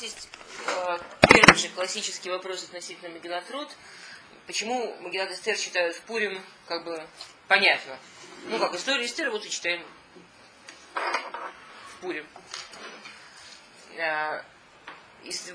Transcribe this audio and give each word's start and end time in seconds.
нас 0.00 0.02
есть 0.02 0.28
э, 0.66 0.98
первый 1.28 1.56
же 1.56 1.68
классический 1.68 2.30
вопрос 2.30 2.64
относительно 2.64 3.10
Магилатрут. 3.10 3.68
Почему 4.46 4.96
Магилат 5.00 5.30
Эстер 5.30 5.56
читают 5.56 5.94
в 5.96 6.00
Пурим, 6.02 6.42
как 6.66 6.84
бы 6.84 7.06
понятно. 7.48 7.98
Ну 8.46 8.58
как, 8.58 8.74
историю 8.74 9.06
Эстера 9.06 9.30
вот 9.30 9.44
и 9.44 9.50
читаем 9.50 9.84
в 10.94 12.00
Пурим. 12.00 12.26
Э, 13.96 14.42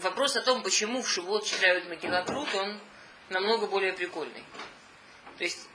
вопрос 0.02 0.36
о 0.36 0.41
том, 0.41 0.62
почему 0.62 1.02
в 1.02 1.09
Шивот 1.09 1.46
читают 1.46 1.89
Магилатрут, 1.89 2.54
он 2.55 2.80
намного 3.30 3.66
более 3.66 3.93
прикольный. 3.93 4.43
То 5.38 5.43
есть 5.43 5.68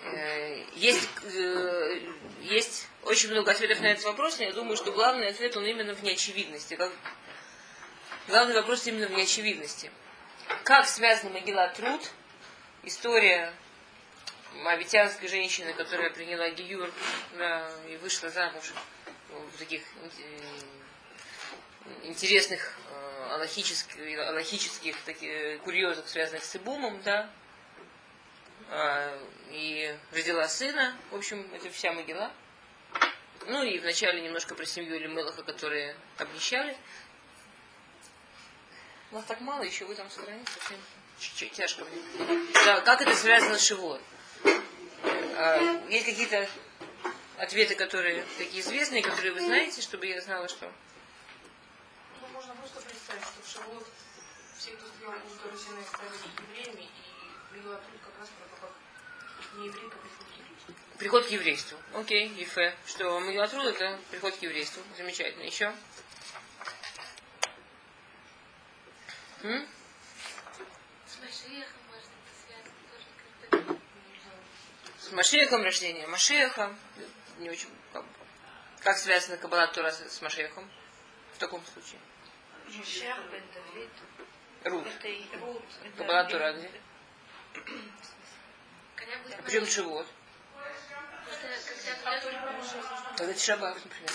э, 0.00 0.64
есть, 0.74 1.08
э, 1.22 2.00
есть 2.42 2.88
очень 3.04 3.30
много 3.30 3.52
ответов 3.52 3.80
на 3.80 3.86
этот 3.86 4.04
вопрос, 4.04 4.38
но 4.38 4.44
я 4.44 4.52
думаю, 4.52 4.76
что 4.76 4.90
главный 4.90 5.28
ответ, 5.28 5.56
он 5.56 5.64
именно 5.64 5.94
в 5.94 6.02
неочевидности. 6.02 6.74
Как, 6.74 6.92
главный 8.28 8.54
вопрос 8.54 8.86
именно 8.86 9.06
в 9.06 9.12
неочевидности. 9.12 9.90
Как 10.64 10.86
связана 10.86 11.30
могила 11.30 11.68
Труд, 11.68 12.00
история 12.84 13.52
авитянской 14.64 15.28
женщины, 15.28 15.72
которая 15.72 16.10
приняла 16.10 16.50
Гиюр 16.50 16.90
да, 17.36 17.70
и 17.88 17.96
вышла 17.96 18.28
замуж 18.28 18.72
в 19.30 19.58
таких 19.58 19.82
интересных 22.02 22.78
э, 22.90 23.28
аллахических, 23.34 24.18
аллахических 24.18 24.96
таких, 25.02 25.60
курьезах, 25.62 26.08
связанных 26.08 26.44
с 26.44 26.54
Ибумом, 26.56 27.00
да, 27.02 27.30
э, 28.70 29.26
и 29.50 29.96
родила 30.12 30.48
сына. 30.48 30.94
В 31.10 31.16
общем, 31.16 31.48
это 31.54 31.70
вся 31.70 31.92
могила. 31.92 32.30
Ну 33.46 33.62
и 33.62 33.78
вначале 33.78 34.20
немножко 34.20 34.54
про 34.54 34.66
семью 34.66 34.96
или 34.96 35.06
Мелаха, 35.06 35.42
которые 35.42 35.96
обнищали. 36.18 36.76
У 39.10 39.14
нас 39.14 39.24
так 39.24 39.40
мало, 39.40 39.62
еще 39.62 39.86
вы 39.86 39.94
там 39.94 40.10
сохраните, 40.10 40.50
совсем 40.52 40.78
чуть-чуть 41.18 41.52
тяжко. 41.52 41.86
Да, 42.64 42.80
как 42.82 43.00
это 43.00 43.14
связано 43.14 43.56
с 43.56 43.64
Шивой? 43.64 44.00
А, 45.34 45.82
есть 45.88 46.04
какие-то 46.04 46.48
ответы, 47.38 47.74
которые 47.74 48.24
такие 48.36 48.60
известные, 48.60 49.02
которые 49.02 49.32
вы 49.32 49.40
знаете, 49.40 49.80
чтобы 49.80 50.06
я 50.06 50.20
знала, 50.20 50.48
что... 50.48 50.70
Ну, 52.20 52.28
можно 52.28 52.54
просто 52.54 52.80
представить, 52.82 53.22
что 53.22 53.42
в 53.42 53.48
Шавуот 53.50 53.86
все, 54.58 54.72
кто 54.72 54.86
сделал 54.88 55.14
Узду 55.14 55.50
Русиной, 55.50 55.84
стали 55.84 56.10
евреями, 56.50 56.82
и 56.82 57.56
Мила 57.56 57.76
тут 57.76 58.00
как 58.04 58.20
раз 58.20 58.28
про 58.28 58.56
то, 58.56 58.60
как 58.60 59.58
не 59.58 59.66
еврейка 59.66 59.96
Приход 60.98 61.26
к 61.26 61.30
еврейству. 61.30 61.78
Окей, 61.94 62.28
Ефе. 62.36 62.74
Что 62.84 63.20
Магилатруд 63.20 63.66
это 63.66 63.96
приход 64.10 64.34
к 64.34 64.42
еврейству. 64.42 64.82
Замечательно. 64.96 65.44
Еще? 65.44 65.72
М? 69.42 69.68
С 74.98 75.12
Машиехом 75.12 75.62
рождение 75.62 76.06
Машиеха. 76.08 76.74
Не 77.38 77.50
очень, 77.50 77.68
как, 77.92 78.04
как 78.80 78.98
связана 78.98 79.36
Каббала 79.36 79.68
Тора 79.68 79.92
с 79.92 80.20
Машиехом? 80.22 80.68
В 81.34 81.38
таком 81.38 81.64
случае. 81.66 82.00
Рут. 84.64 84.88
Каббала 85.96 86.24
Тора 86.24 86.52
где? 86.54 86.70
Причем 89.44 89.66
живот. 89.66 90.06
Это 93.18 93.38
шаббат, 93.38 93.76
например. 93.84 94.10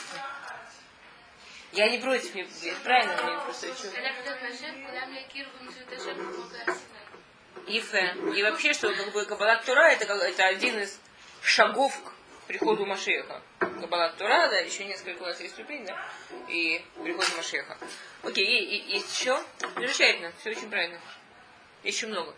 Я 1.73 1.89
не 1.89 1.97
против, 1.97 2.35
мне 2.35 2.45
правильно, 2.83 3.23
мне 3.23 3.41
просто 3.41 3.73
хочу. 3.73 3.87
Ифе. 7.65 8.15
И 8.35 8.43
вообще, 8.43 8.73
что 8.73 8.93
как 8.93 9.11
бы 9.11 9.25
Каббалат 9.25 9.65
Тура 9.65 9.89
это, 9.89 10.13
это 10.13 10.43
один 10.43 10.79
из 10.79 10.99
шагов 11.41 11.99
к 12.03 12.47
приходу 12.47 12.85
Машеха. 12.85 13.41
Каббалат 13.59 14.17
Тура, 14.17 14.49
да, 14.49 14.59
еще 14.59 14.85
несколько 14.85 15.23
у 15.23 15.25
нас 15.25 15.39
есть 15.39 15.55
ступень, 15.55 15.85
да, 15.85 15.97
и 16.47 16.83
приход 17.01 17.25
Машеха. 17.37 17.77
Окей, 18.21 18.45
и, 18.45 18.75
и, 18.75 18.93
есть 18.93 19.19
еще? 19.19 19.41
Замечательно, 19.75 20.31
все 20.39 20.51
очень 20.51 20.69
правильно. 20.69 20.99
Еще 21.83 22.05
много. 22.05 22.35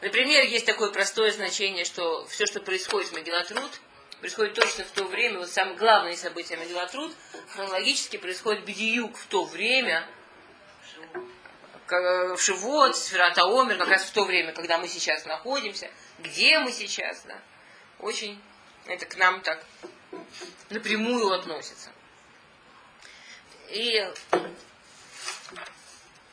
Например, 0.00 0.44
есть 0.44 0.64
такое 0.64 0.90
простое 0.90 1.30
значение, 1.30 1.84
что 1.84 2.24
все, 2.26 2.46
что 2.46 2.60
происходит 2.60 3.10
в 3.10 3.12
Магилатруд, 3.12 3.70
происходит 4.22 4.54
точно 4.54 4.84
в 4.84 4.90
то 4.92 5.04
время, 5.04 5.40
вот 5.40 5.50
самое 5.50 5.76
главное 5.76 6.16
событие 6.16 6.56
Магилатруд, 6.56 7.12
хронологически 7.48 8.18
происходит 8.18 8.64
бедиюк 8.64 9.16
в 9.16 9.26
то 9.26 9.44
время, 9.44 10.08
в 11.88 12.38
Шивот, 12.38 12.96
Сферата 12.96 13.42
Омер, 13.42 13.78
как 13.78 13.88
раз 13.88 14.04
в 14.04 14.12
то 14.12 14.24
время, 14.24 14.52
когда 14.52 14.78
мы 14.78 14.86
сейчас 14.86 15.24
находимся, 15.26 15.90
где 16.20 16.60
мы 16.60 16.70
сейчас, 16.70 17.22
да, 17.26 17.36
очень 17.98 18.40
это 18.86 19.06
к 19.06 19.16
нам 19.16 19.40
так 19.40 19.66
напрямую 20.70 21.32
относится. 21.32 21.90
И 23.70 24.08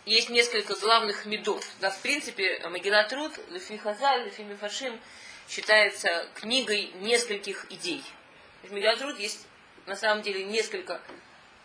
есть 0.05 0.29
несколько 0.29 0.75
главных 0.75 1.25
медов. 1.25 1.65
Да, 1.79 1.89
в 1.89 1.99
принципе, 2.01 2.59
Магилатруд, 2.69 3.31
Лефи 3.49 3.77
Хазаль, 3.77 4.25
Лефи 4.25 4.43
считается 5.49 6.29
книгой 6.35 6.91
нескольких 6.95 7.65
идей. 7.71 8.03
В 8.63 8.71
Магилатруд 8.71 9.17
есть 9.19 9.47
на 9.85 9.95
самом 9.95 10.21
деле 10.21 10.43
несколько... 10.43 11.01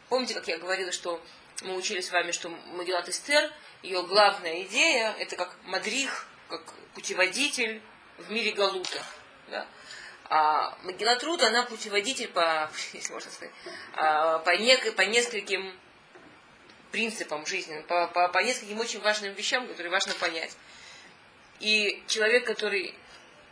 Помните, 0.09 0.34
как 0.34 0.49
я 0.49 0.59
говорила, 0.59 0.91
что 0.91 1.22
мы 1.62 1.77
учили 1.77 2.00
с 2.00 2.11
вами, 2.11 2.33
что 2.33 2.49
Магилат 2.49 3.09
Эстер, 3.09 3.53
ее 3.83 4.03
главная 4.03 4.62
идея, 4.62 5.15
это 5.19 5.37
как 5.37 5.56
мадрих, 5.65 6.27
как 6.49 6.62
путеводитель 6.95 7.83
в 8.19 8.31
мире 8.31 8.53
Галута. 8.53 9.05
Да? 9.49 9.67
А 10.25 10.78
Магилатруд, 10.83 11.43
она 11.43 11.65
путеводитель 11.65 12.28
по, 12.28 12.71
если 12.93 13.12
можно 13.12 13.31
сказать, 13.31 13.53
а, 13.95 14.39
по, 14.39 14.56
нек, 14.56 14.95
по 14.95 15.03
нескольким 15.03 15.78
принципам 16.91 17.45
жизни, 17.45 17.84
по, 17.89 18.06
по, 18.09 18.28
по 18.28 18.39
нескольким 18.39 18.78
очень 18.81 19.01
важным 19.01 19.34
вещам, 19.34 19.66
которые 19.66 19.91
важно 19.91 20.15
понять. 20.15 20.56
И 21.61 22.03
человек, 22.06 22.47
который 22.47 22.95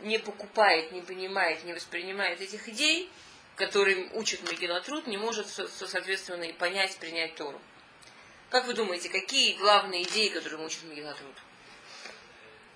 не 0.03 0.19
покупает, 0.19 0.91
не 0.91 1.01
понимает, 1.01 1.63
не 1.63 1.73
воспринимает 1.73 2.41
этих 2.41 2.67
идей, 2.69 3.09
которым 3.55 4.09
учит 4.15 4.43
Магилатруд, 4.43 5.07
не 5.07 5.17
может, 5.17 5.47
соответственно, 5.47 6.43
и 6.43 6.53
понять, 6.53 6.97
принять 6.97 7.35
Тору. 7.35 7.59
Как 8.49 8.65
вы 8.67 8.73
думаете, 8.73 9.09
какие 9.09 9.57
главные 9.57 10.03
идеи, 10.03 10.29
которые 10.29 10.63
учит 10.63 10.83
Магилатруд? 10.83 11.35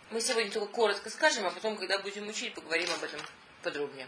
Мы 0.09 0.21
сегодня 0.21 0.51
только 0.51 0.71
коротко 0.71 1.09
скажем, 1.09 1.45
а 1.45 1.51
потом, 1.51 1.77
когда 1.77 1.99
будем 1.99 2.27
учить, 2.27 2.53
поговорим 2.53 2.89
об 2.91 3.03
этом 3.03 3.19
подробнее. 3.61 4.07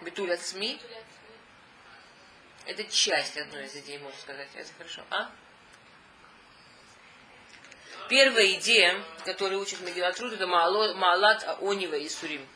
Бетуль 0.00 0.32
от 0.32 0.40
СМИ. 0.40 0.80
Это 2.64 2.84
часть 2.84 3.36
одной 3.36 3.66
из 3.66 3.76
идей, 3.76 3.98
можно 3.98 4.18
сказать. 4.18 4.48
Это 4.54 4.70
хорошо. 4.78 5.02
А? 5.10 5.30
Первая 8.08 8.52
идея, 8.54 9.02
которую 9.24 9.60
учит 9.60 9.80
Магилатрут, 9.80 10.32
это 10.32 10.46
Маалат 10.46 11.44
Аонива 11.44 11.94
и 11.94 12.08
Сурим. 12.08 12.46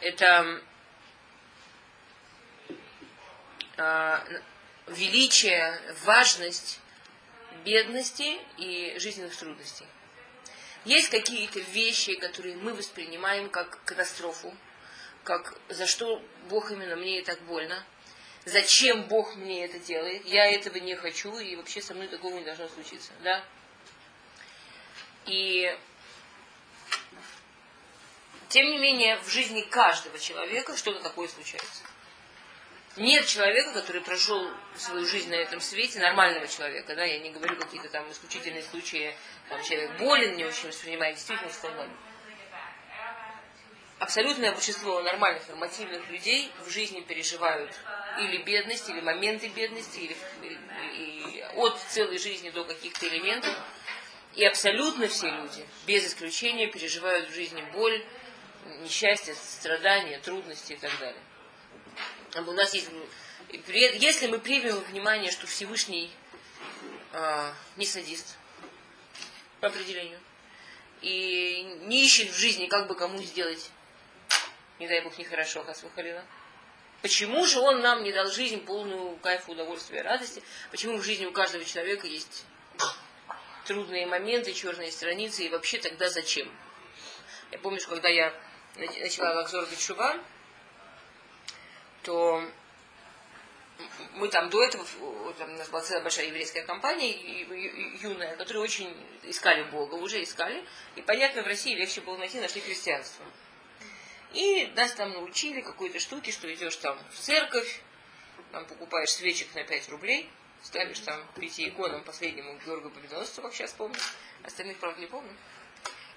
Это 0.00 0.62
э, 3.76 4.18
величие, 4.86 5.80
важность 6.04 6.80
бедности 7.64 8.38
и 8.56 8.96
жизненных 8.98 9.36
трудностей. 9.36 9.86
Есть 10.84 11.10
какие-то 11.10 11.60
вещи, 11.60 12.14
которые 12.14 12.56
мы 12.56 12.72
воспринимаем 12.72 13.50
как 13.50 13.82
катастрофу, 13.84 14.56
как 15.24 15.58
за 15.68 15.86
что 15.86 16.22
Бог 16.48 16.70
именно 16.70 16.96
мне 16.96 17.20
и 17.20 17.24
так 17.24 17.40
больно, 17.42 17.84
зачем 18.48 19.04
Бог 19.04 19.36
мне 19.36 19.64
это 19.64 19.78
делает, 19.78 20.24
я 20.26 20.46
этого 20.46 20.78
не 20.78 20.94
хочу, 20.96 21.38
и 21.38 21.56
вообще 21.56 21.82
со 21.82 21.94
мной 21.94 22.08
такого 22.08 22.34
не 22.34 22.44
должно 22.44 22.68
случиться, 22.68 23.12
да? 23.22 23.44
И 25.26 25.76
тем 28.48 28.66
не 28.66 28.78
менее, 28.78 29.18
в 29.18 29.28
жизни 29.28 29.60
каждого 29.60 30.18
человека 30.18 30.76
что-то 30.76 31.00
такое 31.00 31.28
случается. 31.28 31.82
Нет 32.96 33.26
человека, 33.26 33.74
который 33.74 34.00
прошел 34.00 34.50
свою 34.76 35.06
жизнь 35.06 35.30
на 35.30 35.34
этом 35.34 35.60
свете, 35.60 36.00
нормального 36.00 36.48
человека, 36.48 36.96
да, 36.96 37.04
я 37.04 37.20
не 37.20 37.30
говорю 37.30 37.56
какие-то 37.56 37.88
там 37.88 38.10
исключительные 38.10 38.62
случаи, 38.62 39.14
там 39.48 39.62
человек 39.62 39.98
болен, 39.98 40.36
не 40.36 40.44
очень 40.44 40.68
воспринимает 40.68 41.16
действительность 41.16 41.58
и 41.58 41.62
так 41.62 41.76
далее 41.76 41.96
абсолютное 43.98 44.52
большинство 44.52 45.00
нормальных, 45.02 45.48
нормативных 45.48 46.08
людей 46.08 46.50
в 46.64 46.70
жизни 46.70 47.00
переживают 47.00 47.74
или 48.20 48.38
бедность, 48.38 48.88
или 48.88 49.00
моменты 49.00 49.48
бедности, 49.48 49.98
или, 49.98 50.16
или, 50.42 51.40
от 51.56 51.78
целой 51.88 52.18
жизни 52.18 52.50
до 52.50 52.64
каких-то 52.64 53.08
элементов. 53.08 53.54
И 54.34 54.44
абсолютно 54.44 55.08
все 55.08 55.30
люди, 55.30 55.66
без 55.86 56.06
исключения, 56.06 56.68
переживают 56.68 57.28
в 57.28 57.34
жизни 57.34 57.62
боль, 57.72 58.04
несчастья, 58.80 59.34
страдания, 59.34 60.18
трудности 60.18 60.74
и 60.74 60.76
так 60.76 60.92
далее. 60.98 61.22
У 62.36 62.52
нас 62.52 62.74
есть, 62.74 62.88
если 63.66 64.26
мы 64.26 64.38
примем 64.38 64.76
внимание, 64.90 65.32
что 65.32 65.46
Всевышний 65.46 66.10
э, 67.12 67.52
не 67.76 67.86
садист 67.86 68.36
по 69.60 69.68
определению, 69.68 70.20
и 71.00 71.62
не 71.86 72.04
ищет 72.04 72.30
в 72.30 72.36
жизни, 72.36 72.66
как 72.66 72.86
бы 72.86 72.94
кому 72.94 73.22
сделать, 73.22 73.70
не 74.78 74.88
дай 74.88 75.00
бог, 75.00 75.16
нехорошо, 75.18 75.64
Хасвахалила. 75.64 76.24
Почему 77.02 77.44
же 77.46 77.60
он 77.60 77.80
нам 77.80 78.02
не 78.02 78.12
дал 78.12 78.26
жизнь 78.26 78.64
полную 78.64 79.16
кайфа, 79.18 79.52
удовольствия, 79.52 80.02
радости? 80.02 80.42
Почему 80.70 80.98
в 80.98 81.02
жизни 81.02 81.26
у 81.26 81.32
каждого 81.32 81.64
человека 81.64 82.06
есть 82.06 82.44
трудные 83.66 84.06
моменты, 84.06 84.52
черные 84.52 84.90
страницы, 84.90 85.44
и 85.44 85.48
вообще 85.48 85.78
тогда 85.78 86.08
зачем? 86.08 86.50
Я 87.50 87.58
помню, 87.58 87.78
что 87.78 87.90
когда 87.90 88.08
я 88.08 88.34
начала 88.76 89.34
Лакзор 89.34 89.66
Бетшува, 89.66 90.16
то 92.02 92.42
мы 94.14 94.28
там 94.28 94.50
до 94.50 94.64
этого, 94.64 94.84
там, 95.38 95.54
у 95.54 95.56
нас 95.56 95.68
была 95.68 95.82
целая 95.82 96.02
большая 96.02 96.26
еврейская 96.26 96.62
компания, 96.62 97.12
юная, 98.00 98.36
которые 98.36 98.62
очень 98.62 98.96
искали 99.22 99.62
Бога, 99.70 99.94
уже 99.94 100.22
искали. 100.22 100.64
И 100.96 101.02
понятно, 101.02 101.42
в 101.42 101.46
России 101.46 101.76
легче 101.76 102.00
было 102.00 102.16
найти, 102.16 102.40
нашли 102.40 102.60
христианство. 102.60 103.24
И 104.34 104.66
нас 104.76 104.92
там 104.92 105.12
научили 105.12 105.60
какой-то 105.60 105.98
штуки, 106.00 106.30
что 106.30 106.52
идешь 106.52 106.76
там 106.76 106.98
в 107.10 107.18
церковь, 107.18 107.80
там 108.52 108.66
покупаешь 108.66 109.10
свечек 109.10 109.54
на 109.54 109.64
5 109.64 109.88
рублей, 109.88 110.30
ставишь 110.62 111.00
там 111.00 111.20
пяти 111.34 111.68
иконам 111.68 112.04
последнему 112.04 112.58
Георгу 112.64 112.90
Победоносцу, 112.90 113.42
как 113.42 113.54
сейчас 113.54 113.72
помню, 113.72 113.98
остальных, 114.44 114.78
правда, 114.78 115.00
не 115.00 115.06
помню, 115.06 115.34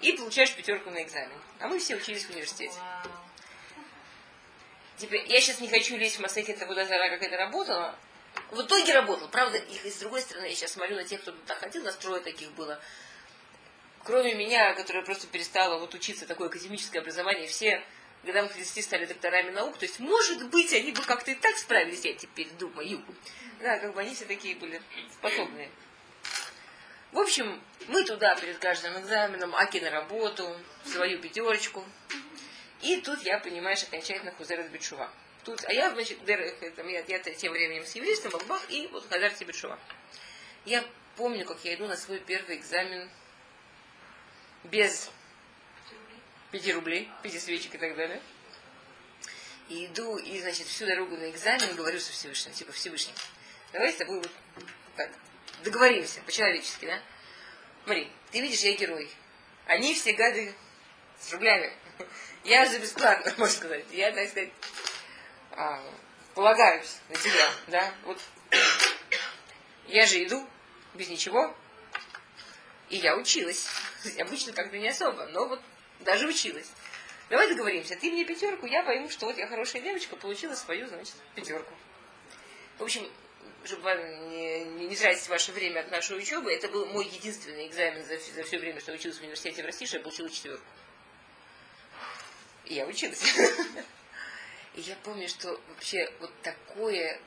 и 0.00 0.12
получаешь 0.12 0.54
пятерку 0.54 0.90
на 0.90 1.02
экзамен. 1.02 1.38
А 1.60 1.68
мы 1.68 1.78
все 1.78 1.96
учились 1.96 2.24
в 2.24 2.30
университете. 2.30 2.74
Теперь, 4.98 5.26
я 5.28 5.40
сейчас 5.40 5.60
не 5.60 5.68
хочу 5.68 5.96
лезть 5.96 6.16
в 6.16 6.20
Масехе 6.20 6.54
куда 6.54 6.84
зара, 6.84 7.08
как 7.08 7.22
это 7.22 7.36
работало. 7.36 7.98
В 8.50 8.60
итоге 8.62 8.92
работало. 8.92 9.28
Правда, 9.28 9.58
и 9.58 9.90
с 9.90 9.96
другой 9.96 10.20
стороны, 10.20 10.46
я 10.46 10.54
сейчас 10.54 10.72
смотрю 10.72 10.96
на 10.96 11.04
тех, 11.04 11.20
кто 11.22 11.32
туда 11.32 11.54
ходил, 11.54 11.82
нас 11.82 11.96
трое 11.96 12.20
таких 12.20 12.52
было. 12.52 12.80
Кроме 14.04 14.34
меня, 14.34 14.74
которая 14.74 15.04
просто 15.04 15.26
перестала 15.26 15.78
вот 15.78 15.94
учиться 15.94 16.26
такое 16.26 16.48
академическое 16.48 17.00
образование, 17.00 17.46
все 17.46 17.82
годам 18.24 18.48
к 18.48 18.52
30 18.52 18.84
стали 18.84 19.06
докторами 19.06 19.50
наук. 19.50 19.78
То 19.78 19.86
есть, 19.86 19.98
может 19.98 20.48
быть, 20.50 20.72
они 20.72 20.92
бы 20.92 21.02
как-то 21.02 21.30
и 21.30 21.34
так 21.34 21.56
справились, 21.56 22.04
я 22.04 22.14
теперь 22.14 22.48
думаю. 22.58 23.02
Да, 23.60 23.78
как 23.78 23.94
бы 23.94 24.00
они 24.00 24.14
все 24.14 24.24
такие 24.24 24.56
были 24.56 24.80
способные. 25.12 25.70
В 27.12 27.18
общем, 27.18 27.62
мы 27.88 28.04
туда 28.04 28.34
перед 28.36 28.58
каждым 28.58 28.98
экзаменом, 28.98 29.54
аки 29.54 29.78
на 29.78 29.90
работу, 29.90 30.56
свою 30.84 31.20
пятерочку. 31.20 31.84
И 32.80 32.96
тут 33.02 33.22
я, 33.22 33.38
понимаешь, 33.38 33.82
окончательно 33.82 34.32
хузер 34.32 34.66
бетшува. 34.68 35.10
Тут, 35.44 35.64
а 35.64 35.72
я, 35.72 35.90
значит, 35.90 36.24
дер, 36.24 36.54
там, 36.76 36.88
я, 36.88 37.04
я 37.06 37.18
тем 37.18 37.52
временем 37.52 37.84
с 37.84 37.94
еврейством, 37.94 38.40
бах, 38.46 38.62
и 38.70 38.86
вот 38.88 39.06
хазар 39.08 39.32
бетшува. 39.40 39.78
Я 40.64 40.84
помню, 41.16 41.44
как 41.44 41.64
я 41.64 41.74
иду 41.74 41.86
на 41.86 41.96
свой 41.96 42.18
первый 42.20 42.56
экзамен 42.56 43.10
без 44.64 45.10
пяти 46.52 46.72
рублей, 46.72 47.10
пяти 47.22 47.40
свечек 47.40 47.74
и 47.74 47.78
так 47.78 47.96
далее. 47.96 48.20
И 49.68 49.86
иду, 49.86 50.18
и, 50.18 50.40
значит, 50.40 50.66
всю 50.66 50.86
дорогу 50.86 51.16
на 51.16 51.30
экзамен 51.30 51.74
говорю 51.74 51.98
со 51.98 52.12
Всевышним, 52.12 52.52
типа, 52.52 52.72
Всевышний, 52.72 53.14
давай 53.72 53.92
с 53.92 53.96
тобой 53.96 54.18
вот 54.18 54.30
так, 54.96 55.10
договоримся, 55.64 56.20
по-человечески, 56.20 56.84
да? 56.84 57.00
Смотри, 57.84 58.12
ты 58.30 58.40
видишь, 58.40 58.60
я 58.60 58.74
герой. 58.74 59.10
Они 59.66 59.94
все 59.94 60.12
гады 60.12 60.54
с 61.18 61.32
рублями. 61.32 61.72
Я 62.44 62.68
за 62.68 62.78
бесплатно, 62.78 63.32
можно 63.38 63.56
сказать. 63.56 63.84
Я, 63.90 64.12
так 64.12 64.28
сказать, 64.28 64.50
а, 65.52 65.82
полагаюсь 66.34 66.98
на 67.08 67.14
тебя, 67.14 67.50
да? 67.68 67.94
Вот 68.04 68.20
я 69.86 70.06
же 70.06 70.22
иду 70.22 70.46
без 70.94 71.08
ничего, 71.08 71.56
и 72.90 72.96
я 72.96 73.16
училась. 73.16 73.68
Обычно 74.18 74.52
как-то 74.52 74.76
не 74.76 74.88
особо, 74.88 75.26
но 75.26 75.46
вот 75.46 75.62
даже 76.02 76.26
училась. 76.26 76.70
Давай 77.28 77.48
договоримся, 77.48 77.96
ты 77.96 78.10
мне 78.10 78.24
пятерку, 78.24 78.66
я 78.66 78.82
пойму, 78.82 79.08
что 79.08 79.26
вот 79.26 79.38
я 79.38 79.46
хорошая 79.46 79.82
девочка, 79.82 80.16
получила 80.16 80.54
свою, 80.54 80.86
значит, 80.86 81.14
пятерку. 81.34 81.72
В 82.78 82.82
общем, 82.82 83.10
чтобы 83.64 83.82
вам 83.82 84.28
не, 84.30 84.64
не, 84.64 84.86
не 84.88 84.96
тратить 84.96 85.28
ваше 85.28 85.52
время 85.52 85.80
от 85.80 85.90
нашей 85.90 86.18
учебы, 86.18 86.52
это 86.52 86.68
был 86.68 86.84
мой 86.86 87.06
единственный 87.06 87.66
экзамен 87.68 88.04
за, 88.04 88.18
за 88.18 88.42
все 88.42 88.58
время, 88.58 88.80
что 88.80 88.92
я 88.92 88.98
училась 88.98 89.18
в 89.18 89.22
университете 89.22 89.62
в 89.62 89.66
России, 89.66 89.86
что 89.86 89.96
я 89.98 90.02
получила 90.02 90.28
четверку. 90.28 90.64
И 92.66 92.74
я 92.74 92.86
училась. 92.86 93.22
И 94.74 94.80
я 94.80 94.96
помню, 94.96 95.28
что 95.28 95.60
вообще 95.68 96.10
вот 96.20 96.30
такое, 96.42 97.20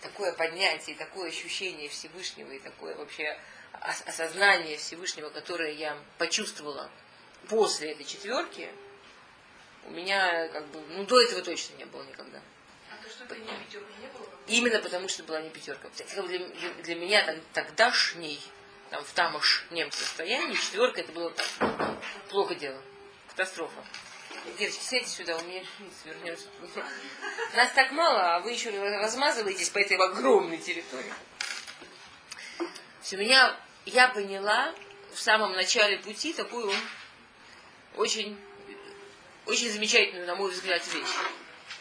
такое 0.00 0.32
поднятие, 0.32 0.96
такое 0.96 1.28
ощущение 1.28 1.88
Всевышнего 1.90 2.50
и 2.52 2.58
такое 2.58 2.94
вообще 2.96 3.38
осознание 3.72 4.78
Всевышнего, 4.78 5.28
которое 5.28 5.72
я 5.72 5.98
почувствовала 6.16 6.90
после 7.48 7.92
этой 7.92 8.04
четверки, 8.04 8.70
у 9.84 9.90
меня 9.90 10.48
как 10.48 10.66
бы, 10.68 10.80
ну 10.90 11.04
до 11.04 11.20
этого 11.20 11.42
точно 11.42 11.76
не 11.76 11.84
было 11.86 12.02
никогда. 12.04 12.40
А 12.90 13.02
то, 13.02 13.08
что 13.08 13.24
ты 13.26 13.36
не 13.36 13.46
пятерка 13.46 13.92
не 14.00 14.06
было? 14.08 14.28
Именно 14.46 14.78
потому, 14.80 15.08
что 15.08 15.22
была 15.24 15.40
не 15.40 15.50
пятерка. 15.50 15.88
Для, 16.26 16.38
для 16.82 16.94
меня 16.94 17.24
там, 17.24 17.36
тогдашний, 17.52 18.40
там, 18.90 19.02
в 19.02 19.12
тамошнем 19.12 19.90
состоянии, 19.92 20.54
четверка 20.54 21.00
это 21.00 21.12
было 21.12 21.30
так, 21.30 21.46
плохо 22.28 22.54
дело. 22.54 22.80
Катастрофа. 23.28 23.84
Девочки, 24.58 24.82
сядьте 24.82 25.08
сюда, 25.08 25.36
у 25.36 25.42
меня 25.44 25.62
свернется. 26.02 26.48
Нас 27.54 27.72
так 27.72 27.92
мало, 27.92 28.36
а 28.36 28.40
вы 28.40 28.52
еще 28.52 28.70
размазываетесь 28.70 29.70
по 29.70 29.78
этой 29.78 29.96
огромной 29.96 30.58
территории. 30.58 31.12
Все, 33.00 33.16
меня, 33.16 33.58
я 33.86 34.08
поняла 34.08 34.74
в 35.14 35.18
самом 35.18 35.52
начале 35.52 35.98
пути 35.98 36.32
такую 36.32 36.72
очень, 37.98 38.38
очень 39.46 39.70
замечательную, 39.70 40.26
на 40.26 40.36
мой 40.36 40.50
взгляд, 40.50 40.82
вещь. 40.94 41.16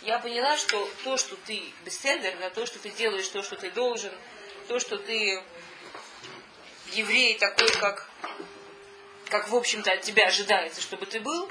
Я 0.02 0.20
поняла, 0.20 0.58
что 0.58 0.90
то, 1.04 1.18
что 1.18 1.36
ты 1.46 1.62
бестселлер, 1.86 2.38
да, 2.40 2.50
то, 2.50 2.66
что 2.66 2.80
ты 2.80 2.90
делаешь, 2.90 3.28
то, 3.30 3.42
что 3.44 3.56
ты 3.56 3.72
должен, 3.72 4.12
то, 4.68 4.80
что 4.80 4.98
ты 4.98 5.42
еврей 6.94 7.38
такой, 7.38 7.70
как, 7.70 8.10
как 9.30 9.50
в 9.50 9.56
общем-то, 9.56 9.92
от 9.92 10.02
тебя 10.02 10.28
ожидается, 10.28 10.82
чтобы 10.82 11.06
ты 11.06 11.20
был, 11.20 11.50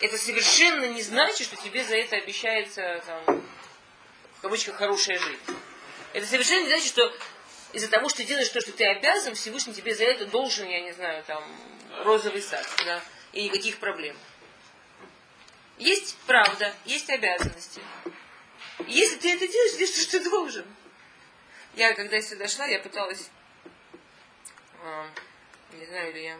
это 0.00 0.18
совершенно 0.18 0.86
не 0.86 1.02
значит, 1.02 1.46
что 1.46 1.56
тебе 1.56 1.84
за 1.84 1.96
это 1.96 2.16
обещается, 2.16 3.02
там, 3.06 3.42
в 4.38 4.40
кавычках, 4.42 4.76
хорошая 4.76 5.18
жизнь. 5.18 5.56
Это 6.12 6.26
совершенно 6.26 6.62
не 6.62 6.68
значит, 6.68 6.88
что 6.88 7.14
из-за 7.72 7.88
того, 7.88 8.08
что 8.08 8.18
ты 8.18 8.24
делаешь 8.24 8.48
то, 8.48 8.60
что 8.60 8.72
ты 8.72 8.84
обязан, 8.84 9.34
Всевышний 9.34 9.72
тебе 9.72 9.94
за 9.94 10.04
это 10.04 10.26
должен, 10.26 10.68
я 10.68 10.80
не 10.80 10.92
знаю, 10.92 11.22
там, 11.24 11.44
розовый 12.04 12.42
сад. 12.42 12.66
Да? 12.84 13.00
И 13.32 13.44
никаких 13.44 13.78
проблем. 13.78 14.16
Есть 15.78 16.16
правда, 16.26 16.74
есть 16.84 17.10
обязанности. 17.10 17.80
Если 18.86 19.16
ты 19.16 19.32
это 19.34 19.46
делаешь, 19.48 19.72
делаешь 19.72 19.94
то, 19.94 20.00
что 20.00 20.20
ты 20.20 20.30
должен. 20.30 20.66
Я, 21.74 21.94
когда 21.94 22.20
сюда 22.20 22.48
шла, 22.48 22.66
я 22.66 22.78
пыталась, 22.80 23.30
э, 24.82 25.06
не 25.72 25.86
знаю 25.86 26.12
ли 26.12 26.24
я, 26.24 26.38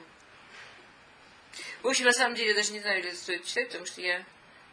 в 1.82 1.88
общем, 1.88 2.04
на 2.04 2.12
самом 2.12 2.34
деле, 2.36 2.50
я 2.50 2.54
даже 2.54 2.72
не 2.72 2.80
знаю, 2.80 3.02
ли 3.02 3.12
стоит 3.12 3.44
читать, 3.44 3.66
потому 3.66 3.86
что 3.86 4.00
я, 4.00 4.24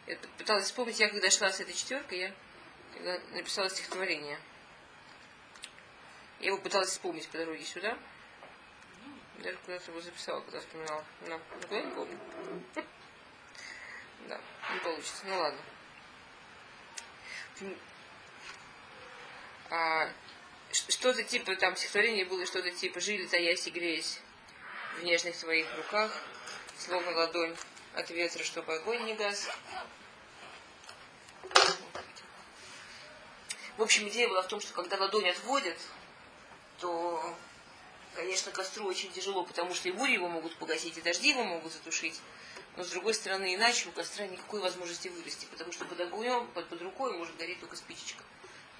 я 0.06 0.16
пыталась 0.38 0.66
вспомнить, 0.66 1.00
я 1.00 1.08
когда 1.08 1.28
шла 1.30 1.50
с 1.50 1.60
этой 1.60 1.74
четверкой, 1.74 2.18
я 2.18 2.34
когда 2.94 3.18
написала 3.32 3.68
стихотворение. 3.68 4.38
Я 6.38 6.46
его 6.48 6.58
пыталась 6.58 6.90
вспомнить 6.90 7.28
по 7.28 7.38
дороге 7.38 7.64
сюда. 7.64 7.98
Даже 9.42 9.56
куда-то 9.64 9.90
его 9.90 10.00
записала, 10.00 10.40
когда 10.40 10.60
вспоминала. 10.60 11.04
Но 11.26 11.40
никуда 11.60 11.80
не 11.80 11.94
помню. 11.94 12.18
Да, 14.28 14.40
не 14.74 14.80
получится. 14.80 15.22
Ну 15.24 15.38
ладно. 15.38 15.60
А, 19.70 20.10
что-то 20.72 21.22
типа, 21.22 21.56
там 21.56 21.76
стихотворение 21.76 22.24
было, 22.26 22.44
что-то 22.44 22.70
типа 22.70 23.00
«Жили, 23.00 23.26
таясь 23.26 23.66
и 23.66 23.70
греясь 23.70 24.20
в 24.98 25.04
нежных 25.04 25.36
твоих 25.36 25.66
руках, 25.76 26.12
словно 26.76 27.12
ладонь 27.12 27.56
от 27.94 28.10
ветра, 28.10 28.42
чтобы 28.42 28.74
огонь 28.74 29.04
не 29.04 29.14
гас». 29.14 29.48
В 33.76 33.82
общем, 33.82 34.08
идея 34.08 34.28
была 34.28 34.42
в 34.42 34.48
том, 34.48 34.60
что 34.60 34.74
когда 34.74 34.98
ладонь 34.98 35.30
отводят, 35.30 35.78
то 36.78 37.34
Конечно, 38.14 38.50
костру 38.50 38.86
очень 38.86 39.12
тяжело, 39.12 39.44
потому 39.44 39.74
что 39.74 39.88
и 39.88 39.92
бури 39.92 40.12
его 40.12 40.28
могут 40.28 40.56
погасить, 40.56 40.98
и 40.98 41.00
дожди 41.00 41.30
его 41.30 41.44
могут 41.44 41.72
затушить. 41.72 42.20
Но, 42.76 42.84
с 42.84 42.90
другой 42.90 43.14
стороны, 43.14 43.54
иначе 43.54 43.88
у 43.88 43.92
костра 43.92 44.26
никакой 44.26 44.60
возможности 44.60 45.08
вырасти, 45.08 45.46
потому 45.46 45.72
что 45.72 45.84
под 45.84 46.00
огнем, 46.00 46.46
под, 46.48 46.68
под 46.68 46.82
рукой 46.82 47.16
может 47.16 47.36
гореть 47.36 47.60
только 47.60 47.76
спичечка. 47.76 48.22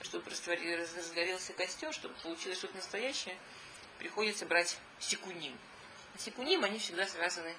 А 0.00 0.04
чтобы 0.04 0.30
разгорелся 0.30 1.52
костер, 1.52 1.92
чтобы 1.92 2.14
получилось 2.22 2.58
что-то 2.58 2.76
настоящее, 2.76 3.36
приходится 3.98 4.46
брать 4.46 4.78
секуним. 4.98 5.56
А 6.14 6.18
секуним, 6.18 6.64
они 6.64 6.78
всегда 6.78 7.06
связаны 7.06 7.54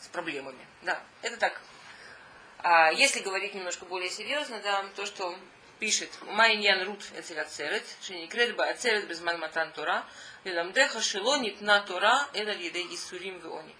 с 0.00 0.08
проблемами. 0.08 0.66
Да, 0.82 1.02
это 1.22 1.36
так. 1.36 1.60
А 2.58 2.90
если 2.90 3.20
говорить 3.20 3.54
немножко 3.54 3.84
более 3.84 4.10
серьезно, 4.10 4.60
да, 4.60 4.84
то, 4.96 5.06
что 5.06 5.36
пишет 5.78 6.10
Майньян 6.22 6.82
Рут 6.84 7.02
Эцеляцерет, 7.16 7.84
Шеникрет 8.02 8.56
Баацерет 8.56 9.06
без 9.08 9.20
Матан 9.20 9.72
Тора, 9.72 10.04
Лиламдеха 10.44 11.00
Шелонит 11.00 11.60
на 11.60 11.80
Тора, 11.80 12.28
Эда 12.32 12.52
Лидей 12.52 12.86
Исурим 12.94 13.38
Виони. 13.38 13.74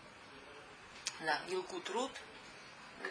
Да, 1.20 1.40
Илкут 1.48 1.88
Рут, 1.90 2.12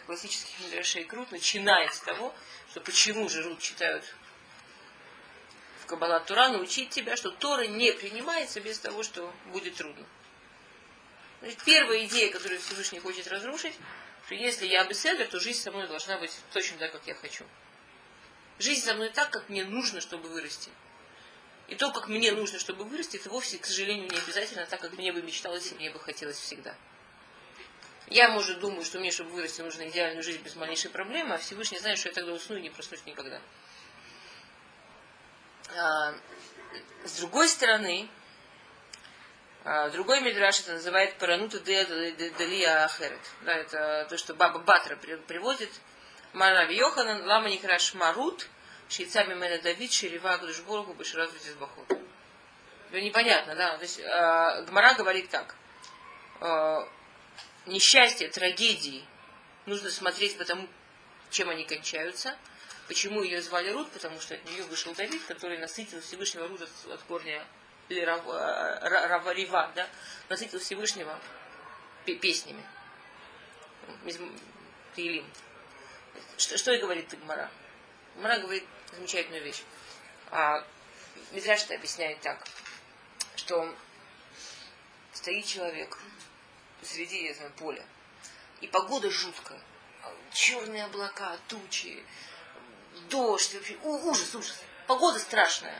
классических 0.05 0.59
Мидрашей 0.59 1.03
Крут, 1.05 1.31
начинает 1.31 1.93
с 1.93 1.99
того, 1.99 2.33
что 2.69 2.81
почему 2.81 3.27
же 3.29 3.43
Рут 3.43 3.59
читают 3.59 4.03
в 5.81 5.87
Каббала 5.87 6.19
Тура, 6.19 6.49
научить 6.49 6.89
тебя, 6.89 7.15
что 7.15 7.31
Тора 7.31 7.67
не 7.67 7.91
принимается 7.93 8.59
без 8.59 8.79
того, 8.79 9.03
что 9.03 9.31
будет 9.47 9.75
трудно. 9.75 10.05
Значит, 11.41 11.59
первая 11.63 12.05
идея, 12.05 12.31
которую 12.31 12.59
Всевышний 12.59 12.99
хочет 12.99 13.27
разрушить, 13.27 13.75
что 14.25 14.35
если 14.35 14.65
я 14.65 14.83
беседер, 14.85 15.27
то 15.27 15.39
жизнь 15.39 15.61
со 15.61 15.71
мной 15.71 15.87
должна 15.87 16.17
быть 16.17 16.35
точно 16.53 16.77
так, 16.79 16.91
как 16.91 17.05
я 17.05 17.13
хочу. 17.13 17.45
Жизнь 18.59 18.85
со 18.85 18.93
мной 18.93 19.09
так, 19.09 19.31
как 19.31 19.49
мне 19.49 19.65
нужно, 19.65 20.01
чтобы 20.01 20.29
вырасти. 20.29 20.71
И 21.67 21.75
то, 21.75 21.91
как 21.91 22.07
мне 22.07 22.31
нужно, 22.31 22.59
чтобы 22.59 22.85
вырасти, 22.85 23.17
это 23.17 23.29
вовсе, 23.29 23.57
к 23.57 23.65
сожалению, 23.65 24.09
не 24.09 24.17
обязательно 24.17 24.65
так, 24.65 24.79
как 24.79 24.93
мне 24.93 25.11
бы 25.11 25.21
мечталось 25.21 25.71
и 25.71 25.75
мне 25.75 25.89
бы 25.89 25.99
хотелось 25.99 26.39
всегда. 26.39 26.75
Я, 28.07 28.29
может, 28.29 28.59
думаю, 28.59 28.85
что 28.85 28.99
мне, 28.99 29.11
чтобы 29.11 29.31
вырасти, 29.31 29.61
нужно 29.61 29.89
идеальную 29.89 30.23
жизнь 30.23 30.41
без 30.43 30.55
малейшей 30.55 30.91
проблемы, 30.91 31.35
а 31.35 31.37
Всевышний 31.39 31.79
знает, 31.79 31.97
что 31.97 32.09
я 32.09 32.13
тогда 32.13 32.33
усну 32.33 32.55
и 32.55 32.61
не 32.61 32.69
проснусь 32.69 33.03
никогда. 33.05 33.41
А, 35.75 36.13
с 37.03 37.17
другой 37.17 37.49
стороны, 37.49 38.07
а, 39.63 39.89
другой 39.89 40.21
мидраш 40.21 40.59
это 40.59 40.73
называет 40.73 41.17
паранута 41.17 41.59
далия 41.59 42.85
ахерет. 42.85 43.19
Да, 43.41 43.53
это 43.53 44.05
то, 44.07 44.17
что 44.17 44.35
Баба 44.35 44.59
Батра 44.59 44.95
приводит. 44.95 45.71
Марави 46.35 46.75
Йоханан, 46.75 47.25
лама 47.25 47.49
некраш 47.49 47.93
марут, 47.93 48.47
шейцами 48.89 49.33
мене 49.33 49.57
Давид, 49.57 49.91
шерива 49.91 50.37
гдушборгу, 50.37 50.93
бахут. 51.59 51.91
Это 52.89 53.01
непонятно, 53.01 53.55
да. 53.55 53.77
То 53.77 53.83
есть 53.83 53.99
э, 53.99 54.65
Гмара 54.67 54.93
говорит 54.93 55.29
так. 55.29 55.55
Э, 56.41 56.85
несчастье, 57.65 58.27
трагедии 58.29 59.03
нужно 59.65 59.89
смотреть 59.89 60.37
по 60.37 60.45
тому, 60.45 60.67
чем 61.31 61.49
они 61.49 61.65
кончаются– 61.65 62.37
Почему 62.87 63.23
ее 63.23 63.41
звали 63.41 63.71
Рут? 63.71 63.89
Потому 63.91 64.19
что 64.19 64.35
от 64.35 64.45
нее 64.45 64.63
вышел 64.63 64.93
Давид, 64.93 65.23
который 65.25 65.57
насытил 65.57 66.01
Всевышнего 66.01 66.47
Рут 66.47 66.61
от, 66.61 66.99
корня 67.07 67.43
или 67.89 68.01
Раварива, 68.01 69.71
да, 69.75 69.87
насытил 70.29 70.59
Всевышнего 70.59 71.19
песнями. 72.05 72.63
Таилим. 74.95 75.25
Что, 76.37 76.57
что 76.57 76.71
и 76.71 76.79
говорит 76.79 77.07
Тагмара? 77.07 77.49
Гмара 78.15 78.39
говорит 78.39 78.65
замечательную 78.93 79.43
вещь. 79.43 79.63
А 80.31 80.65
Мидраш 81.31 81.69
объясняет 81.69 82.19
так, 82.21 82.43
что 83.35 83.73
стоит 85.13 85.45
человек 85.45 85.97
я 86.93 87.33
знаю, 87.33 87.51
поля, 87.57 87.83
и 88.61 88.67
погода 88.67 89.09
жуткая. 89.09 89.59
Черные 90.31 90.85
облака, 90.85 91.37
тучи, 91.47 92.03
дождь, 93.09 93.53
вообще, 93.55 93.75
ужас, 93.83 94.35
ужас. 94.35 94.55
Погода 94.87 95.19
страшная. 95.19 95.79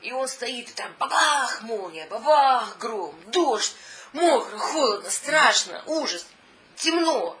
И 0.00 0.12
он 0.12 0.28
стоит, 0.28 0.68
и 0.68 0.72
там 0.72 0.92
бабах, 0.98 1.62
молния, 1.62 2.06
бабах, 2.06 2.78
гром, 2.78 3.18
дождь, 3.26 3.74
мокро, 4.12 4.58
холодно, 4.58 5.10
страшно, 5.10 5.82
ужас, 5.86 6.26
темно. 6.76 7.36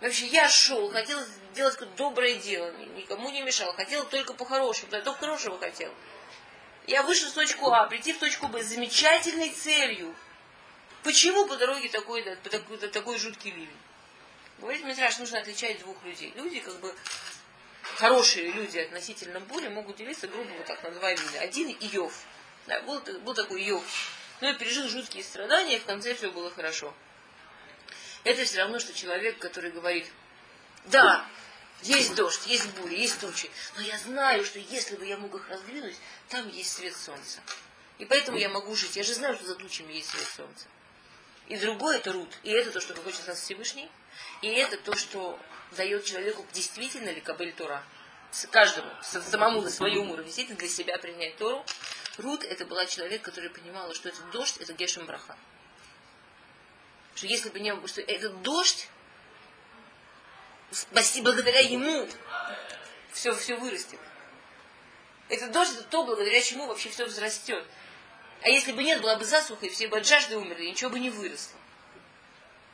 Вообще, 0.00 0.26
я 0.26 0.48
шел, 0.48 0.90
хотел 0.90 1.20
сделать 1.52 1.74
какое-то 1.74 1.96
доброе 1.96 2.34
дело, 2.36 2.70
никому 2.96 3.30
не 3.30 3.42
мешал, 3.42 3.72
хотел 3.74 4.04
только 4.06 4.34
по-хорошему, 4.34 4.90
только 4.90 5.14
хорошего 5.14 5.58
хотел. 5.58 5.92
Я 6.86 7.02
вышел 7.02 7.30
в 7.30 7.34
точку 7.34 7.70
А, 7.70 7.86
прийти 7.86 8.12
в 8.12 8.18
точку 8.18 8.48
Б 8.48 8.62
с 8.62 8.66
замечательной 8.66 9.50
целью. 9.50 10.14
Почему 11.02 11.46
по 11.46 11.56
дороге 11.56 11.88
такой, 11.88 12.22
такой, 12.22 12.78
такой 12.78 13.18
жуткий 13.18 13.50
ливень? 13.50 13.70
Говорит 14.58 14.84
Митраш, 14.84 15.18
нужно 15.18 15.40
отличать 15.40 15.78
двух 15.80 16.02
людей. 16.04 16.32
Люди 16.36 16.60
как 16.60 16.78
бы 16.80 16.94
хорошие 17.96 18.50
люди 18.52 18.78
относительно 18.78 19.40
бури 19.40 19.68
могут 19.68 19.96
делиться, 19.96 20.28
грубо 20.28 20.50
вот 20.50 20.66
так, 20.66 20.82
на 20.82 20.90
два 20.90 21.10
вида. 21.10 21.40
Один 21.40 21.70
Иов. 21.70 22.12
Да, 22.66 22.80
был, 22.82 23.00
был 23.00 23.34
такой 23.34 23.66
Иов. 23.68 23.84
Но 24.40 24.52
ну, 24.52 24.58
пережил 24.58 24.88
жуткие 24.88 25.24
страдания, 25.24 25.76
и 25.76 25.80
в 25.80 25.84
конце 25.84 26.14
все 26.14 26.30
было 26.30 26.50
хорошо. 26.50 26.94
Это 28.24 28.44
все 28.44 28.58
равно, 28.58 28.78
что 28.78 28.92
человек, 28.94 29.38
который 29.38 29.70
говорит, 29.70 30.10
да, 30.86 31.26
есть 31.82 32.14
дождь, 32.14 32.46
есть 32.46 32.68
буря, 32.70 32.96
есть 32.96 33.20
тучи, 33.20 33.50
но 33.76 33.82
я 33.82 33.98
знаю, 33.98 34.44
что 34.44 34.58
если 34.58 34.96
бы 34.96 35.04
я 35.04 35.18
мог 35.18 35.34
их 35.34 35.48
раздвинуть, 35.48 35.96
там 36.28 36.48
есть 36.48 36.72
свет 36.72 36.96
солнца. 36.96 37.40
И 37.98 38.06
поэтому 38.06 38.38
я 38.38 38.48
могу 38.48 38.74
жить. 38.74 38.96
Я 38.96 39.04
же 39.04 39.14
знаю, 39.14 39.34
что 39.34 39.44
за 39.46 39.54
тучами 39.54 39.92
есть 39.92 40.10
свет 40.10 40.26
солнца. 40.36 40.66
И 41.48 41.56
другое 41.56 41.98
это 41.98 42.12
Рут. 42.12 42.30
И 42.42 42.50
это 42.50 42.72
то, 42.72 42.80
что 42.80 42.94
хочет 42.96 43.20
от 43.20 43.28
нас 43.28 43.40
Всевышний. 43.40 43.88
И 44.40 44.48
это 44.48 44.78
то, 44.78 44.96
что 44.96 45.38
дает 45.72 46.04
человеку 46.04 46.46
действительно 46.52 47.10
ли 47.10 47.20
Кабель 47.20 47.52
Тора. 47.52 47.84
Каждому, 48.50 48.90
самому 49.02 49.60
на 49.60 49.70
своем 49.70 50.10
уровне, 50.10 50.24
действительно 50.24 50.58
для 50.58 50.68
себя 50.68 50.98
принять 50.98 51.36
Тору. 51.36 51.64
Рут 52.18 52.42
это 52.42 52.64
была 52.66 52.86
человек, 52.86 53.22
который 53.22 53.50
понимала, 53.50 53.94
что 53.94 54.08
этот 54.08 54.28
дождь 54.30 54.56
это 54.58 54.72
Гешем 54.72 55.06
Браха. 55.06 55.36
Что 57.14 57.26
если 57.26 57.50
бы 57.50 57.60
не 57.60 57.74
было, 57.74 57.86
что 57.86 58.00
этот 58.00 58.42
дождь, 58.42 58.88
спасибо, 60.70 61.26
благодаря 61.26 61.60
ему 61.60 62.08
все, 63.12 63.34
все 63.34 63.56
вырастет. 63.56 64.00
Этот 65.28 65.52
дождь 65.52 65.74
это 65.74 65.84
то, 65.84 66.04
благодаря 66.04 66.40
чему 66.42 66.66
вообще 66.66 66.90
все 66.90 67.06
взрастет. 67.06 67.64
А 68.42 68.48
если 68.48 68.72
бы 68.72 68.82
нет, 68.82 69.00
была 69.00 69.16
бы 69.16 69.24
засуха, 69.24 69.66
и 69.66 69.70
все 69.70 69.88
бы 69.88 69.96
от 69.96 70.06
жажды 70.06 70.36
умерли, 70.36 70.66
ничего 70.66 70.90
бы 70.90 70.98
не 70.98 71.10
выросло. 71.10 71.56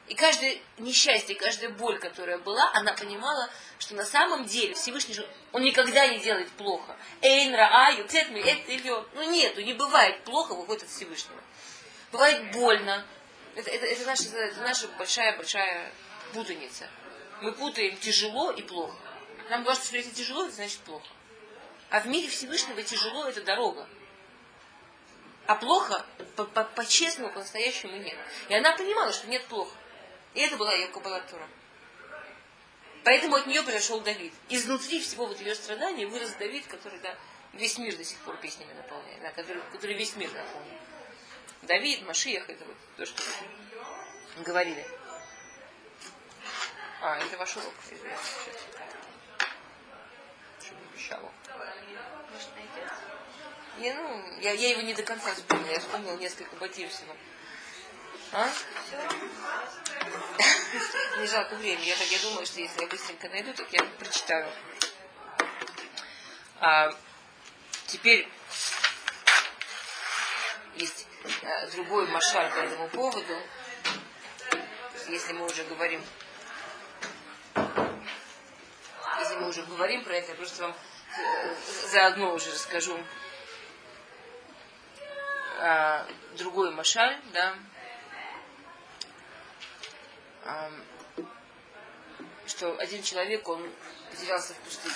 И 0.09 0.15
каждое 0.17 0.59
несчастье, 0.79 1.37
каждая 1.37 1.71
боль, 1.71 2.01
которая 2.01 2.39
была, 2.39 2.69
она 2.75 2.93
понимала, 2.95 3.49
что 3.79 3.95
на 3.95 4.05
самом 4.05 4.45
деле 4.45 4.75
Всевышний 4.75 5.15
же, 5.15 5.25
он 5.53 5.63
никогда 5.63 6.09
не 6.09 6.19
делает 6.19 6.51
плохо. 6.51 6.97
Эйнра, 7.23 7.69
аю, 7.71 8.09
цетми, 8.09 8.41
это 8.41 9.05
Ну 9.15 9.31
нету, 9.31 9.61
не 9.61 9.73
бывает 9.73 10.25
плохо, 10.25 10.55
выходит 10.55 10.83
от 10.83 10.89
Всевышнего. 10.89 11.41
Бывает 12.11 12.51
больно. 12.51 13.07
Это, 13.55 13.71
это, 13.71 13.87
это, 13.87 14.07
наша, 14.07 14.25
это 14.37 14.61
наша 14.61 14.89
большая-большая 14.89 15.93
путаница. 16.33 16.89
Мы 17.41 17.53
путаем 17.53 17.97
тяжело 17.97 18.53
и 18.53 18.63
плохо. 18.63 18.97
Нам 19.49 19.65
кажется, 19.65 19.89
что 19.89 19.97
если 19.97 20.11
тяжело, 20.11 20.45
это 20.45 20.55
значит 20.55 20.79
плохо. 20.81 21.07
А 21.91 22.01
в 22.01 22.07
мире 22.07 22.29
Всевышнего 22.29 22.83
тяжело 22.83 23.27
это 23.27 23.43
дорога. 23.43 23.89
А 25.47 25.57
плохо 25.57 26.07
по-честному, 26.77 27.29
по, 27.29 27.35
по-настоящему 27.35 27.97
нет. 27.97 28.17
И 28.49 28.55
она 28.55 28.77
понимала, 28.77 29.13
что 29.13 29.27
нет 29.27 29.45
плохо. 29.47 29.75
И 30.35 30.41
это 30.41 30.57
была 30.57 30.73
ее 30.73 30.87
кабалатура. 30.89 31.49
Поэтому 33.03 33.37
от 33.37 33.47
нее 33.47 33.63
пришел 33.63 34.01
Давид. 34.01 34.33
Изнутри 34.49 35.01
всего 35.01 35.27
вот 35.27 35.41
ее 35.41 35.55
страдания 35.55 36.07
вырос 36.07 36.33
Давид, 36.35 36.67
который 36.67 37.01
да, 37.01 37.17
весь 37.55 37.79
мир 37.79 37.97
до 37.97 38.05
сих 38.05 38.19
пор 38.19 38.37
песнями 38.37 38.73
наполняет, 38.75 39.23
да, 39.23 39.31
который, 39.33 39.63
который 39.73 39.97
весь 39.97 40.15
мир 40.17 40.31
наполнил. 40.33 40.79
Давид, 41.63 42.07
Машиях, 42.07 42.49
это 42.49 42.65
вот 42.65 42.77
то, 42.97 43.07
что 43.07 43.23
говорили. 44.39 44.87
А, 47.03 47.19
это 47.19 47.37
ваш 47.37 47.57
урок. 47.57 47.75
Что 50.59 50.75
обещала. 50.93 51.33
Не, 53.79 53.95
ну, 53.95 54.41
я, 54.41 54.53
я 54.53 54.71
его 54.71 54.83
не 54.83 54.95
до 54.95 55.03
конца 55.03 55.35
вспомнила. 55.35 55.73
Я 55.73 55.81
вспомнила 55.81 56.17
несколько 56.17 56.69
всего. 56.69 57.17
А? 58.33 58.49
Не 61.19 61.27
жалко 61.27 61.57
времени. 61.57 61.85
Я, 61.85 61.97
так, 61.97 62.07
я 62.07 62.19
думаю, 62.21 62.47
что 62.47 62.61
если 62.61 62.81
я 62.81 62.87
быстренько 62.87 63.29
найду, 63.29 63.53
так 63.55 63.73
я 63.73 63.83
прочитаю. 63.99 64.51
А, 66.61 66.95
теперь 67.87 68.29
есть 70.77 71.07
другой 71.73 72.07
машаль 72.07 72.51
по 72.51 72.59
этому 72.59 72.89
поводу. 72.89 73.37
Если 75.09 75.33
мы 75.33 75.47
уже 75.47 75.65
говорим 75.65 76.03
если 79.21 79.37
мы 79.37 79.49
уже 79.49 79.63
говорим 79.63 80.03
про 80.03 80.15
это, 80.15 80.31
я 80.31 80.37
просто 80.37 80.63
вам 80.63 80.73
э, 80.73 81.55
заодно 81.89 82.35
уже 82.35 82.51
расскажу 82.51 82.99
а, 85.59 86.07
другой 86.39 86.71
машаль, 86.73 87.21
да, 87.33 87.55
что 92.47 92.77
один 92.79 93.03
человек, 93.03 93.47
он 93.47 93.71
потерялся 94.11 94.55
в 94.55 94.59
пустыне. 94.59 94.95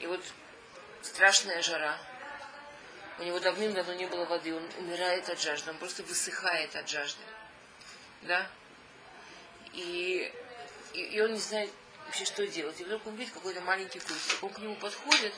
И 0.00 0.06
вот 0.06 0.20
страшная 1.02 1.60
жара. 1.62 1.98
У 3.22 3.24
него 3.24 3.38
давным-давно 3.38 3.94
не 3.94 4.06
было 4.06 4.24
воды, 4.24 4.52
он 4.52 4.68
умирает 4.78 5.28
от 5.28 5.40
жажды, 5.40 5.70
он 5.70 5.78
просто 5.78 6.02
высыхает 6.02 6.74
от 6.74 6.88
жажды. 6.88 7.22
Да? 8.22 8.48
И, 9.74 10.32
и, 10.92 11.00
и 11.02 11.20
он 11.20 11.32
не 11.32 11.38
знает 11.38 11.70
вообще, 12.04 12.24
что 12.24 12.44
делать. 12.48 12.80
И 12.80 12.84
вдруг 12.84 13.06
он 13.06 13.14
видит 13.14 13.32
какой-то 13.32 13.60
маленький 13.60 14.00
кустик. 14.00 14.42
Он 14.42 14.50
к 14.50 14.58
нему 14.58 14.74
подходит, 14.74 15.32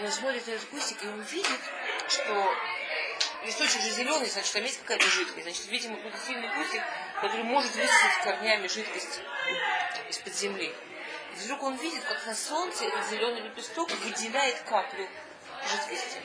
и 0.00 0.04
он 0.04 0.10
смотрит 0.10 0.46
на 0.46 0.52
этот 0.52 0.66
кустик, 0.70 1.04
и 1.04 1.06
он 1.08 1.20
видит, 1.20 1.60
что 2.08 2.54
листочек 3.44 3.82
же 3.82 3.90
зеленый, 3.90 4.30
значит, 4.30 4.54
там 4.54 4.62
есть 4.62 4.80
какая-то 4.80 5.06
жидкость. 5.06 5.42
Значит, 5.42 5.66
видимо, 5.66 5.96
какой-то 5.96 6.18
сильный 6.26 6.48
кустик, 6.54 6.82
который 7.20 7.44
может 7.44 7.74
высосать 7.74 8.22
корнями 8.24 8.68
жидкость 8.68 9.20
из-под 10.08 10.34
земли. 10.34 10.74
И 11.34 11.38
вдруг 11.40 11.62
он 11.62 11.76
видит, 11.76 12.02
как 12.04 12.24
на 12.24 12.34
солнце 12.34 12.86
этот 12.86 13.06
зеленый 13.10 13.42
лепесток 13.42 13.90
выделяет 13.90 14.60
каплю 14.60 15.06
жидкости. 15.70 16.22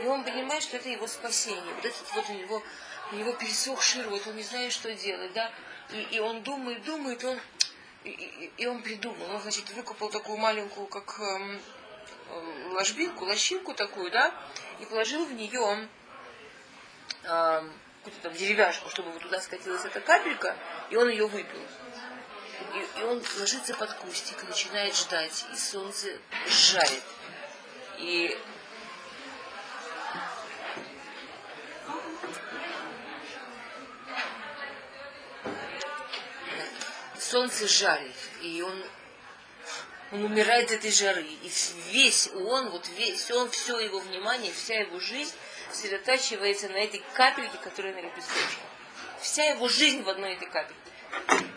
И 0.00 0.06
он 0.06 0.24
понимает, 0.24 0.62
что 0.62 0.76
это 0.76 0.88
его 0.88 1.06
спасение. 1.06 1.74
Вот 1.74 1.84
этот 1.84 2.12
вот 2.14 2.28
у 2.28 2.32
него, 2.32 2.62
у 3.12 3.16
него 3.16 3.32
пересохший 3.32 4.04
рот, 4.04 4.26
он 4.26 4.36
не 4.36 4.42
знает, 4.42 4.72
что 4.72 4.92
делать, 4.94 5.32
да. 5.32 5.50
И, 5.90 6.00
и 6.16 6.20
он 6.20 6.42
думает, 6.42 6.82
думает, 6.84 7.24
он, 7.24 7.38
и, 8.04 8.52
и, 8.56 8.66
он 8.66 8.82
придумал. 8.82 9.30
Он, 9.30 9.40
значит, 9.40 9.68
выкопал 9.70 10.10
такую 10.10 10.38
маленькую, 10.38 10.86
как 10.86 11.18
эм, 11.18 11.60
ложбинку, 12.72 13.24
лощинку 13.24 13.74
такую, 13.74 14.10
да, 14.10 14.32
и 14.80 14.84
положил 14.84 15.24
в 15.24 15.32
нее 15.32 15.88
эм, 17.24 17.72
какую-то 18.04 18.22
там 18.22 18.32
деревяшку, 18.34 18.90
чтобы 18.90 19.10
вот 19.10 19.22
туда 19.22 19.40
скатилась 19.40 19.84
эта 19.84 20.00
капелька, 20.00 20.56
и 20.90 20.96
он 20.96 21.08
ее 21.08 21.26
выпил. 21.26 21.60
И, 22.74 23.00
и 23.00 23.02
он 23.02 23.22
ложится 23.38 23.74
под 23.74 23.92
кустик, 23.94 24.44
начинает 24.44 24.94
ждать, 24.94 25.46
и 25.52 25.56
солнце 25.56 26.18
жарит. 26.46 27.02
И 27.98 28.38
солнце 37.30 37.68
жарит, 37.68 38.16
и 38.42 38.62
он, 38.62 38.84
он 40.12 40.24
умирает 40.24 40.70
от 40.70 40.78
этой 40.78 40.90
жары. 40.90 41.22
И 41.22 41.50
весь 41.90 42.28
он, 42.34 42.70
вот 42.70 42.88
весь 42.96 43.30
он, 43.30 43.50
все 43.50 43.78
его 43.80 43.98
внимание, 44.00 44.52
вся 44.52 44.80
его 44.80 44.98
жизнь 44.98 45.34
сосредотачивается 45.70 46.68
на 46.68 46.76
этой 46.76 47.02
капельке, 47.14 47.58
которая 47.62 47.94
на 47.94 48.00
лепесточке. 48.00 48.62
Вся 49.20 49.44
его 49.44 49.68
жизнь 49.68 50.02
в 50.02 50.08
одной 50.08 50.34
этой 50.34 50.48
капельке. 50.48 50.76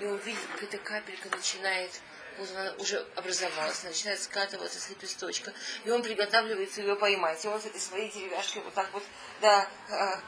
И 0.01 0.05
он 0.05 0.17
видит, 0.17 0.41
как 0.53 0.63
эта 0.63 0.77
капелька 0.77 1.29
начинает 1.29 1.91
вот 2.37 2.49
она 2.55 2.73
уже 2.77 3.05
образовалась, 3.15 3.83
начинает 3.83 4.21
скатываться 4.21 4.79
с 4.79 4.89
лепесточка, 4.89 5.53
и 5.83 5.91
он 5.91 6.01
приготавливается 6.01 6.81
ее 6.81 6.95
поймать. 6.95 7.43
И 7.43 7.47
он 7.47 7.61
с 7.61 7.65
этой 7.65 7.79
своей 7.79 8.09
деревяшкой 8.09 8.61
вот 8.63 8.73
так 8.73 8.91
вот, 8.93 9.03
да, 9.41 9.67
а, 9.89 10.19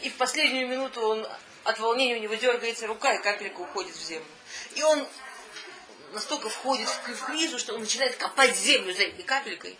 и 0.00 0.08
в 0.08 0.16
последнюю 0.16 0.66
минуту 0.66 1.02
он 1.02 1.26
от 1.64 1.78
волнения 1.78 2.16
у 2.16 2.20
него 2.20 2.34
дергается 2.34 2.86
рука, 2.86 3.14
и 3.14 3.22
капелька 3.22 3.60
уходит 3.60 3.94
в 3.94 4.02
землю. 4.02 4.26
И 4.74 4.82
он 4.82 5.06
настолько 6.12 6.48
входит 6.48 6.88
в 6.88 7.24
кризу, 7.26 7.58
что 7.58 7.74
он 7.74 7.80
начинает 7.80 8.16
копать 8.16 8.56
землю 8.56 8.94
за 8.94 9.02
этой 9.02 9.22
капелькой. 9.22 9.76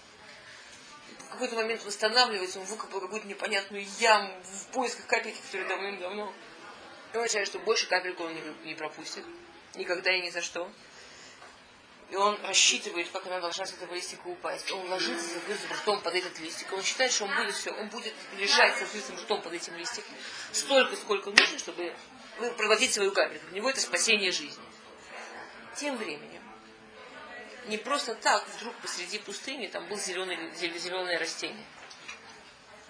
В 1.28 1.30
какой-то 1.30 1.56
момент 1.56 1.84
восстанавливается, 1.84 2.60
он 2.60 2.66
выкопал 2.66 3.00
какую-то 3.00 3.26
непонятную 3.26 3.86
яму 3.98 4.32
в 4.42 4.66
поисках 4.68 5.06
капельки, 5.06 5.40
которая 5.46 5.68
давным-давно. 5.68 6.32
И 7.12 7.16
он 7.16 7.24
решает, 7.24 7.46
что 7.46 7.58
больше 7.58 7.86
капельку 7.88 8.24
он 8.24 8.34
не, 8.34 8.42
не 8.64 8.74
пропустит. 8.74 9.24
Никогда 9.74 10.12
и 10.12 10.20
ни 10.20 10.30
за 10.30 10.42
что. 10.42 10.70
И 12.10 12.16
он 12.16 12.38
рассчитывает, 12.44 13.08
как 13.10 13.26
она 13.26 13.40
должна 13.40 13.64
с 13.64 13.72
этого 13.72 13.94
листика 13.94 14.26
упасть. 14.26 14.70
Он 14.70 14.88
ложится 14.88 15.26
с 15.26 15.36
открытым 15.36 15.72
ртом 15.72 16.00
под 16.00 16.14
этот 16.14 16.38
листик. 16.38 16.72
Он 16.72 16.82
считает, 16.82 17.10
что 17.12 17.24
он 17.24 17.34
будет 17.34 17.54
все, 17.54 17.70
он 17.72 17.88
будет 17.88 18.14
лежать 18.36 18.76
с 18.76 18.82
открытым 18.82 19.16
ртом 19.16 19.42
под 19.42 19.54
этим 19.54 19.76
листиком 19.76 20.14
столько, 20.52 20.96
сколько 20.96 21.30
нужно, 21.30 21.58
чтобы 21.58 21.94
проглотить 22.56 22.92
свою 22.92 23.12
капельку. 23.12 23.46
Для 23.48 23.56
него 23.56 23.70
это 23.70 23.80
спасение 23.80 24.32
жизни. 24.32 24.64
Тем 25.76 25.96
временем, 25.96 26.42
не 27.66 27.78
просто 27.78 28.14
так 28.14 28.46
вдруг 28.56 28.74
посреди 28.76 29.18
пустыни 29.18 29.66
там 29.66 29.86
был 29.88 29.96
зеленый, 29.96 30.38
зеленое 30.54 31.18
растение. 31.18 31.64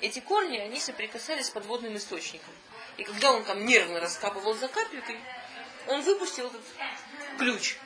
Эти 0.00 0.18
корни, 0.18 0.58
они 0.58 0.80
соприкасались 0.80 1.46
с 1.46 1.50
подводным 1.50 1.96
источником. 1.96 2.52
И 2.96 3.04
когда 3.04 3.32
он 3.32 3.44
там 3.44 3.64
нервно 3.64 4.00
раскапывал 4.00 4.54
за 4.54 4.68
капелькой, 4.68 5.18
он 5.86 6.02
выпустил 6.02 6.48
этот 6.48 6.62
ключ. 7.38 7.76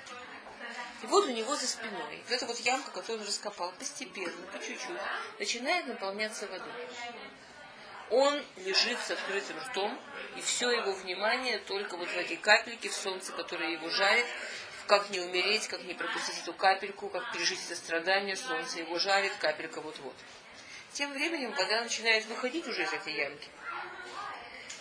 И 1.03 1.07
вот 1.07 1.27
у 1.27 1.31
него 1.31 1.55
за 1.55 1.69
спиной, 1.69 2.23
вот 2.25 2.33
эта 2.33 2.47
вот 2.47 2.59
ямка, 2.59 2.91
которую 2.91 3.21
он 3.21 3.27
раскопал, 3.27 3.73
постепенно, 3.79 4.47
по 4.53 4.59
чуть-чуть, 4.59 4.99
начинает 5.39 5.87
наполняться 5.87 6.47
водой. 6.49 6.73
Он 8.11 8.43
лежит 8.57 8.99
с 9.01 9.11
открытым 9.11 9.59
ртом, 9.69 9.99
и 10.37 10.41
все 10.41 10.71
его 10.71 10.93
внимание 10.93 11.59
только 11.59 11.97
вот 11.97 12.09
в 12.09 12.17
этой 12.17 12.37
капельке, 12.37 12.89
в 12.89 12.95
солнце, 12.95 13.33
которое 13.33 13.73
его 13.73 13.91
жарит, 13.91 14.25
как 14.87 15.11
не 15.11 15.21
умереть, 15.21 15.69
как 15.69 15.83
не 15.85 15.93
пропустить 15.93 16.39
эту 16.43 16.55
капельку, 16.55 17.09
как 17.11 17.33
пережить 17.33 17.61
это 17.67 17.77
страдание, 17.77 18.37
солнце 18.37 18.79
его 18.79 18.99
жарит, 18.99 19.33
капелька 19.39 19.83
вот-вот. 19.83 20.15
Тем 20.93 21.13
временем 21.13 21.53
вода 21.53 21.83
начинает 21.83 22.25
выходить 22.27 22.67
уже 22.67 22.85
из 22.85 22.93
этой 22.93 23.13
ямки. 23.13 23.49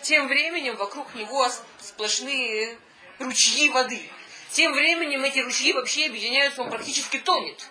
Тем 0.02 0.28
временем 0.30 0.78
вокруг 0.78 1.14
него 1.16 1.50
сплошные 1.80 2.78
ручьи 3.20 3.70
воды. 3.70 4.10
Тем 4.52 4.72
временем 4.72 5.26
эти 5.26 5.40
ручьи 5.40 5.74
вообще 5.74 6.06
объединяются, 6.06 6.62
он 6.62 6.70
практически 6.70 7.20
тонет. 7.20 7.68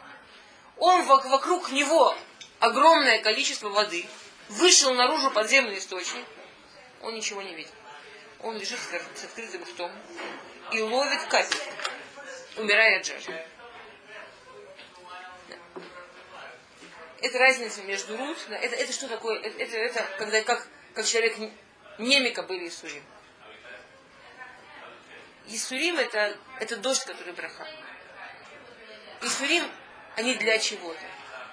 Он 0.77 1.03
вокруг 1.05 1.73
него 1.73 2.15
огромное 2.61 3.21
количество 3.23 3.71
воды, 3.71 4.05
вышел 4.49 4.95
наружу 4.95 5.31
подземный 5.31 5.79
источник, 5.79 6.25
он 7.03 7.15
ничего 7.15 7.43
не 7.43 7.55
видит. 7.55 7.73
Он 8.41 8.57
лежит 8.57 8.79
с 8.81 9.25
открытым 9.25 9.65
ртом 9.65 9.93
и 10.73 10.81
ловит 10.81 11.23
капельку, 11.29 11.73
умирая 12.57 13.01
от 13.01 13.07
жажды. 13.07 13.47
Это 17.23 17.39
разница 17.39 17.83
между 17.83 18.17
рут, 18.17 18.39
да, 18.49 18.57
это, 18.57 18.77
это 18.77 18.93
что 18.93 19.09
такое? 19.09 19.41
Это, 19.41 19.59
это, 19.59 19.77
это 19.79 20.07
когда 20.19 20.43
как, 20.43 20.67
как 20.95 21.07
человек 21.07 21.37
немика 21.99 22.43
были 22.43 22.69
Исурим. 22.69 23.03
Исурим 25.49 25.97
это, 25.99 26.37
это 26.61 26.77
дождь, 26.77 27.05
который 27.05 27.33
браха. 27.33 27.67
Исурим, 29.23 29.65
они 30.17 30.35
для 30.35 30.59
чего-то. 30.59 31.01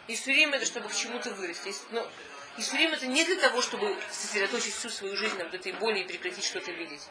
Исурим 0.08 0.54
это 0.54 0.66
чтобы 0.66 0.90
к 0.90 0.96
чему-то 0.96 1.32
вырасти. 1.32 1.74
Но 1.92 2.06
Исурим 2.58 2.94
это 2.94 3.08
не 3.08 3.24
для 3.24 3.36
того, 3.36 3.62
чтобы 3.62 3.98
сосредоточить 4.12 4.74
всю 4.76 4.90
свою 4.90 5.16
жизнь 5.18 5.38
на 5.38 5.46
вот 5.46 5.54
этой 5.54 5.72
боли 5.74 6.00
и 6.00 6.04
прекратить 6.04 6.44
что-то 6.44 6.72
видеть. 6.72 7.02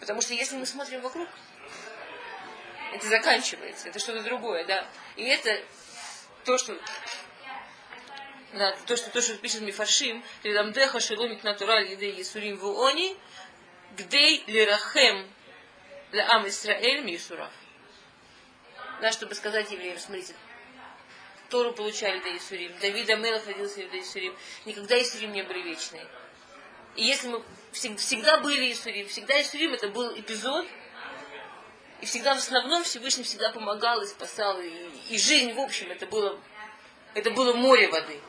Потому 0.00 0.20
что 0.20 0.34
если 0.34 0.56
мы 0.56 0.66
смотрим 0.66 1.00
вокруг, 1.00 1.28
это 2.92 3.06
заканчивается, 3.06 3.88
это 3.88 3.98
что-то 3.98 4.22
другое, 4.22 4.64
да. 4.64 4.86
И 5.16 5.24
это 5.24 5.62
то, 6.44 6.58
что 6.58 6.76
да, 8.54 8.74
то, 8.86 8.96
что, 8.96 9.10
то, 9.10 9.20
что 9.20 9.36
пишет 9.36 9.60
Мифаршим, 9.60 10.24
Лидамдеха 10.42 11.00
шеломит 11.00 11.44
натураль 11.44 11.90
едей 11.90 12.20
Исурим 12.22 12.56
в 12.56 12.82
они, 12.86 13.16
гдей 13.96 14.42
лирахем 14.46 15.30
для 16.10 16.28
Ам 16.30 16.48
Исраэль 16.48 17.04
Мишурав. 17.04 17.52
Да, 19.00 19.12
чтобы 19.12 19.34
сказать 19.34 19.70
евреям, 19.70 19.98
смотрите, 19.98 20.34
Тору 21.50 21.72
получали 21.72 22.20
до 22.20 22.36
Исурим, 22.36 22.72
Давид 22.80 23.08
Амелов 23.10 23.46
родился 23.46 23.86
до 23.88 23.98
Исурим. 24.00 24.36
Никогда 24.66 25.00
Исурим 25.00 25.32
не 25.32 25.42
были 25.42 25.62
вечные. 25.62 26.06
И 26.96 27.04
если 27.04 27.28
мы 27.28 27.42
всегда 27.72 28.38
были 28.38 28.72
Исурим, 28.72 29.08
всегда 29.08 29.40
Исурим 29.40 29.72
это 29.72 29.88
был 29.88 30.18
эпизод, 30.18 30.66
и 32.00 32.06
всегда 32.06 32.34
в 32.34 32.38
основном 32.38 32.84
Всевышний 32.84 33.24
всегда 33.24 33.50
помогал 33.50 34.02
и 34.02 34.06
спасал, 34.06 34.60
и, 34.60 34.70
и 35.10 35.18
жизнь 35.18 35.52
в 35.52 35.60
общем 35.60 35.90
это 35.90 36.06
было, 36.06 36.38
это 37.14 37.30
было 37.30 37.54
море 37.54 37.88
воды, 37.88 38.20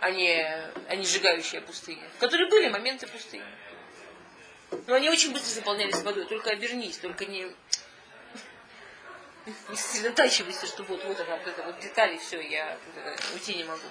а 0.00 0.10
не, 0.10 0.40
а 0.88 0.96
не 0.96 1.04
сжигающая 1.04 1.60
пустыня, 1.60 2.08
в 2.16 2.20
которой 2.20 2.48
были 2.48 2.68
моменты 2.68 3.06
пустыни. 3.06 3.44
Но 4.86 4.94
они 4.94 5.10
очень 5.10 5.32
быстро 5.32 5.50
заполнялись 5.50 6.00
водой, 6.02 6.24
только 6.26 6.50
обернись, 6.50 6.96
только 6.96 7.26
не, 7.26 7.54
не 9.46 9.76
сосредотачивайся, 9.76 10.66
что 10.66 10.82
вот, 10.84 11.04
вот 11.04 11.20
она, 11.20 11.36
вот 11.36 11.46
это 11.46 11.62
вот 11.62 11.78
детали, 11.80 12.16
все, 12.18 12.40
я 12.40 12.78
уйти 13.32 13.54
не 13.54 13.64
могу. 13.64 13.86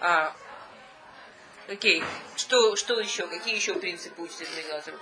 А, 0.00 0.34
окей, 1.68 2.02
что, 2.36 2.76
что 2.76 2.98
еще, 2.98 3.26
какие 3.26 3.54
еще 3.54 3.74
принципы 3.74 4.22
учат 4.22 4.48
Мегазру? 4.56 4.98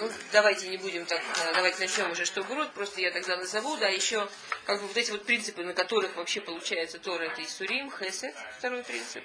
Ну, 0.00 0.08
давайте 0.30 0.68
не 0.68 0.76
будем 0.76 1.04
так, 1.06 1.20
э, 1.20 1.54
давайте 1.54 1.80
начнем 1.80 2.12
уже, 2.12 2.24
что 2.24 2.44
груд, 2.44 2.70
просто 2.70 3.00
я 3.00 3.10
тогда 3.10 3.36
назову, 3.36 3.76
да, 3.78 3.88
еще 3.88 4.28
как 4.64 4.80
бы 4.80 4.86
вот 4.86 4.96
эти 4.96 5.10
вот 5.10 5.24
принципы, 5.24 5.64
на 5.64 5.74
которых 5.74 6.14
вообще 6.14 6.40
получается 6.40 7.00
Тора, 7.00 7.24
это 7.24 7.42
Исурим, 7.42 7.90
Хесед, 7.90 8.32
второй 8.56 8.84
принцип. 8.84 9.24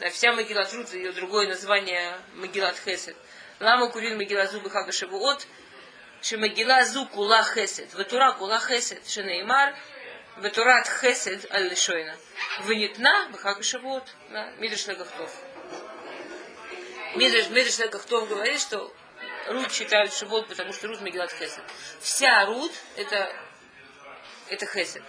Да, 0.00 0.10
вся 0.10 0.32
מגילת 0.32 0.72
רות, 0.74 0.92
ее 0.92 1.12
другое 1.12 1.48
название 1.48 2.18
מגילת 2.34 2.76
חסד. 2.84 3.16
למה 3.60 3.90
קורין 3.90 4.16
מגילה 4.16 4.46
זו 4.46 4.60
בחג 4.60 4.92
השבועות, 4.92 5.46
שמגילה 6.22 6.84
זו 6.84 7.06
כולה 7.06 7.42
חסד, 7.44 7.92
ותורה 7.94 8.32
כולה 8.32 8.58
חסד, 8.58 9.06
שנאמר, 9.06 9.74
ותורת 10.38 10.88
חסד 10.88 11.50
על 11.52 11.68
לשונה. 11.68 12.16
וניתנה 12.60 13.28
בחג 13.32 13.62
השבועות, 13.62 14.04
מדרש 14.58 14.86
לקח 14.88 15.06
טוב. 15.06 15.30
Мидраш, 17.16 17.48
Мидраш 17.48 17.76
кто 17.90 18.24
говорит, 18.24 18.60
что 18.60 18.94
Рут 19.48 19.72
читают 19.72 20.14
Шавуот, 20.14 20.48
потому 20.48 20.72
что 20.72 20.86
Рут 20.86 21.00
מגילת 21.00 21.32
חסד. 21.32 21.64
Вся 22.00 22.46
Рут 22.46 22.72
это, 22.96 23.30
это 24.48 24.66
חסד. 24.66 25.02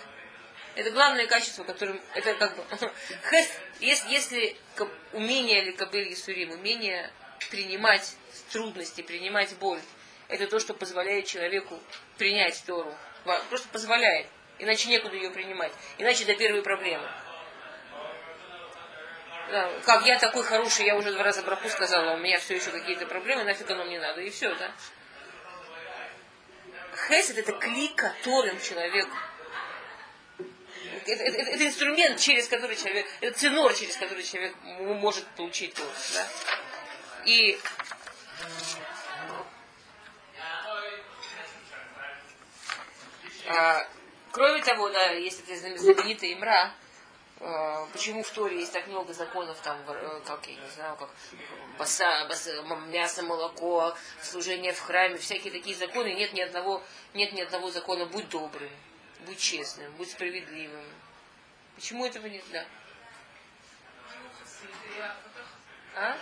Это 0.75 0.89
главное 0.91 1.27
качество, 1.27 1.63
которым 1.63 2.01
это 2.15 2.33
как 2.33 2.55
бы 2.55 2.63
хес, 3.29 3.49
если, 3.79 4.09
если 4.09 4.57
умение 5.13 5.63
или 5.63 5.71
кабель 5.71 6.13
Исурим, 6.13 6.51
умение 6.51 7.11
принимать 7.49 8.15
трудности, 8.51 9.01
принимать 9.01 9.55
боль, 9.57 9.81
это 10.27 10.47
то, 10.47 10.59
что 10.59 10.73
позволяет 10.73 11.25
человеку 11.25 11.79
принять 12.17 12.63
Тору. 12.65 12.95
Просто 13.49 13.67
позволяет. 13.69 14.27
Иначе 14.59 14.89
некуда 14.89 15.15
ее 15.15 15.31
принимать. 15.31 15.73
Иначе 15.97 16.23
это 16.23 16.35
первые 16.35 16.63
проблемы. 16.63 17.09
Да, 19.49 19.69
как 19.83 20.05
я 20.05 20.17
такой 20.17 20.43
хороший, 20.43 20.85
я 20.85 20.95
уже 20.95 21.11
два 21.11 21.23
раза 21.23 21.41
браку 21.43 21.67
сказала, 21.67 22.13
у 22.13 22.17
меня 22.17 22.39
все 22.39 22.55
еще 22.55 22.71
какие-то 22.71 23.05
проблемы, 23.05 23.43
нафиг 23.43 23.69
оно 23.69 23.83
мне 23.83 23.99
надо, 23.99 24.21
и 24.21 24.29
все, 24.29 24.55
да. 24.55 24.71
Хесед 27.07 27.37
это 27.37 27.51
клик, 27.53 27.95
которым 27.95 28.61
человек 28.61 29.07
это, 31.05 31.23
это, 31.23 31.37
это 31.37 31.67
инструмент, 31.67 32.19
через 32.19 32.47
который 32.47 32.75
человек, 32.75 33.05
это 33.21 33.37
ценор, 33.37 33.73
через 33.73 33.97
который 33.97 34.23
человек 34.23 34.55
может 34.61 35.25
получить 35.35 35.73
то. 35.73 35.83
Да? 36.13 36.27
И 37.25 37.57
а, 43.47 43.87
кроме 44.31 44.61
того, 44.61 44.89
да, 44.89 45.11
есть 45.11 45.47
эта 45.47 45.77
знаменитая 45.77 46.33
имра, 46.33 46.73
а, 47.39 47.87
почему 47.91 48.23
в 48.23 48.29
Торе 48.31 48.59
есть 48.59 48.71
так 48.71 48.87
много 48.87 49.13
законов, 49.13 49.59
там, 49.61 49.77
э, 49.87 50.21
как, 50.25 50.45
я 50.47 50.55
не 50.55 50.69
знаю, 50.69 50.95
как 50.95 51.09
баса, 51.77 52.25
баса, 52.29 52.61
мясо, 52.87 53.23
молоко, 53.23 53.95
служение 54.21 54.73
в 54.73 54.79
храме, 54.79 55.17
всякие 55.17 55.51
такие 55.51 55.75
законы, 55.75 56.13
нет 56.13 56.33
ни 56.33 56.41
одного, 56.41 56.83
нет 57.13 57.33
ни 57.33 57.41
одного 57.41 57.71
закона, 57.71 58.05
будь 58.05 58.29
добрым, 58.29 58.69
будь 59.25 59.39
честным, 59.39 59.91
будь 59.93 60.11
справедливым. 60.11 60.85
Почему 61.75 62.05
этого 62.05 62.27
нет, 62.27 62.43
да? 62.51 62.65
А? 65.95 66.17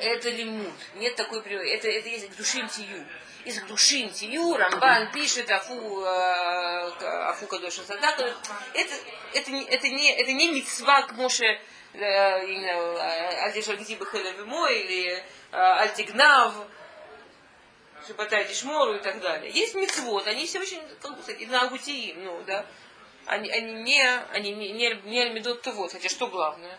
Это 0.00 0.30
лимут. 0.30 0.72
Нет 0.94 1.16
такой 1.16 1.42
привычки. 1.42 1.74
Это, 1.74 1.88
это 1.88 2.08
есть 2.08 2.30
к 2.30 2.36
душим 2.36 2.68
тию. 2.68 3.04
Из 3.44 3.60
душим 3.62 4.10
тию 4.10 4.56
Рамбан 4.56 5.10
пишет 5.12 5.50
Афу, 5.50 6.02
э, 6.02 7.28
Афу 7.28 7.46
Кадоша 7.46 7.82
Садак. 7.82 8.20
Это, 8.74 8.94
это, 9.34 9.50
это, 9.50 9.88
не, 9.88 10.14
это 10.14 10.32
не 10.32 10.52
митцва 10.52 11.02
к 11.02 11.12
Моше 11.12 11.60
Альтишальгити 11.94 13.94
Бахелевимо 13.94 14.70
или 14.70 15.22
Альтигнав. 15.50 16.54
Шабатай 18.06 18.46
Дишмору 18.46 18.94
и 18.94 19.00
так 19.00 19.20
далее. 19.20 19.50
Есть 19.50 19.74
мецвод, 19.74 20.26
они 20.26 20.46
все 20.46 20.60
очень, 20.60 20.80
как 21.02 21.18
бы 21.18 21.46
на 21.46 21.68
ну, 21.68 22.42
да. 22.46 22.64
Они, 23.28 23.50
они 23.50 23.74
не, 23.82 24.02
они 24.32 24.52
не, 24.52 24.72
не, 24.72 24.94
не 25.04 25.20
альмедот 25.20 25.62
хотя 25.92 26.08
что 26.08 26.28
главное? 26.28 26.78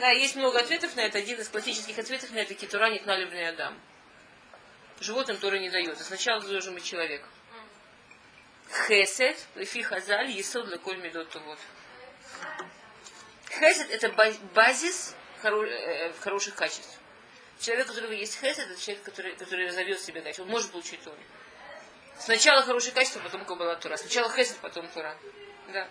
Да, 0.00 0.10
есть 0.10 0.34
много 0.34 0.58
ответов 0.58 0.96
на 0.96 1.00
это. 1.00 1.18
Один 1.18 1.38
из 1.38 1.48
классических 1.48 1.96
ответов 1.96 2.32
на 2.32 2.38
это 2.38 2.54
Китура 2.54 2.90
нет 2.90 3.06
налюбный 3.06 3.48
Адам. 3.48 3.80
Животным 4.98 5.36
Тора 5.36 5.58
не 5.58 5.70
дается. 5.70 6.02
Сначала 6.02 6.40
должен 6.40 6.74
быть 6.74 6.84
человек. 6.84 7.24
Хесед, 8.88 9.38
лефи 9.54 9.82
хазаль, 9.82 10.28
есод 10.30 10.66
для 10.66 10.78
коль 10.78 10.98
медот 10.98 11.32
вот. 11.32 11.58
Хесед 13.48 13.90
это 13.90 14.08
базис 14.54 15.14
э, 15.44 16.12
хороших 16.18 16.56
качеств. 16.56 16.98
Человек, 17.60 17.86
у 17.86 17.90
которого 17.90 18.12
есть 18.12 18.40
хесед, 18.40 18.70
это 18.70 18.80
человек, 18.80 19.04
который, 19.04 19.36
который 19.36 19.70
зовет 19.70 20.00
себе 20.00 20.20
качество. 20.20 20.42
Он 20.42 20.50
может 20.50 20.72
получить 20.72 21.00
Тору. 21.00 21.16
Сначала 22.20 22.62
хорошее 22.62 22.94
качество, 22.94 23.20
потом 23.20 23.44
Кабала 23.44 23.76
Тура. 23.76 23.96
Сначала 23.96 24.30
хесед, 24.30 24.56
потом 24.58 24.88
Тура. 24.88 25.16
Да. 25.72 25.88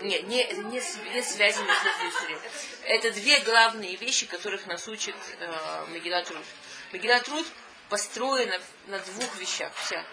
Нет, 0.00 0.22
не, 0.28 0.44
не, 0.44 0.80
не 1.14 1.22
связи 1.22 1.60
между 1.60 2.18
Сурим. 2.18 2.38
Это 2.84 3.10
две 3.12 3.40
главные 3.40 3.96
вещи, 3.96 4.26
которых 4.26 4.66
нас 4.66 4.86
учит 4.86 5.16
э, 5.40 5.86
Мегилат 5.88 6.30
Руд. 6.30 6.44
Мегилат 6.92 7.26
Руд 7.28 7.46
построена 7.88 8.60
на 8.86 8.98
двух 9.00 9.36
вещах 9.36 9.72
вся. 9.74 10.04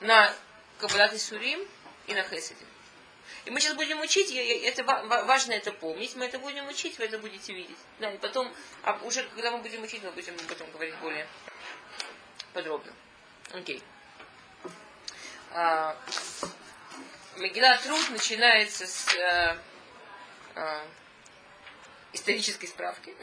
На 0.00 0.34
Кабалат 0.78 1.20
Сурим 1.20 1.60
и 2.06 2.14
на 2.14 2.22
Хеседе. 2.22 2.64
И 3.47 3.51
мы 3.51 3.59
сейчас 3.59 3.75
будем 3.75 3.99
учить, 4.01 4.31
это 4.31 4.83
важно 4.83 5.53
это 5.53 5.71
помнить, 5.71 6.15
мы 6.15 6.25
это 6.25 6.39
будем 6.39 6.67
учить, 6.67 6.97
вы 6.97 7.05
это 7.05 7.17
будете 7.19 7.53
видеть. 7.53 7.77
Да, 7.99 8.11
и 8.11 8.17
потом, 8.17 8.53
а 8.83 8.99
уже 9.03 9.23
когда 9.35 9.51
мы 9.51 9.59
будем 9.59 9.83
учить, 9.83 10.01
мы 10.03 10.11
будем 10.11 10.35
об 10.35 10.51
этом 10.51 10.71
говорить 10.71 10.95
более 10.95 11.27
подробно. 12.53 12.93
Окей. 13.51 13.81
А, 15.51 15.97
Мегила 17.37 17.77
Труд 17.77 18.09
начинается 18.09 18.87
с 18.87 19.07
а, 19.17 19.57
а, 20.55 20.85
исторической 22.13 22.67
справки. 22.67 23.13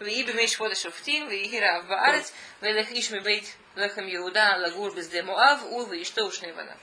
ויהי 0.00 0.24
בימי 0.24 0.48
שפוט 0.48 0.72
השופטים, 0.72 1.28
ויהי 1.28 1.60
רעב 1.60 1.88
בארץ, 1.88 2.32
וילך 2.62 2.88
איש 2.88 3.12
מבית 3.12 3.56
לחם 3.76 4.08
יהודה 4.08 4.56
לגור 4.56 4.88
בשדה 4.90 5.22
מואב, 5.22 5.58
הוא 5.62 5.88
ואשתו 5.90 6.24
ושני 6.24 6.52
בניו. 6.52 6.74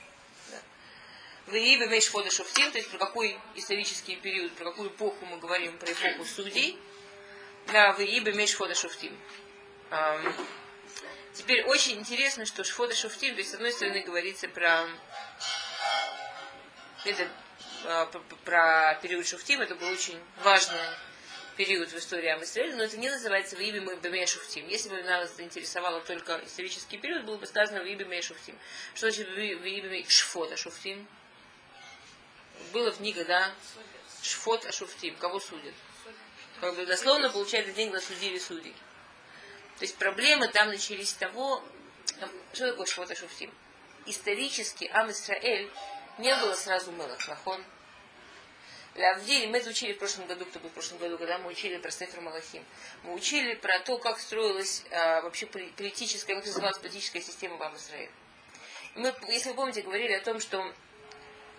Вии 1.47 1.77
бемеш 1.77 2.09
хода 2.09 2.29
шуфтим, 2.29 2.71
то 2.71 2.77
есть 2.77 2.89
про 2.89 2.97
какой 2.97 3.39
исторический 3.55 4.15
период, 4.15 4.53
про 4.53 4.65
какую 4.65 4.89
эпоху 4.89 5.25
мы 5.25 5.37
говорим, 5.37 5.77
про 5.77 5.91
эпоху 5.91 6.25
судей. 6.25 6.77
Да, 7.67 7.93
Вии 7.93 8.19
бемеш 8.19 8.55
хода 8.55 8.75
шуфтим. 8.75 9.17
Теперь 11.33 11.63
очень 11.63 11.99
интересно, 11.99 12.45
что 12.45 12.63
Шфода 12.63 12.93
Шуфтим, 12.93 13.33
то 13.35 13.39
есть 13.39 13.51
с 13.51 13.53
одной 13.53 13.71
стороны 13.71 14.01
говорится 14.01 14.49
про 14.49 14.85
это, 17.05 17.27
а, 17.85 18.05
про 18.45 18.99
период 19.01 19.25
Шуфтим, 19.25 19.61
это 19.61 19.75
был 19.75 19.87
очень 19.87 20.19
важный 20.43 20.77
период 21.55 21.89
в 21.91 21.97
истории 21.97 22.27
Амисраэля, 22.27 22.75
но 22.75 22.83
это 22.83 22.97
не 22.97 23.09
называется 23.09 23.55
в 23.55 23.59
имя 23.59 23.95
Бемея 23.95 24.27
Шуфтим. 24.27 24.67
Если 24.67 24.89
бы 24.89 25.01
нас 25.03 25.35
заинтересовало 25.35 26.01
только 26.01 26.41
исторический 26.45 26.97
период, 26.97 27.23
было 27.23 27.37
бы 27.37 27.45
сказано 27.47 27.81
в 27.81 27.85
имя 27.85 28.21
Шуфтим. 28.21 28.57
Что 28.93 29.09
значит 29.09 29.29
в 29.29 29.39
имя 29.39 30.05
Шфода 30.09 30.57
Шуфтим? 30.57 31.07
Было 32.71 32.91
в 32.91 32.97
книге, 32.97 33.23
да, 33.25 33.53
Шфот 34.21 34.65
Ашуфтим, 34.65 35.15
кого 35.15 35.39
судят. 35.39 35.73
Как 36.59 36.75
бы 36.75 36.85
дословно 36.85 37.29
получается 37.29 37.73
день, 37.73 37.91
когда 37.91 38.05
судили 38.05 38.37
судей. 38.37 38.75
То 39.77 39.85
есть 39.85 39.97
проблемы 39.97 40.47
там 40.47 40.67
начались 40.67 41.09
с 41.09 41.13
того, 41.13 41.63
что 42.53 42.69
такое 42.69 42.85
Шфот 42.85 43.11
Ашуфтим. 43.11 43.51
Исторически 44.05 44.89
Ам 44.93 45.11
Исраэль 45.11 45.69
не 46.17 46.35
было 46.35 46.53
сразу 46.53 46.91
Мелах, 46.91 47.27
Нахон. 47.27 47.63
Лавдиль, 48.95 49.47
мы 49.47 49.59
это 49.59 49.69
учили 49.69 49.93
в 49.93 49.99
прошлом 49.99 50.27
году, 50.27 50.45
кто 50.45 50.59
был 50.59 50.69
в 50.69 50.73
прошлом 50.73 50.97
году, 50.97 51.17
когда 51.17 51.37
мы 51.37 51.49
учили 51.49 51.77
про 51.77 51.91
Стефер 51.91 52.19
Малахим. 52.19 52.63
Мы 53.03 53.13
учили 53.13 53.55
про 53.55 53.79
то, 53.79 53.97
как 53.97 54.19
строилась 54.19 54.83
а, 54.91 55.21
вообще 55.21 55.45
политическая, 55.45 56.35
как 56.35 56.45
называлась 56.45 56.77
политическая 56.77 57.21
система 57.21 57.55
в 57.55 57.63
Амисраиле. 57.63 58.11
Мы, 58.95 59.15
если 59.29 59.49
вы 59.49 59.55
помните, 59.55 59.81
говорили 59.81 60.13
о 60.13 60.21
том, 60.21 60.41
что 60.41 60.73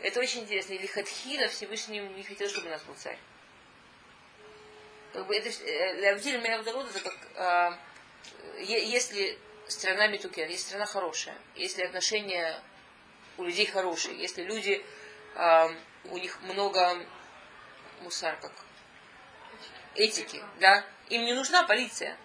это 0.02 0.20
очень 0.20 0.40
интересно. 0.40 0.74
Или 0.74 0.86
Хатхила 0.86 1.48
Всевышний 1.48 2.00
не 2.00 2.22
хотел, 2.22 2.48
чтобы 2.48 2.66
у 2.66 2.70
нас 2.70 2.82
был 2.82 2.94
царь. 2.94 3.18
Как 5.12 5.26
бы 5.26 5.36
это, 5.36 5.48
Лавдиль 6.02 6.40
Меавдарут, 6.40 6.90
это 6.90 7.00
как 7.00 7.18
а, 7.36 7.78
если 8.58 9.38
страна 9.68 10.08
Митукен, 10.08 10.48
если 10.48 10.64
страна 10.64 10.86
хорошая, 10.86 11.36
если 11.54 11.82
отношения 11.82 12.60
у 13.36 13.44
людей 13.44 13.66
хорошие, 13.66 14.18
если 14.18 14.42
люди, 14.42 14.84
а, 15.34 15.70
у 16.04 16.18
них 16.18 16.40
много 16.42 17.06
мусар, 18.00 18.36
как 18.40 18.52
этики, 19.94 20.42
да, 20.58 20.84
им 21.10 21.24
не 21.24 21.34
нужна 21.34 21.62
полиция. 21.64 22.16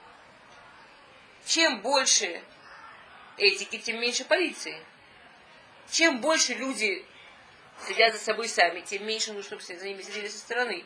Чем 1.46 1.82
больше 1.82 2.42
этики, 3.38 3.78
тем 3.78 4.00
меньше 4.00 4.26
полиции. 4.26 4.82
Чем 5.92 6.20
больше 6.22 6.54
люди 6.54 7.06
следят 7.86 8.14
за 8.14 8.20
собой 8.20 8.48
сами, 8.48 8.82
тем 8.82 9.06
меньше 9.06 9.34
нужно, 9.34 9.58
чтобы 9.60 9.80
за 9.80 9.86
ними 9.86 10.02
следили 10.02 10.28
со 10.28 10.38
стороны. 10.38 10.86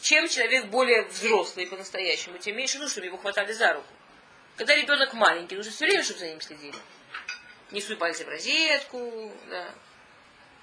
Чем 0.00 0.28
человек 0.28 0.66
более 0.66 1.04
взрослый 1.04 1.66
по-настоящему, 1.66 2.38
тем 2.38 2.56
меньше 2.56 2.78
нужно, 2.78 2.90
чтобы 2.90 3.06
его 3.06 3.18
хватали 3.18 3.52
за 3.52 3.72
руку. 3.74 3.88
Когда 4.56 4.74
ребенок 4.74 5.12
маленький, 5.14 5.56
нужно 5.56 5.72
все 5.72 5.86
время, 5.86 6.02
чтобы 6.02 6.20
за 6.20 6.28
ним 6.28 6.40
следили. 6.40 6.76
Не 7.70 7.80
суй 7.80 7.96
пальцы 7.96 8.24
в 8.24 8.28
розетку, 8.28 9.32
да. 9.48 9.74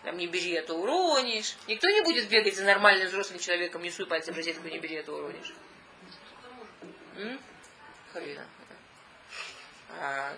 Там 0.03 0.17
не 0.17 0.27
бери, 0.27 0.55
а 0.55 0.63
то 0.63 0.75
уронишь. 0.75 1.55
Никто 1.67 1.89
не 1.89 2.01
будет 2.01 2.29
бегать 2.29 2.55
за 2.55 2.63
нормальным 2.65 3.07
взрослым 3.07 3.39
человеком, 3.39 3.81
не 3.81 3.91
суй 3.91 4.05
пальцы 4.05 4.31
в 4.31 4.35
розетку, 4.35 4.67
не 4.67 4.77
бери, 4.77 4.97
а 4.97 5.03
то 5.03 5.13
уронишь. 5.13 5.53
М? 7.17 7.39
Харина. 8.13 8.45
А... 9.99 10.35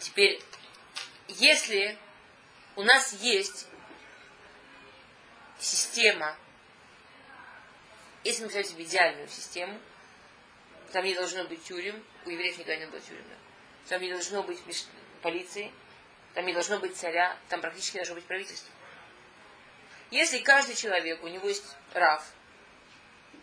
Теперь 0.00 0.40
если 1.28 1.98
у 2.76 2.82
нас 2.82 3.12
есть 3.14 3.66
система, 5.58 6.36
если 8.24 8.44
мы 8.44 8.50
представим 8.50 8.84
идеальную 8.84 9.28
систему, 9.28 9.78
там 10.92 11.04
не 11.04 11.14
должно 11.14 11.44
быть 11.44 11.62
тюрем, 11.64 12.02
у 12.24 12.30
евреев 12.30 12.58
никогда 12.58 12.76
не 12.76 12.86
было 12.86 13.00
тюрем, 13.00 13.24
там 13.88 14.00
не 14.02 14.10
должно 14.10 14.42
быть 14.42 14.58
полиции, 15.22 15.72
там 16.34 16.46
не 16.46 16.52
должно 16.52 16.78
быть 16.78 16.96
царя, 16.96 17.36
там 17.48 17.60
практически 17.60 17.96
должно 17.96 18.14
быть 18.14 18.24
правительство. 18.24 18.72
Если 20.10 20.38
каждый 20.38 20.74
человек, 20.74 21.22
у 21.22 21.28
него 21.28 21.48
есть 21.48 21.64
рав, 21.92 22.24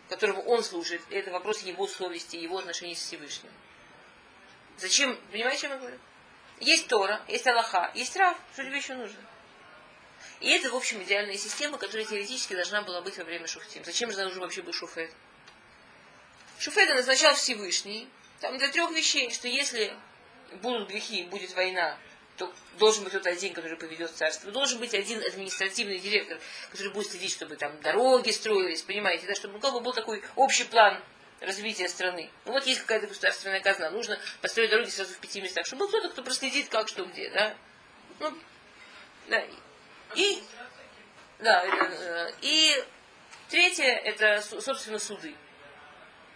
которому 0.08 0.42
он 0.42 0.64
служит, 0.64 1.00
это 1.10 1.30
вопрос 1.30 1.62
его 1.62 1.86
совести, 1.86 2.36
его 2.36 2.58
отношений 2.58 2.96
с 2.96 3.00
Всевышним. 3.00 3.52
Зачем, 4.78 5.16
понимаете, 5.30 5.62
чем 5.62 5.70
я 5.72 5.78
говорю? 5.78 5.98
Есть 6.60 6.88
Тора, 6.88 7.20
есть 7.28 7.46
Аллаха, 7.46 7.90
есть 7.94 8.16
Рав, 8.16 8.36
что 8.52 8.64
тебе 8.64 8.78
еще 8.78 8.94
нужно? 8.94 9.18
И 10.40 10.50
это, 10.50 10.70
в 10.70 10.76
общем, 10.76 11.02
идеальная 11.02 11.36
система, 11.36 11.78
которая 11.78 12.06
теоретически 12.06 12.54
должна 12.54 12.82
была 12.82 13.00
быть 13.02 13.16
во 13.18 13.24
время 13.24 13.46
Шуфтим. 13.46 13.84
Зачем 13.84 14.10
же 14.10 14.22
нужен 14.22 14.40
вообще 14.40 14.62
был 14.62 14.72
Шуфет? 14.72 15.10
Шуфета 16.58 16.94
назначал 16.94 17.34
Всевышний, 17.34 18.08
там 18.40 18.56
для 18.58 18.68
трех 18.68 18.90
вещей, 18.90 19.30
что 19.30 19.48
если 19.48 19.94
будут 20.62 20.88
грехи, 20.88 21.24
будет 21.24 21.54
война, 21.54 21.98
то 22.36 22.52
должен 22.78 23.04
быть 23.04 23.12
кто-то 23.12 23.30
один, 23.30 23.54
который 23.54 23.78
поведет 23.78 24.10
царство. 24.14 24.50
Должен 24.50 24.78
быть 24.78 24.94
один 24.94 25.22
административный 25.22 25.98
директор, 25.98 26.38
который 26.70 26.92
будет 26.92 27.10
следить, 27.10 27.32
чтобы 27.32 27.56
там 27.56 27.78
дороги 27.80 28.30
строились, 28.30 28.82
понимаете, 28.82 29.26
да, 29.26 29.34
чтобы 29.34 29.58
как 29.58 29.72
бы 29.72 29.80
был 29.80 29.92
такой 29.92 30.22
общий 30.34 30.64
план 30.64 31.02
развития 31.40 31.88
страны. 31.88 32.30
Ну 32.44 32.52
вот 32.52 32.66
есть 32.66 32.80
какая-то 32.80 33.06
государственная 33.06 33.60
казна, 33.60 33.90
нужно 33.90 34.18
построить 34.40 34.70
дороги 34.70 34.88
сразу 34.88 35.14
в 35.14 35.18
пяти 35.18 35.40
местах, 35.40 35.66
чтобы 35.66 35.80
был 35.80 35.88
кто-то, 35.88 36.08
кто 36.10 36.22
проследит, 36.22 36.68
как, 36.68 36.88
что, 36.88 37.04
где, 37.04 37.30
да. 37.30 37.54
Ну, 38.20 38.38
да. 39.28 39.44
И, 40.14 40.42
да, 41.38 41.64
э, 41.64 42.32
и 42.40 42.84
третье, 43.48 43.84
это, 43.84 44.40
собственно, 44.42 44.98
суды. 44.98 45.34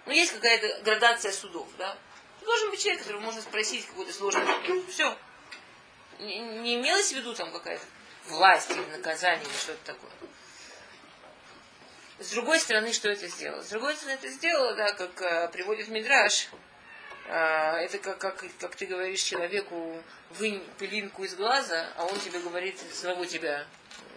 Ну, 0.07 0.13
есть 0.13 0.33
какая-то 0.33 0.83
градация 0.83 1.33
судов, 1.33 1.69
да. 1.79 1.97
Должен 2.45 2.71
быть 2.71 2.83
человек, 2.83 3.03
которого 3.03 3.21
можно 3.21 3.41
спросить 3.43 3.87
какой-то 3.87 4.13
сложный 4.13 4.45
вопрос. 4.45 4.85
Все. 4.89 5.17
Не, 6.19 6.39
не 6.39 6.75
имелось 6.77 7.13
в 7.13 7.17
виду 7.17 7.35
там 7.35 7.53
какая-то 7.53 7.85
власть 8.27 8.71
или 8.71 8.85
наказание 8.97 9.45
или 9.45 9.57
что-то 9.57 9.85
такое. 9.85 10.11
С 12.21 12.33
другой 12.33 12.61
стороны, 12.61 12.93
что 12.93 13.09
это 13.09 13.29
сделало? 13.29 13.63
С 13.63 13.71
другой 13.71 13.97
стороны, 13.97 14.19
это 14.19 14.29
сделало, 14.29 14.75
да, 14.75 14.93
как 14.93 15.23
э, 15.23 15.49
приводит 15.49 15.89
Мидраш, 15.89 16.51
э, 17.27 17.33
это 17.33 17.99
как, 17.99 18.19
как, 18.19 18.45
как 18.59 18.77
ты 18.77 18.85
говоришь 18.85 19.23
человеку, 19.23 20.03
вынь 20.29 20.63
пылинку 20.77 21.25
из 21.25 21.35
глаза, 21.35 21.91
а 21.97 22.05
он 22.05 22.21
тебе 22.21 22.39
говорит, 22.41 22.79
самого 22.93 23.25
тебя 23.25 23.67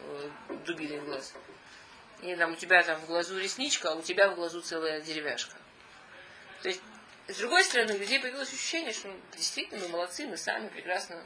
э, 0.02 0.30
дубили 0.66 0.98
в 0.98 1.06
глаз. 1.06 1.34
И 2.22 2.36
там 2.36 2.52
у 2.52 2.56
тебя 2.58 2.84
там 2.84 3.00
в 3.00 3.06
глазу 3.06 3.40
ресничка, 3.40 3.92
а 3.92 3.96
у 3.96 4.02
тебя 4.02 4.30
в 4.32 4.36
глазу 4.36 4.60
целая 4.60 5.00
деревяшка. 5.00 5.56
То 6.62 6.68
есть, 6.68 6.82
с 7.30 7.38
другой 7.38 7.64
стороны, 7.64 7.94
у 7.94 7.98
людей 8.00 8.20
появилось 8.20 8.52
ощущение, 8.52 8.92
что 8.92 9.10
действительно 9.32 9.80
мы 9.80 9.88
молодцы, 9.88 10.28
мы 10.28 10.36
сами 10.36 10.68
прекрасно. 10.68 11.26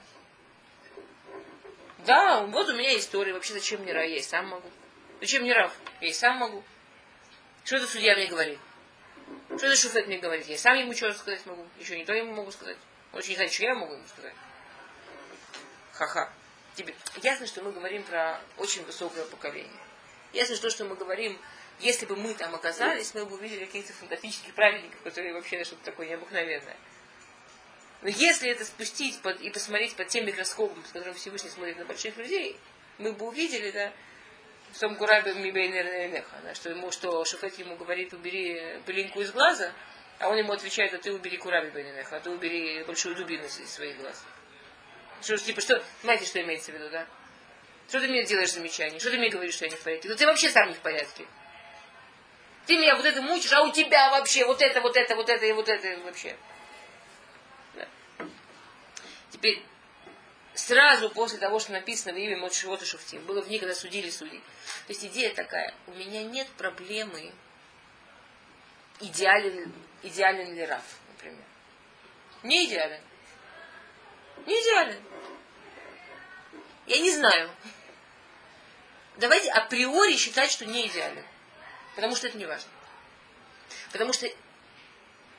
Да, 2.06 2.44
вот 2.44 2.70
у 2.70 2.78
меня 2.78 2.96
история, 2.96 3.34
вообще 3.34 3.54
зачем 3.54 3.82
мне 3.82 3.94
рай, 3.94 4.12
я 4.12 4.22
сам 4.22 4.50
могу. 4.50 4.70
Зачем 5.20 5.44
мне 5.44 5.54
рав? 5.54 5.74
Я 6.02 6.10
и 6.10 6.14
сам 6.14 6.38
могу. 6.38 6.64
Что 7.64 7.78
это 7.78 7.88
судья 7.88 8.16
мне 8.16 8.28
говорит? 8.28 8.60
Что 9.58 9.68
это 9.68 9.76
шуфет 9.76 10.08
мне 10.08 10.20
говорит? 10.20 10.48
Я 10.48 10.58
сам 10.58 10.78
ему 10.78 10.94
что 10.94 11.12
сказать 11.14 11.46
могу. 11.46 11.66
Еще 11.80 11.98
не 11.98 12.06
то 12.06 12.14
ему 12.14 12.34
могу 12.34 12.52
сказать. 12.52 12.78
Очень 13.14 13.30
не 13.30 13.36
знает, 13.36 13.52
что 13.52 13.64
я 13.64 13.76
могу 13.76 13.94
ему 13.94 14.08
сказать. 14.08 14.34
Ха-ха. 15.94 16.32
Тебе. 16.76 16.94
Ясно, 17.24 17.48
что 17.48 17.64
мы 17.64 17.72
говорим 17.72 18.04
про 18.04 18.40
очень 18.58 18.86
высокое 18.86 19.26
поколение. 19.26 19.72
Ясно, 20.34 20.56
что, 20.56 20.70
что 20.70 20.86
мы 20.86 20.96
говорим, 20.96 21.40
если 21.80 22.06
бы 22.06 22.16
мы 22.16 22.34
там 22.36 22.54
оказались, 22.54 23.14
мы 23.16 23.26
бы 23.26 23.36
увидели 23.36 23.66
каких-то 23.66 23.94
фантастических 23.94 24.54
праведников, 24.54 25.02
которые 25.02 25.34
вообще 25.34 25.64
что-то 25.64 25.84
такое 25.84 26.08
необыкновенное. 26.08 26.78
Но 28.02 28.10
если 28.10 28.50
это 28.50 28.64
спустить 28.64 29.20
под, 29.22 29.42
и 29.42 29.50
посмотреть 29.50 29.96
под 29.96 30.08
тем 30.08 30.26
микроскопом, 30.26 30.86
с 30.86 30.92
которым 30.92 31.16
Всевышний 31.16 31.50
смотрит 31.50 31.78
на 31.78 31.86
больших 31.86 32.16
людей, 32.18 32.58
мы 33.00 33.12
бы 33.14 33.28
увидели, 33.28 33.72
да, 33.72 33.92
Сом 34.74 34.96
Кураби 34.96 35.32
Мибейнернеха, 35.32 36.36
да, 36.44 36.54
что 36.54 36.70
ему, 36.70 36.92
что 36.92 37.24
Шуфет 37.26 37.58
ему 37.58 37.76
говорит, 37.78 38.14
убери 38.14 38.80
пылинку 38.86 39.22
из 39.22 39.32
глаза, 39.32 39.72
а 40.20 40.30
он 40.30 40.38
ему 40.38 40.54
отвечает, 40.54 40.94
а 40.94 40.98
ты 40.98 41.12
убери 41.12 41.38
Кураби 41.38 41.70
Бейнернеха, 41.70 42.18
а 42.18 42.20
ты 42.20 42.30
убери 42.30 42.84
большую 42.84 43.16
дубину 43.16 43.46
из 43.46 43.70
своих 43.70 43.98
глаз. 43.98 44.24
Что, 45.22 45.38
типа, 45.38 45.62
что, 45.62 45.84
знаете, 46.04 46.26
что 46.26 46.42
имеется 46.42 46.72
в 46.72 46.76
виду, 46.76 46.90
да? 46.90 47.08
Что 47.88 48.02
ты 48.02 48.08
мне 48.08 48.24
делаешь 48.24 48.52
замечание? 48.52 49.00
Что 49.00 49.12
ты 49.12 49.18
мне 49.18 49.30
говоришь, 49.30 49.56
что 49.56 49.66
я 49.66 49.72
не 49.72 49.78
в 49.78 49.84
порядке? 49.84 50.10
Ну 50.10 50.16
ты 50.16 50.26
вообще 50.26 50.50
сам 50.50 50.68
не 50.68 50.76
в 50.76 50.80
порядке. 50.80 51.26
Ты 52.66 52.78
меня 52.78 52.96
вот 52.98 53.06
это 53.06 53.22
мучишь, 53.22 53.54
а 53.54 53.64
у 53.64 53.72
тебя 53.72 54.10
вообще 54.12 54.46
вот 54.46 54.62
это, 54.62 54.82
вот 54.82 54.98
это, 54.98 55.16
вот 55.16 55.30
это 55.30 55.46
и 55.46 55.54
вот 55.54 55.70
это 55.70 56.04
вообще. 56.04 56.36
Да. 57.76 57.88
Теперь, 59.32 59.64
сразу 60.58 61.10
после 61.12 61.38
того, 61.38 61.60
что 61.60 61.72
написано 61.72 62.14
в 62.14 62.18
имя 62.18 62.38
Мочевота 62.38 62.86
Шуфтим, 62.86 63.24
было 63.26 63.42
в 63.42 63.50
ней, 63.50 63.60
когда 63.60 63.76
судили 63.76 64.10
судей. 64.10 64.40
То 64.88 64.94
есть 64.94 65.06
идея 65.06 65.34
такая, 65.34 65.74
у 65.86 65.92
меня 65.92 66.24
нет 66.24 66.48
проблемы, 66.58 67.32
идеален, 69.00 69.72
идеален 70.02 70.56
ли 70.56 70.66
Раф, 70.66 70.84
например. 71.10 71.44
Не 72.44 72.66
идеален. 72.66 73.02
Не 74.46 74.54
идеален. 74.62 75.04
Я 76.88 77.00
не 77.00 77.12
знаю. 77.12 77.52
Давайте 79.18 79.50
априори 79.52 80.16
считать, 80.16 80.52
что 80.52 80.66
не 80.66 80.88
идеален. 80.88 81.26
Потому 81.96 82.16
что 82.16 82.28
это 82.28 82.38
не 82.38 82.46
важно. 82.46 82.70
Потому 83.92 84.14
что 84.14 84.28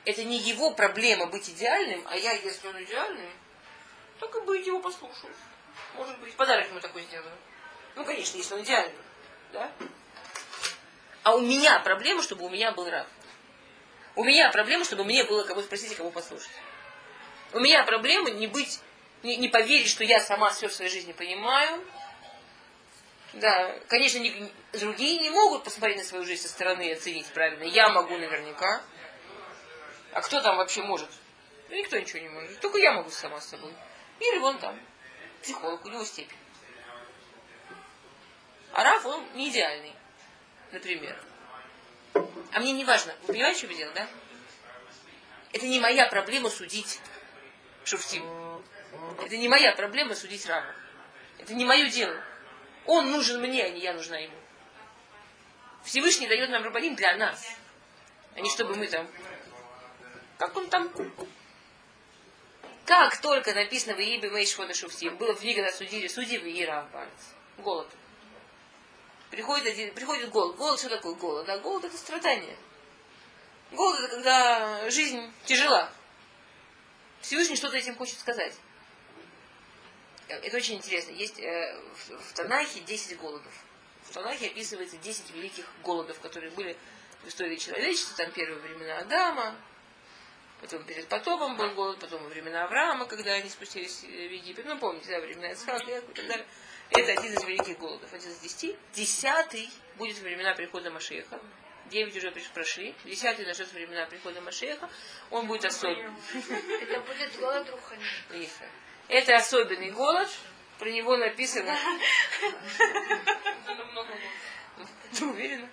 это 0.04 0.24
не 0.24 0.38
его 0.38 0.72
проблема 0.72 1.26
быть 1.26 1.48
идеальным, 1.50 2.06
а 2.08 2.16
я, 2.16 2.32
если 2.32 2.68
он 2.68 2.82
идеальный, 2.82 3.30
так 4.20 4.34
и 4.34 4.40
быть, 4.40 4.66
его 4.66 4.80
послушаю. 4.80 5.32
Может 5.94 6.18
быть, 6.18 6.34
подарок 6.34 6.68
ему 6.68 6.80
такой 6.80 7.02
сделаю. 7.02 7.32
Ну, 7.94 8.04
конечно, 8.04 8.36
если 8.36 8.54
он 8.54 8.62
идеальный. 8.62 8.94
Да? 9.52 9.70
А 11.22 11.34
у 11.34 11.40
меня 11.40 11.78
проблема, 11.80 12.22
чтобы 12.22 12.46
у 12.46 12.48
меня 12.48 12.72
был 12.72 12.88
раб. 12.88 13.06
У 14.14 14.24
меня 14.24 14.50
проблема, 14.50 14.84
чтобы 14.84 15.04
мне 15.04 15.24
было 15.24 15.44
кого 15.44 15.62
спросить, 15.62 15.94
кого 15.96 16.10
послушать. 16.10 16.50
У 17.52 17.60
меня 17.60 17.84
проблема 17.84 18.30
не 18.30 18.46
быть, 18.46 18.80
не, 19.22 19.36
не 19.36 19.48
поверить, 19.48 19.88
что 19.88 20.04
я 20.04 20.20
сама 20.20 20.50
все 20.50 20.68
в 20.68 20.72
своей 20.72 20.90
жизни 20.90 21.12
понимаю. 21.12 21.84
Да, 23.34 23.78
конечно, 23.88 24.18
не, 24.18 24.50
другие 24.72 25.20
не 25.20 25.30
могут 25.30 25.64
посмотреть 25.64 25.98
на 25.98 26.04
свою 26.04 26.24
жизнь 26.24 26.42
со 26.42 26.48
стороны 26.48 26.88
и 26.88 26.92
оценить 26.92 27.26
правильно. 27.26 27.64
Я 27.64 27.88
могу 27.88 28.16
наверняка. 28.16 28.82
А 30.12 30.20
кто 30.20 30.40
там 30.40 30.56
вообще 30.56 30.82
может? 30.82 31.08
Ну, 31.68 31.76
никто 31.76 31.98
ничего 31.98 32.20
не 32.20 32.28
может. 32.28 32.58
Только 32.60 32.78
я 32.78 32.92
могу 32.92 33.10
сама 33.10 33.40
с 33.40 33.48
собой. 33.48 33.72
Или 34.20 34.38
вон 34.38 34.58
там, 34.58 34.78
психолог, 35.42 35.84
у 35.84 35.88
него 35.88 36.04
степень. 36.04 36.36
А 38.72 38.84
Раф, 38.84 39.06
он 39.06 39.24
не 39.34 39.48
идеальный, 39.50 39.94
например. 40.72 41.20
А 42.52 42.60
мне 42.60 42.72
не 42.72 42.84
важно. 42.84 43.14
Вы 43.22 43.34
понимаете, 43.34 43.58
что 43.58 43.66
я 43.68 43.74
делаю, 43.74 43.94
да? 43.94 44.08
Это 45.52 45.66
не 45.66 45.80
моя 45.80 46.06
проблема 46.06 46.50
судить 46.50 47.00
Шуфтим. 47.84 48.24
Это 49.24 49.36
не 49.36 49.48
моя 49.48 49.72
проблема 49.72 50.14
судить 50.14 50.46
Рава. 50.46 50.74
Это 51.38 51.54
не 51.54 51.64
мое 51.64 51.88
дело. 51.88 52.20
Он 52.86 53.10
нужен 53.10 53.40
мне, 53.40 53.64
а 53.64 53.68
не 53.70 53.80
я 53.80 53.94
нужна 53.94 54.18
ему. 54.18 54.36
Всевышний 55.84 56.26
дает 56.26 56.50
нам 56.50 56.62
рабаним 56.64 56.94
для 56.96 57.16
нас. 57.16 57.56
А 58.34 58.40
не 58.40 58.50
чтобы 58.50 58.76
мы 58.76 58.86
там... 58.88 59.08
Как 60.38 60.56
он 60.56 60.68
там 60.68 60.92
как 62.88 63.20
только 63.20 63.52
написано 63.52 63.94
в 63.94 64.00
Иибе 64.00 64.30
Мейшхода 64.30 64.72
Шуфтим, 64.72 65.18
было 65.18 65.34
в 65.34 65.40
книге 65.40 65.62
на 65.62 65.70
судили 65.70 66.08
судьи 66.08 66.38
в 66.38 66.46
Ира 66.46 66.88
Голод. 67.58 67.86
Приходит, 69.30 69.66
один, 69.66 69.92
приходит 69.92 70.30
голод. 70.30 70.56
Голод 70.56 70.80
что 70.80 70.88
такое 70.88 71.14
голод? 71.14 71.44
Да, 71.44 71.58
голод 71.58 71.84
это 71.84 71.98
страдание. 71.98 72.56
Голод 73.72 74.00
это 74.00 74.08
когда 74.08 74.88
жизнь 74.88 75.30
тяжела. 75.44 75.92
Всевышний 77.20 77.56
что-то 77.56 77.76
этим 77.76 77.94
хочет 77.94 78.18
сказать. 78.18 78.54
Это 80.28 80.56
очень 80.56 80.76
интересно. 80.76 81.10
Есть 81.10 81.38
э, 81.40 81.78
в, 81.94 82.22
в 82.22 82.32
Танахе 82.32 82.80
10 82.80 83.18
голодов. 83.18 83.52
В 84.04 84.14
Танахе 84.14 84.46
описывается 84.46 84.96
10 84.96 85.30
великих 85.32 85.66
голодов, 85.84 86.18
которые 86.20 86.52
были 86.52 86.74
в 87.22 87.28
истории 87.28 87.56
человечества. 87.56 88.16
Там 88.16 88.32
первые 88.32 88.60
времена 88.60 88.96
Адама, 88.96 89.54
Потом 90.60 90.82
перед 90.84 91.06
потопом 91.08 91.56
был 91.56 91.70
голод, 91.74 91.98
потом 92.00 92.22
во 92.22 92.28
времена 92.28 92.64
Авраама, 92.64 93.06
когда 93.06 93.32
они 93.32 93.48
спустились 93.48 94.02
в 94.02 94.06
Египет. 94.06 94.66
Ну, 94.66 94.76
помните, 94.78 95.10
да, 95.10 95.20
времена 95.20 95.52
Исхака 95.52 95.98
и 95.98 96.00
так 96.00 96.26
далее. 96.26 96.46
Это 96.90 97.12
один 97.12 97.32
из 97.32 97.44
великих 97.44 97.78
голодов, 97.78 98.12
один 98.12 98.30
из 98.30 98.38
десяти. 98.38 98.76
Десятый 98.92 99.70
будет 99.96 100.18
времена 100.18 100.54
прихода 100.54 100.90
Машеха. 100.90 101.38
Девять 101.90 102.16
уже 102.16 102.32
прошли. 102.52 102.94
Десятый 103.04 103.46
начнется 103.46 103.74
времена 103.74 104.06
прихода 104.06 104.40
Машеха. 104.40 104.90
Он 105.30 105.46
будет 105.46 105.64
особенный. 105.64 106.12
Это 106.80 107.00
будет 107.00 107.38
голод 107.38 107.70
Рухани. 107.70 108.04
Это 109.08 109.36
особенный 109.36 109.90
голод. 109.90 110.28
Про 110.78 110.90
него 110.90 111.16
написано. 111.16 111.76
Ты 115.12 115.24
уверена? 115.24 115.68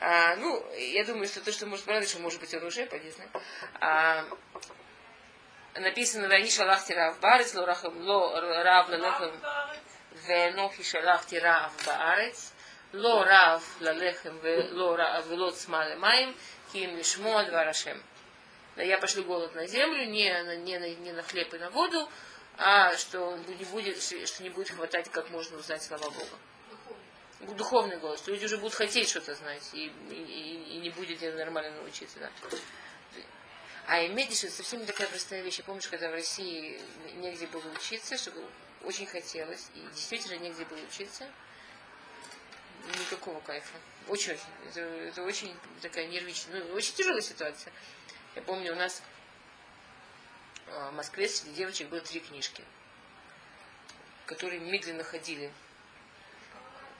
А, 0.00 0.36
ну, 0.36 0.64
я 0.76 1.04
думаю, 1.04 1.26
что 1.26 1.40
то, 1.40 1.52
что 1.52 1.66
может 1.66 1.84
понравиться, 1.84 2.18
может 2.18 2.40
быть, 2.40 2.52
он 2.54 2.64
уже 2.64 2.86
полезно. 2.86 3.24
А, 3.80 4.24
написано 5.74 6.28
«Вани 6.28 6.50
шалахти 6.50 6.92
рав 6.92 7.18
барец, 7.20 7.54
ло 7.54 7.64
рав 7.64 8.88
лалехем, 8.88 9.40
венохи 10.26 10.82
шалахти 10.82 11.36
рав 11.36 11.72
баарец, 11.86 12.52
ло 12.92 13.24
рав 13.24 13.62
лалехем, 13.80 14.38
вело 14.40 15.50
цма 15.52 15.88
лемаем, 15.88 16.36
ким 16.72 16.96
лишмо 16.96 17.44
дварашем». 17.44 18.02
Я 18.76 18.98
пошлю 18.98 19.24
голод 19.24 19.54
на 19.54 19.66
землю, 19.66 20.04
не, 20.04 20.30
не, 20.58 20.78
не, 20.78 20.94
не 20.96 21.12
на 21.12 21.22
хлеб 21.22 21.54
и 21.54 21.58
на 21.58 21.70
воду, 21.70 22.06
а 22.58 22.94
что 22.96 23.38
не 23.48 23.64
будет, 23.64 24.02
что 24.02 24.42
не 24.42 24.50
будет 24.50 24.68
хватать, 24.70 25.10
как 25.10 25.30
можно 25.30 25.56
узнать 25.56 25.82
слова 25.82 26.10
Бога 26.10 26.36
духовный 27.54 27.98
голос. 27.98 28.26
Люди 28.26 28.44
уже 28.44 28.58
будут 28.58 28.74
хотеть 28.74 29.08
что-то 29.08 29.34
знать 29.34 29.70
и, 29.72 29.92
и, 30.10 30.74
и 30.74 30.78
не 30.78 30.90
будет 30.90 31.20
нормально 31.36 31.76
научиться. 31.76 32.18
Да. 32.18 32.30
А 33.86 34.04
иметь 34.06 34.42
это 34.42 34.52
совсем 34.52 34.80
не 34.80 34.86
такая 34.86 35.06
простая 35.08 35.42
вещь. 35.42 35.58
Я 35.58 35.64
помню, 35.64 35.80
когда 35.88 36.08
в 36.08 36.12
России 36.12 36.80
негде 37.14 37.46
было 37.46 37.62
учиться, 37.72 38.16
чтобы 38.16 38.44
очень 38.82 39.06
хотелось, 39.06 39.68
и 39.74 39.80
действительно 39.94 40.38
негде 40.38 40.64
было 40.64 40.78
учиться, 40.80 41.28
никакого 43.00 43.40
кайфа. 43.40 43.78
Очень-очень. 44.08 44.42
Это, 44.68 44.80
это 44.80 45.22
очень 45.22 45.56
такая 45.82 46.06
нервичная, 46.06 46.64
ну, 46.64 46.74
очень 46.74 46.94
тяжелая 46.94 47.22
ситуация. 47.22 47.72
Я 48.34 48.42
помню, 48.42 48.72
у 48.72 48.76
нас 48.76 49.02
в 50.66 50.90
Москве 50.92 51.28
среди 51.28 51.54
девочек 51.54 51.88
было 51.88 52.00
три 52.00 52.20
книжки, 52.20 52.62
которые 54.26 54.60
медленно 54.60 55.04
ходили 55.04 55.52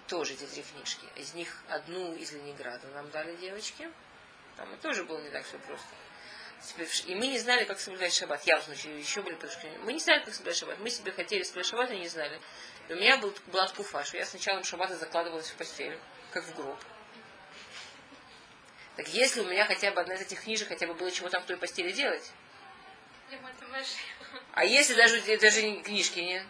тоже 0.06 0.34
эти 0.34 0.44
три 0.44 0.62
книжки. 0.62 1.06
Из 1.16 1.34
них 1.34 1.62
одну 1.68 2.14
из 2.14 2.32
Ленинграда 2.32 2.86
нам 2.88 3.10
дали 3.10 3.34
девочки. 3.36 3.90
Там 4.56 4.72
и 4.74 4.76
тоже 4.78 5.04
было 5.04 5.20
не 5.20 5.30
так 5.30 5.44
все 5.44 5.58
просто. 5.58 5.88
И 7.06 7.14
мы 7.14 7.26
не 7.26 7.38
знали, 7.38 7.64
как 7.64 7.78
соблюдать 7.78 8.14
шаббат. 8.14 8.42
Я, 8.44 8.58
в 8.58 8.64
случае, 8.64 8.98
еще 8.98 9.22
были 9.22 9.34
подушки. 9.34 9.70
Мы 9.84 9.92
не 9.92 10.00
знали, 10.00 10.24
как 10.24 10.34
соблюдать 10.34 10.58
шаббат. 10.58 10.78
Мы 10.78 10.90
себе 10.90 11.12
хотели 11.12 11.42
соблюдать 11.42 11.70
шаббат, 11.70 11.90
и 11.90 11.98
не 11.98 12.08
знали. 12.08 12.40
И 12.88 12.92
у 12.92 12.96
меня 12.96 13.18
был, 13.18 13.34
была 13.48 13.66
ткуфа, 13.68 14.04
что 14.04 14.16
я 14.16 14.24
с 14.24 14.32
началом 14.32 14.64
шаббата 14.64 14.96
закладывалась 14.96 15.50
в 15.50 15.54
постель, 15.56 15.98
как 16.32 16.44
в 16.44 16.54
гроб. 16.56 16.78
Так 18.96 19.08
если 19.08 19.40
у 19.40 19.44
меня 19.44 19.66
хотя 19.66 19.90
бы 19.90 20.00
одна 20.00 20.14
из 20.14 20.22
этих 20.22 20.42
книжек, 20.42 20.68
хотя 20.68 20.86
бы 20.86 20.94
было 20.94 21.10
чего 21.10 21.28
там 21.28 21.42
в 21.42 21.46
той 21.46 21.56
постели 21.58 21.92
делать? 21.92 22.32
А 24.52 24.64
если 24.64 24.94
даже, 24.94 25.20
даже 25.38 25.60
книжки 25.82 26.20
нет? 26.20 26.44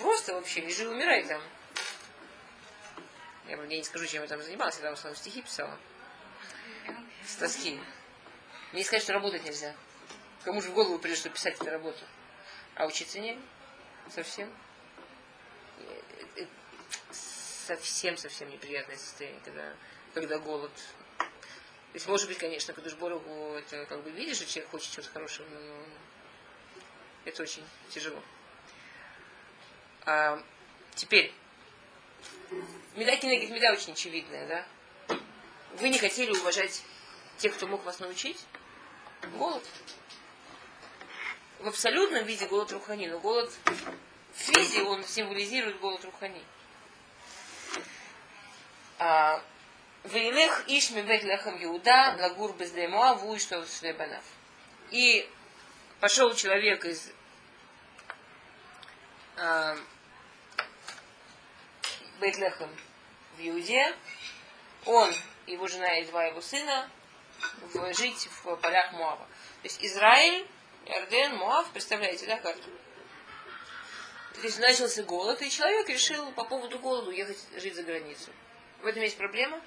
Просто 0.00 0.34
вообще 0.34 0.60
лежи 0.60 0.88
умирай 0.88 1.24
там. 1.24 1.42
Я, 3.48 3.56
я 3.56 3.66
не 3.66 3.84
скажу, 3.84 4.06
чем 4.06 4.22
я 4.22 4.28
там 4.28 4.42
занималась, 4.42 4.76
я 4.76 4.82
там 4.82 4.94
в 4.94 4.98
основном 4.98 5.18
стихи 5.18 5.42
писала. 5.42 5.78
С 7.26 7.36
тоски. 7.36 7.80
Мне 8.72 8.80
не 8.80 8.84
сказать, 8.84 9.02
что 9.02 9.12
работать 9.12 9.44
нельзя. 9.44 9.74
Кому 10.44 10.60
же 10.60 10.70
в 10.70 10.74
голову 10.74 10.98
придет, 10.98 11.18
что 11.18 11.30
писать 11.30 11.54
это 11.60 11.70
работу? 11.70 12.04
А 12.74 12.86
учиться 12.86 13.18
не? 13.20 13.40
Совсем? 14.10 14.52
Совсем-совсем 17.10 18.50
неприятное 18.50 18.96
состояние, 18.96 19.40
когда, 19.44 19.72
когда 20.12 20.38
голод. 20.38 20.72
То 21.18 21.96
есть, 21.96 22.08
может 22.08 22.28
быть, 22.28 22.38
конечно, 22.38 22.74
когда 22.74 22.90
Богу 22.96 23.54
это 23.54 23.86
как 23.86 24.02
бы 24.02 24.10
видишь, 24.10 24.36
что 24.36 24.46
человек 24.46 24.70
хочет 24.70 24.92
чего-то 24.92 25.10
хорошего, 25.10 25.46
но 25.48 25.86
это 27.24 27.42
очень 27.42 27.62
тяжело. 27.88 28.20
А, 30.04 30.42
теперь, 30.94 31.32
Меда 32.96 33.16
кинегит 33.16 33.50
меда 33.50 33.72
очень 33.72 33.92
очевидная, 33.92 34.46
да? 34.46 35.16
Вы 35.78 35.88
не 35.88 35.98
хотели 35.98 36.30
уважать 36.30 36.82
тех, 37.38 37.54
кто 37.54 37.66
мог 37.66 37.84
вас 37.84 37.98
научить? 37.98 38.44
Голод. 39.36 39.64
В 41.58 41.68
абсолютном 41.68 42.24
виде 42.24 42.46
голод 42.46 42.70
Рухани, 42.72 43.06
но 43.08 43.18
голод 43.18 43.52
в 44.32 44.38
физе, 44.38 44.82
он 44.82 45.02
символизирует 45.04 45.80
голод 45.80 46.04
Рухани. 46.04 46.42
А, 48.98 49.42
Вейнех 50.04 50.64
Ишми 50.68 51.02
Бетлехам 51.02 51.62
Иуда, 51.64 52.16
Лагур 52.18 52.54
Бездемуа, 52.54 53.14
Вуй, 53.14 53.38
что 53.38 53.64
Шлебанав. 53.66 54.24
И 54.90 55.28
пошел 56.00 56.34
человек 56.34 56.84
из 56.84 57.10
а, 59.36 59.76
Бейтлехем 62.20 62.70
в 63.36 63.40
Иуде, 63.40 63.94
он, 64.86 65.12
его 65.46 65.66
жена 65.66 65.98
и 65.98 66.04
два 66.04 66.24
его 66.24 66.40
сына 66.40 66.88
в, 67.72 67.94
жить 67.94 68.28
в 68.30 68.56
полях 68.56 68.92
Муава. 68.92 69.26
То 69.62 69.68
есть 69.68 69.84
Израиль, 69.84 70.46
Иорден, 70.86 71.36
Муав, 71.36 71.70
представляете, 71.72 72.26
да, 72.26 72.38
карту? 72.38 72.70
То 74.34 74.40
есть 74.40 74.58
начался 74.58 75.02
голод, 75.04 75.40
и 75.42 75.50
человек 75.50 75.88
решил 75.88 76.30
по 76.32 76.44
поводу 76.44 76.78
голода 76.78 77.08
уехать 77.08 77.38
жить 77.56 77.74
за 77.74 77.82
границу. 77.82 78.30
В 78.82 78.86
этом 78.86 79.02
есть 79.02 79.16
проблема? 79.16 79.60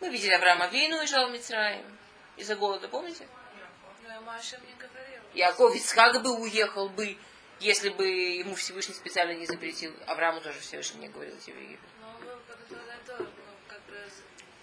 Мы 0.00 0.10
видели 0.10 0.32
Авраама 0.32 0.68
Вину 0.68 0.98
уезжал 0.98 1.28
в 1.28 1.32
Мицраим 1.32 1.98
из-за 2.36 2.54
голода, 2.54 2.88
помните? 2.88 3.26
Яков 5.34 5.74
Ицхак 5.74 6.22
бы 6.22 6.38
уехал 6.40 6.88
бы 6.88 7.18
если 7.60 7.88
бы 7.88 8.06
ему 8.06 8.54
Всевышний 8.54 8.94
специально 8.94 9.32
не 9.32 9.46
запретил, 9.46 9.92
Аврааму 10.06 10.40
тоже 10.40 10.60
Всевышний 10.60 11.00
не 11.00 11.08
говорил 11.08 11.36
идти 11.36 11.52
в 11.52 11.60
Египет. 11.60 11.88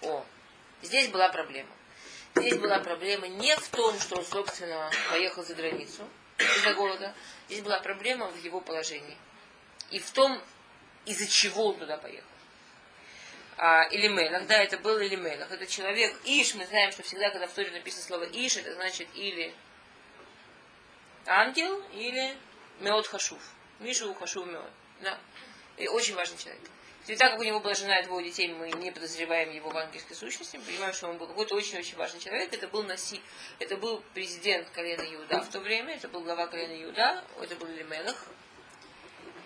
О, 0.02 0.24
здесь 0.82 1.08
была 1.08 1.28
проблема. 1.28 1.70
Здесь 2.34 2.58
была 2.58 2.78
проблема 2.80 3.28
не 3.28 3.56
в 3.56 3.68
том, 3.68 3.98
что 3.98 4.16
он, 4.16 4.24
собственно, 4.24 4.90
поехал 5.10 5.42
за 5.42 5.54
границу 5.54 6.08
из-за 6.38 6.74
голода. 6.74 7.14
Здесь 7.48 7.62
была 7.62 7.80
проблема 7.80 8.28
в 8.28 8.44
его 8.44 8.60
положении. 8.60 9.16
И 9.90 9.98
в 9.98 10.10
том, 10.10 10.40
из-за 11.06 11.26
чего 11.26 11.68
он 11.68 11.78
туда 11.78 11.96
поехал. 11.96 12.28
А, 13.58 13.84
Илимелах, 13.90 14.46
да, 14.46 14.62
это 14.62 14.78
был 14.78 14.98
Илимелах. 14.98 15.50
Это 15.50 15.66
человек 15.66 16.14
Иш, 16.24 16.54
мы 16.54 16.66
знаем, 16.66 16.92
что 16.92 17.02
всегда, 17.02 17.30
когда 17.30 17.46
в 17.46 17.52
Торе 17.52 17.70
написано 17.70 18.02
слово 18.02 18.24
Иш, 18.24 18.58
это 18.58 18.74
значит 18.74 19.08
или 19.14 19.54
ангел, 21.24 21.82
или 21.92 22.36
Меот 22.80 23.06
Хашув. 23.06 23.40
Мишу 23.80 24.12
Хашув 24.14 24.46
Меот. 24.46 24.70
Да. 25.00 25.18
И 25.76 25.88
очень 25.88 26.14
важный 26.14 26.38
человек. 26.38 26.62
И 27.06 27.14
так 27.14 27.32
как 27.32 27.40
у 27.40 27.44
него 27.44 27.60
была 27.60 27.74
жена 27.74 28.00
и 28.00 28.04
двое 28.04 28.26
детей, 28.28 28.52
мы 28.52 28.68
не 28.72 28.90
подозреваем 28.90 29.52
его 29.52 29.70
в 29.70 29.76
ангельской 29.76 30.16
сущности, 30.16 30.56
мы 30.56 30.64
понимаем, 30.64 30.92
что 30.92 31.06
он 31.06 31.18
был 31.18 31.28
какой-то 31.28 31.54
очень-очень 31.54 31.96
важный 31.96 32.18
человек. 32.18 32.52
Это 32.52 32.66
был 32.66 32.82
Наси, 32.82 33.22
это 33.60 33.76
был 33.76 34.02
президент 34.12 34.68
колена 34.70 35.02
Иуда 35.14 35.40
в 35.40 35.48
то 35.48 35.60
время, 35.60 35.94
это 35.94 36.08
был 36.08 36.22
глава 36.22 36.48
колена 36.48 36.82
Иуда, 36.82 37.24
это 37.40 37.54
был 37.54 37.68
Лемелах. 37.68 38.26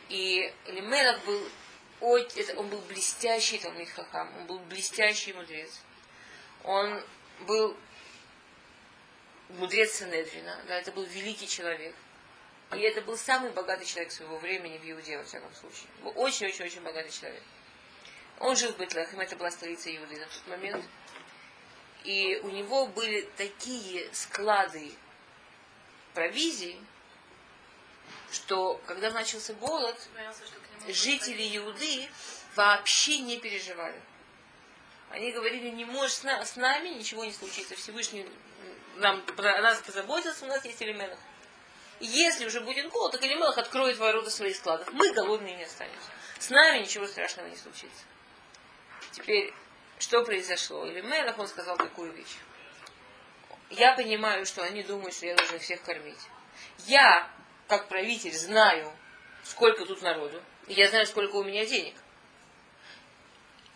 И 0.08 0.50
Лемелах 0.68 1.22
был, 1.26 1.48
он 2.00 2.68
был 2.68 2.80
блестящий 2.88 3.58
Талмит 3.58 3.90
Хахам, 3.90 4.34
он 4.38 4.46
был 4.46 4.58
блестящий 4.60 5.34
мудрец. 5.34 5.82
Он 6.64 7.02
был 7.40 7.76
мудрец 9.50 9.98
Санедрина, 9.98 10.62
да, 10.66 10.78
это 10.78 10.92
был 10.92 11.04
великий 11.04 11.46
человек. 11.46 11.94
И 12.72 12.80
это 12.80 13.00
был 13.00 13.16
самый 13.16 13.50
богатый 13.50 13.84
человек 13.84 14.12
своего 14.12 14.38
времени 14.38 14.78
в 14.78 14.88
Иуде, 14.88 15.18
во 15.18 15.24
всяком 15.24 15.52
случае. 15.54 15.88
Очень-очень-очень 16.14 16.82
богатый 16.82 17.10
человек. 17.10 17.42
Он 18.38 18.56
жил 18.56 18.72
в 18.72 18.78
Бетлехем, 18.78 19.20
это 19.20 19.36
была 19.36 19.50
столица 19.50 19.94
Иуды 19.94 20.16
на 20.16 20.26
тот 20.26 20.46
момент. 20.46 20.84
И 22.04 22.40
у 22.42 22.48
него 22.48 22.86
были 22.86 23.28
такие 23.36 24.08
склады 24.14 24.92
провизии, 26.14 26.80
что 28.32 28.80
когда 28.86 29.10
начался 29.10 29.52
голод, 29.54 29.96
жители 30.88 31.56
Иуды 31.58 32.08
вообще 32.54 33.18
не 33.18 33.38
переживали. 33.38 34.00
Они 35.10 35.32
говорили, 35.32 35.70
не 35.70 35.84
может 35.84 36.24
с 36.24 36.56
нами 36.56 36.88
ничего 36.90 37.24
не 37.24 37.32
случится. 37.32 37.74
Всевышний 37.74 38.26
нам, 38.96 39.24
о 39.36 39.60
нас 39.60 39.82
позаботился, 39.82 40.44
у 40.44 40.48
нас 40.48 40.64
есть 40.64 40.80
элемент. 40.82 41.18
Если 42.00 42.46
уже 42.46 42.60
будет 42.60 42.88
голод, 42.88 43.12
то 43.12 43.18
Галимелах 43.18 43.58
откроет 43.58 43.98
ворота 43.98 44.30
своих 44.30 44.56
складов. 44.56 44.90
Мы 44.92 45.12
голодные 45.12 45.56
не 45.56 45.64
останемся. 45.64 46.08
С 46.38 46.48
нами 46.48 46.78
ничего 46.78 47.06
страшного 47.06 47.46
не 47.46 47.56
случится. 47.56 48.04
Теперь, 49.12 49.52
что 49.98 50.24
произошло? 50.24 50.86
Или 50.86 51.02
Мелах, 51.02 51.38
он 51.38 51.46
сказал 51.46 51.76
такую 51.76 52.12
вещь. 52.12 52.38
Я 53.68 53.94
понимаю, 53.94 54.46
что 54.46 54.62
они 54.62 54.82
думают, 54.82 55.14
что 55.14 55.26
я 55.26 55.36
должен 55.36 55.58
всех 55.58 55.82
кормить. 55.82 56.18
Я, 56.86 57.30
как 57.68 57.88
правитель, 57.88 58.34
знаю, 58.34 58.90
сколько 59.44 59.84
тут 59.84 60.00
народу. 60.00 60.42
И 60.68 60.72
я 60.72 60.88
знаю, 60.88 61.06
сколько 61.06 61.36
у 61.36 61.44
меня 61.44 61.66
денег. 61.66 61.94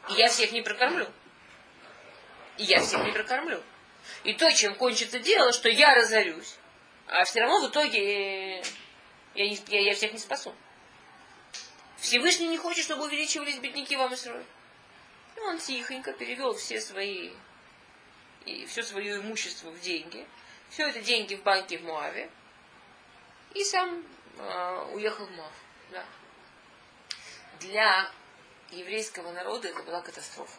И 0.08 0.14
я 0.14 0.28
всех 0.28 0.52
не 0.52 0.62
прокормлю. 0.62 1.06
И 2.56 2.64
я 2.64 2.80
всех 2.80 3.04
не 3.04 3.12
прокормлю. 3.12 3.62
И 4.22 4.32
то, 4.32 4.50
чем 4.52 4.74
кончится 4.76 5.18
дело, 5.18 5.52
что 5.52 5.68
я 5.68 5.94
разорюсь, 5.94 6.56
а 7.06 7.24
все 7.24 7.40
равно 7.40 7.66
в 7.66 7.70
итоге 7.70 8.62
Я, 9.34 9.48
не, 9.48 9.58
я, 9.68 9.80
я 9.80 9.94
всех 9.94 10.12
не 10.12 10.18
спасу. 10.18 10.54
Всевышний 11.96 12.48
не 12.48 12.58
хочет, 12.58 12.84
чтобы 12.84 13.04
увеличивались 13.04 13.58
бедняки 13.58 13.96
вам 13.96 14.14
Исрой. 14.14 14.44
И 15.36 15.40
он 15.40 15.58
тихонько 15.58 16.12
перевел 16.12 16.54
все 16.54 16.80
свои, 16.80 17.32
и 18.44 18.66
все 18.66 18.82
свое 18.82 19.16
имущество 19.16 19.70
в 19.70 19.80
деньги. 19.80 20.26
Все 20.70 20.86
это 20.88 21.00
деньги 21.00 21.34
в 21.34 21.42
банке 21.42 21.78
в 21.78 21.84
Муаве. 21.84 22.30
И 23.54 23.64
сам 23.64 24.04
э, 24.38 24.90
уехал 24.92 25.26
в 25.26 25.30
Муав. 25.32 25.52
Да. 25.90 26.04
Для 27.60 28.10
еврейского 28.70 29.32
народа 29.32 29.68
это 29.68 29.82
была 29.82 30.00
катастрофа. 30.00 30.58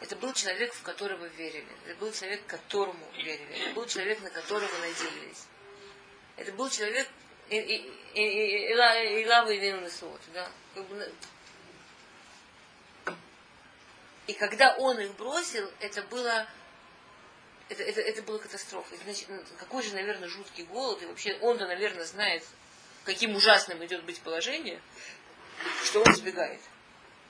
Это 0.00 0.16
был 0.16 0.32
человек, 0.32 0.72
в 0.72 0.82
которого 0.82 1.26
верили. 1.26 1.66
Это 1.86 1.96
был 1.96 2.12
человек, 2.12 2.46
которому 2.46 3.06
верили. 3.12 3.64
Это 3.64 3.74
был 3.74 3.86
человек, 3.86 4.20
на 4.22 4.30
которого 4.30 4.72
надеялись. 4.78 5.46
Это 6.36 6.52
был 6.52 6.70
человек, 6.70 7.08
и 7.50 8.74
лавы 9.26 9.56
и 9.56 9.60
Виннесот, 9.60 10.20
да. 10.32 10.50
И 14.26 14.32
когда 14.34 14.76
он 14.76 15.00
их 15.00 15.14
бросил, 15.16 15.70
это 15.80 16.02
было 16.04 16.48
это, 17.70 17.84
это, 17.84 18.00
это 18.00 18.22
была 18.22 18.38
катастрофа. 18.38 18.96
Значит, 19.04 19.28
ну, 19.28 19.40
какой 19.58 19.82
же, 19.82 19.94
наверное, 19.94 20.28
жуткий 20.28 20.64
голод. 20.64 21.00
И 21.02 21.06
вообще 21.06 21.38
он-то, 21.40 21.66
наверное, 21.66 22.04
знает, 22.04 22.44
каким 23.04 23.34
ужасным 23.36 23.84
идет 23.84 24.04
быть 24.04 24.20
положение, 24.20 24.82
что 25.84 26.02
он 26.02 26.14
сбегает. 26.14 26.60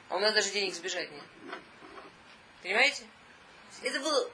А 0.08 0.16
у 0.16 0.18
нас 0.18 0.32
даже 0.32 0.50
денег 0.50 0.74
сбежать 0.74 1.10
нет. 1.10 1.24
Понимаете? 2.62 3.06
Это 3.82 4.00
было, 4.00 4.30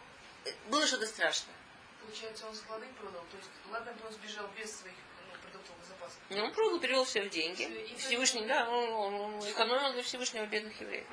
было 0.68 0.86
что-то 0.86 1.06
страшное. 1.06 1.54
Получается, 2.00 2.46
он 2.46 2.54
склады 2.54 2.86
продал. 3.00 3.24
То 3.30 3.36
есть, 3.36 3.50
ладно 3.70 3.92
бы 3.92 4.06
он 4.06 4.12
сбежал 4.12 4.48
без 4.58 4.78
своих 4.80 4.94
ну, 5.28 5.38
продуктовых 5.42 5.84
запасов. 5.86 6.18
Ну, 6.30 6.44
он 6.44 6.52
продал, 6.52 6.80
перевел 6.80 7.04
все 7.04 7.22
в 7.22 7.30
деньги. 7.30 7.64
Все, 7.96 8.08
Всевышний, 8.08 8.46
да, 8.46 8.68
он, 8.68 8.90
он, 8.90 9.14
он 9.14 9.50
экономил 9.50 9.92
для 9.92 10.02
Всевышнего 10.02 10.46
бедных 10.46 10.80
евреев. 10.80 11.06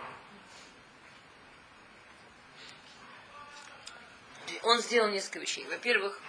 Он 4.61 4.79
сделал 4.79 5.09
несколько 5.09 5.39
вещей. 5.39 5.65
Во-первых, 5.65 6.21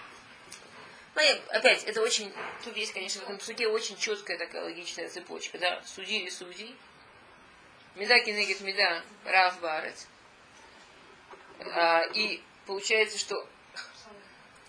ну, 1.14 1.22
опять, 1.50 1.84
это 1.84 2.02
очень, 2.02 2.32
тут 2.64 2.76
есть, 2.76 2.92
конечно, 2.92 3.20
в 3.20 3.24
этом 3.24 3.40
суде 3.40 3.68
очень 3.68 3.96
четкая 3.96 4.36
такая 4.36 4.64
логичная 4.64 5.08
цепочка, 5.08 5.58
да, 5.58 5.80
судили 5.84 6.28
судей, 6.28 6.74
меда 7.94 8.18
кинегит 8.18 8.60
меда, 8.62 9.02
рав 9.24 9.60
барец, 9.60 10.08
а, 11.60 12.02
и 12.14 12.42
получается, 12.66 13.18
что, 13.18 13.46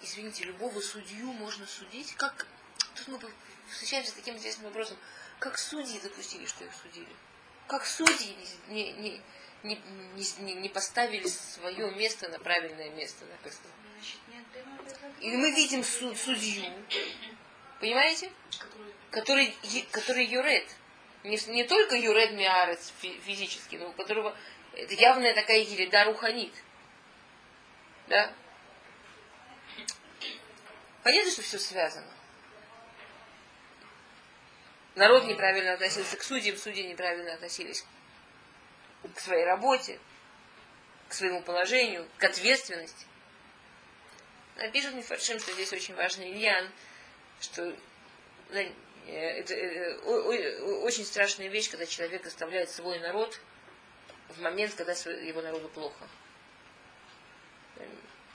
извините, 0.01 0.43
любого 0.45 0.79
судью 0.79 1.31
можно 1.33 1.65
судить, 1.65 2.13
как, 2.15 2.47
тут 2.95 3.07
мы 3.07 3.19
встречаемся 3.69 4.11
с 4.11 4.15
таким 4.15 4.35
интересным 4.35 4.65
вопросом, 4.67 4.97
как 5.39 5.57
судьи 5.57 5.99
допустили, 5.99 6.45
что 6.45 6.63
их 6.63 6.71
судили? 6.73 7.07
Как 7.67 7.85
судьи 7.85 8.35
не, 8.67 8.91
не, 8.93 9.21
не, 9.63 9.81
не, 10.39 10.53
не 10.53 10.69
поставили 10.69 11.27
свое 11.27 11.91
место 11.91 12.29
на 12.29 12.39
правильное 12.39 12.89
место, 12.91 13.25
да, 13.25 13.35
как 13.43 13.53
И 15.19 15.31
мы 15.31 15.51
видим 15.51 15.83
суд, 15.83 16.17
судью, 16.17 16.63
понимаете, 17.79 18.31
который, 19.09 19.55
который 19.91 20.25
юрет. 20.25 20.67
Не, 21.23 21.37
не 21.47 21.63
только 21.63 21.95
юрет 21.95 22.33
миарец 22.33 22.93
физически, 22.99 23.77
но 23.77 23.89
у 23.89 23.93
которого 23.93 24.37
это 24.73 24.93
явная 24.93 25.33
такая 25.33 25.59
ереда 25.59 26.05
руханит. 26.05 26.53
Да? 28.07 28.33
Понятно, 31.03 31.31
что 31.31 31.41
все 31.41 31.59
связано. 31.59 32.11
Народ 34.95 35.25
неправильно 35.25 35.73
относился 35.73 36.15
к 36.15 36.23
судьям, 36.23 36.57
судьи 36.57 36.87
неправильно 36.87 37.33
относились 37.33 37.85
к 39.13 39.19
своей 39.19 39.45
работе, 39.45 39.99
к 41.09 41.13
своему 41.13 41.41
положению, 41.41 42.07
к 42.17 42.23
ответственности. 42.23 43.05
Напишут 44.55 44.93
Мифаршим, 44.93 45.39
что 45.39 45.51
здесь 45.51 45.73
очень 45.73 45.95
важный 45.95 46.31
Ильян, 46.31 46.71
что 47.41 47.75
э, 48.51 48.71
это, 49.05 49.53
это 49.53 50.01
очень 50.05 51.05
страшная 51.05 51.49
вещь, 51.49 51.69
когда 51.69 51.85
человек 51.85 52.25
оставляет 52.25 52.69
свой 52.69 52.99
народ 52.99 53.39
в 54.29 54.41
момент, 54.41 54.73
когда 54.75 54.93
его 54.93 55.41
народу 55.41 55.67
плохо. 55.69 56.07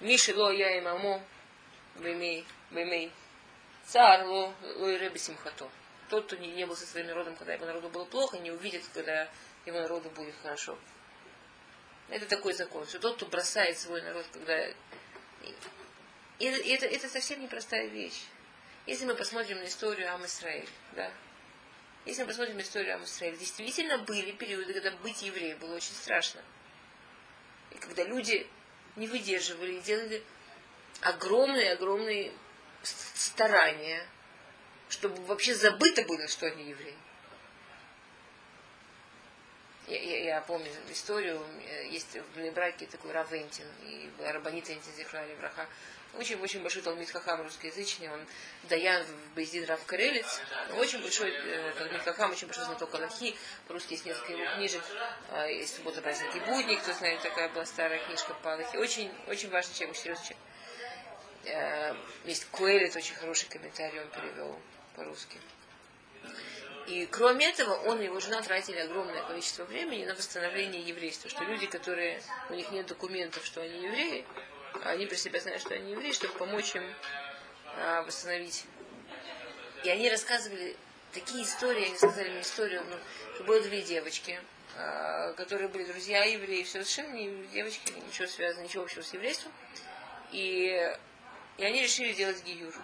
Миши 0.01 0.35
ло 0.35 0.51
я 0.51 0.79
и 0.79 0.81
мамо, 0.81 1.23
бемей, 1.97 2.47
бемей, 2.71 3.13
цар 3.85 4.27
ло, 4.27 4.55
и 4.63 4.97
рэбе 4.97 5.19
симхато. 5.19 5.69
Тот, 6.09 6.27
кто 6.27 6.37
не, 6.37 6.51
не 6.53 6.67
был 6.67 6.75
со 6.75 6.87
своим 6.87 7.07
народом, 7.07 7.37
когда 7.37 7.55
его 7.55 7.67
народу 7.67 7.89
было 7.91 8.05
плохо, 8.05 8.39
не 8.39 8.51
увидит, 8.51 8.83
когда 8.95 9.29
его 9.67 9.79
народу 9.79 10.11
будет 10.11 10.35
хорошо. 10.43 10.79
Это 12.09 12.27
такой 12.27 12.55
закон, 12.55 12.87
что 12.87 12.99
тот, 12.99 13.17
кто 13.17 13.27
бросает 13.27 13.79
свой 13.79 14.03
народ, 14.03 14.27
когда... 14.33 14.69
И 16.39 16.47
это, 16.47 16.87
это 16.87 17.09
совсем 17.09 17.41
непростая 17.41 17.87
вещь. 17.87 18.25
Если 18.87 19.05
мы 19.05 19.15
посмотрим 19.15 19.59
на 19.59 19.67
историю 19.67 20.13
Ам 20.13 20.25
Исраиль, 20.25 20.69
да, 20.93 21.13
если 22.07 22.23
мы 22.23 22.29
посмотрим 22.29 22.57
на 22.57 22.63
историю 22.63 22.97
Ам 22.97 23.05
Исраиль, 23.05 23.37
действительно 23.37 23.99
были 23.99 24.33
периоды, 24.33 24.73
когда 24.73 24.91
быть 24.93 25.23
евреем 25.23 25.59
было 25.59 25.77
очень 25.77 25.93
страшно. 25.93 26.41
И 27.71 27.77
когда 27.77 28.05
люди 28.05 28.49
не 28.97 29.07
выдерживали 29.07 29.73
и 29.75 29.81
делали 29.81 30.23
огромные-огромные 31.03 32.33
старания, 32.83 34.07
чтобы 34.89 35.23
вообще 35.25 35.55
забыто 35.55 36.03
было, 36.05 36.27
что 36.29 36.47
они 36.47 36.65
евреи. 36.65 36.97
Я, 39.87 40.01
я, 40.01 40.25
я 40.25 40.41
помню 40.43 40.71
историю, 40.91 41.45
есть 41.91 42.17
в 42.17 42.51
браке 42.53 42.87
такой 42.87 43.13
Равентин, 43.13 43.67
и 43.85 44.11
Рабанит 44.21 44.71
Энтин 44.71 44.93
Зихрали 44.97 45.35
Браха, 45.35 45.69
очень-очень 46.19 46.61
большой 46.63 46.83
талмит 46.83 47.11
Хахам 47.11 47.43
русскоязычный, 47.43 48.11
он 48.11 48.21
Даян 48.65 49.05
в 49.05 49.35
Бейздин 49.35 49.65
Рав 49.65 49.85
Карелец, 49.87 50.41
очень 50.77 51.01
большой 51.01 51.31
э, 51.31 51.73
талмит 51.79 52.03
Хахам, 52.03 52.33
очень 52.33 52.47
большой 52.47 52.65
знаток 52.65 52.95
Аллахи, 52.95 53.37
по-русски 53.69 53.93
есть 53.93 54.05
несколько 54.05 54.33
его 54.33 54.55
книжек, 54.57 54.83
э, 55.31 55.53
есть 55.55 55.77
«Суббота, 55.77 56.03
праздники, 56.03 56.39
будни», 56.47 56.77
кто 56.77 56.93
знает, 56.93 57.21
такая 57.23 57.49
была 57.49 57.65
старая 57.65 58.05
книжка 58.05 58.35
по 58.43 58.55
Аллахе, 58.55 58.79
очень, 58.79 59.13
очень 59.29 59.51
важный 59.51 59.75
человек, 59.75 59.95
очень 59.95 60.03
серьезный 60.03 60.27
человек. 60.27 60.51
Э, 61.45 61.95
есть 62.25 62.47
Куэлит, 62.51 62.95
очень 62.97 63.15
хороший 63.15 63.49
комментарий 63.49 64.01
он 64.01 64.09
перевел 64.11 64.59
по-русски. 64.97 65.39
И 66.87 67.07
кроме 67.07 67.49
этого, 67.49 67.75
он 67.87 68.01
и 68.01 68.05
его 68.05 68.19
жена 68.19 68.43
тратили 68.43 68.79
огромное 68.79 69.23
количество 69.23 69.65
времени 69.65 70.05
на 70.05 70.15
восстановление 70.15 70.83
еврейства, 70.83 71.31
что 71.31 71.45
люди, 71.45 71.67
которые, 71.67 72.21
у 72.49 72.55
них 72.55 72.71
нет 72.73 72.87
документов, 72.87 73.47
что 73.47 73.61
они 73.63 73.85
евреи, 73.85 74.27
они 74.85 75.07
про 75.07 75.17
себя 75.17 75.41
знают, 75.41 75.63
что 75.63 75.75
они 75.75 75.93
евреи, 75.93 76.13
чтобы 76.13 76.35
помочь 76.35 76.75
им 76.75 76.85
а, 77.77 78.03
восстановить. 78.03 78.65
И 79.85 79.89
они 79.89 80.11
рассказывали 80.11 80.77
такие 81.13 81.45
истории, 81.45 81.87
они 81.87 81.97
сказали 81.97 82.31
мне 82.31 82.43
историю, 82.43 82.83
ну, 82.89 82.97
что 83.35 83.45
было 83.45 83.61
две 83.61 83.83
девочки, 83.83 84.39
а, 84.77 85.33
которые 85.35 85.69
были 85.69 85.85
друзья 85.85 86.25
евреи, 86.25 86.63
все 86.63 86.85
совершенно 86.85 87.15
не 87.15 87.47
девочки, 87.49 87.93
ничего 88.07 88.27
связано, 88.27 88.65
ничего 88.65 88.83
общего 88.85 89.03
с 89.03 89.13
еврейством. 89.13 89.53
И, 90.33 90.95
и 91.59 91.65
они 91.65 91.83
решили 91.83 92.13
делать 92.13 92.43
гиюр. 92.45 92.75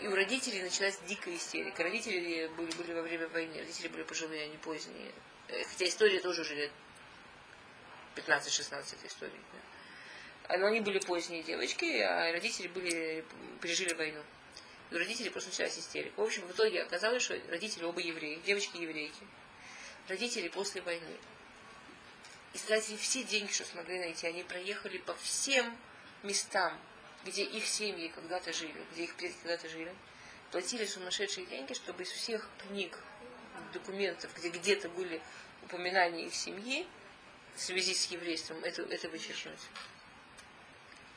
И 0.00 0.06
у 0.06 0.14
родителей 0.14 0.62
началась 0.62 0.98
дикая 1.08 1.34
истерика. 1.36 1.82
Родители 1.82 2.46
были, 2.56 2.70
были 2.72 2.92
во 2.92 3.02
время 3.02 3.28
войны, 3.28 3.58
родители 3.58 3.88
были 3.88 4.04
пожилые, 4.04 4.44
они 4.44 4.56
поздние. 4.58 5.12
Э, 5.48 5.64
хотя 5.64 5.86
история 5.86 6.20
тоже 6.20 6.42
уже 6.42 6.54
лет 6.54 6.70
15-16 8.14 8.94
этой 8.94 9.08
истории. 9.08 9.40
Да. 9.52 9.58
Но 10.48 10.66
они 10.66 10.80
были 10.80 10.98
поздние 10.98 11.42
девочки, 11.42 11.84
а 12.00 12.32
родители 12.32 12.68
были, 12.68 13.24
пережили 13.60 13.92
войну. 13.94 14.22
И 14.90 14.94
у 14.94 14.98
родителей 14.98 15.30
просто 15.30 15.50
началась 15.50 15.78
истерика. 15.78 16.18
В 16.18 16.22
общем, 16.22 16.46
в 16.46 16.52
итоге 16.52 16.82
оказалось, 16.82 17.22
что 17.22 17.38
родители 17.48 17.84
оба 17.84 18.00
евреи, 18.00 18.40
девочки 18.46 18.78
еврейки. 18.78 19.26
Родители 20.08 20.48
после 20.48 20.80
войны. 20.80 21.16
И 22.54 22.58
тратили 22.58 22.96
все 22.96 23.22
деньги, 23.24 23.52
что 23.52 23.64
смогли 23.64 23.98
найти. 23.98 24.26
Они 24.26 24.42
проехали 24.42 24.96
по 24.98 25.14
всем 25.16 25.76
местам, 26.22 26.80
где 27.26 27.44
их 27.44 27.66
семьи 27.66 28.08
когда-то 28.08 28.52
жили, 28.54 28.82
где 28.92 29.04
их 29.04 29.14
предки 29.16 29.36
когда-то 29.42 29.68
жили. 29.68 29.94
Платили 30.50 30.86
сумасшедшие 30.86 31.46
деньги, 31.46 31.74
чтобы 31.74 32.04
из 32.04 32.08
всех 32.08 32.48
книг, 32.66 32.98
документов, 33.74 34.30
где 34.36 34.48
где-то 34.48 34.88
были 34.88 35.20
упоминания 35.62 36.24
их 36.24 36.34
семьи, 36.34 36.86
в 37.54 37.60
связи 37.60 37.94
с 37.94 38.06
еврейством, 38.06 38.58
это, 38.62 38.82
это 38.82 39.08
вычеркнуть. 39.08 39.60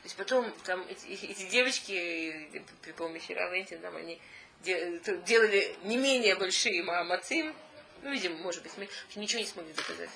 То 0.02 0.06
есть 0.06 0.16
потом 0.16 0.50
там 0.64 0.84
эти, 0.88 1.06
эти 1.06 1.48
девочки 1.48 2.64
при 2.82 2.90
помощи 2.92 3.30
Равентин, 3.32 3.80
там 3.80 3.94
они 3.96 4.20
делали 4.64 5.76
не 5.84 5.96
менее 5.96 6.34
большие 6.34 6.82
мамацим, 6.82 7.54
ну, 8.02 8.10
видимо, 8.10 8.36
может 8.38 8.64
быть, 8.64 8.72
мы 8.76 8.88
ничего 9.14 9.40
не 9.40 9.46
смогли 9.46 9.72
доказать. 9.72 10.10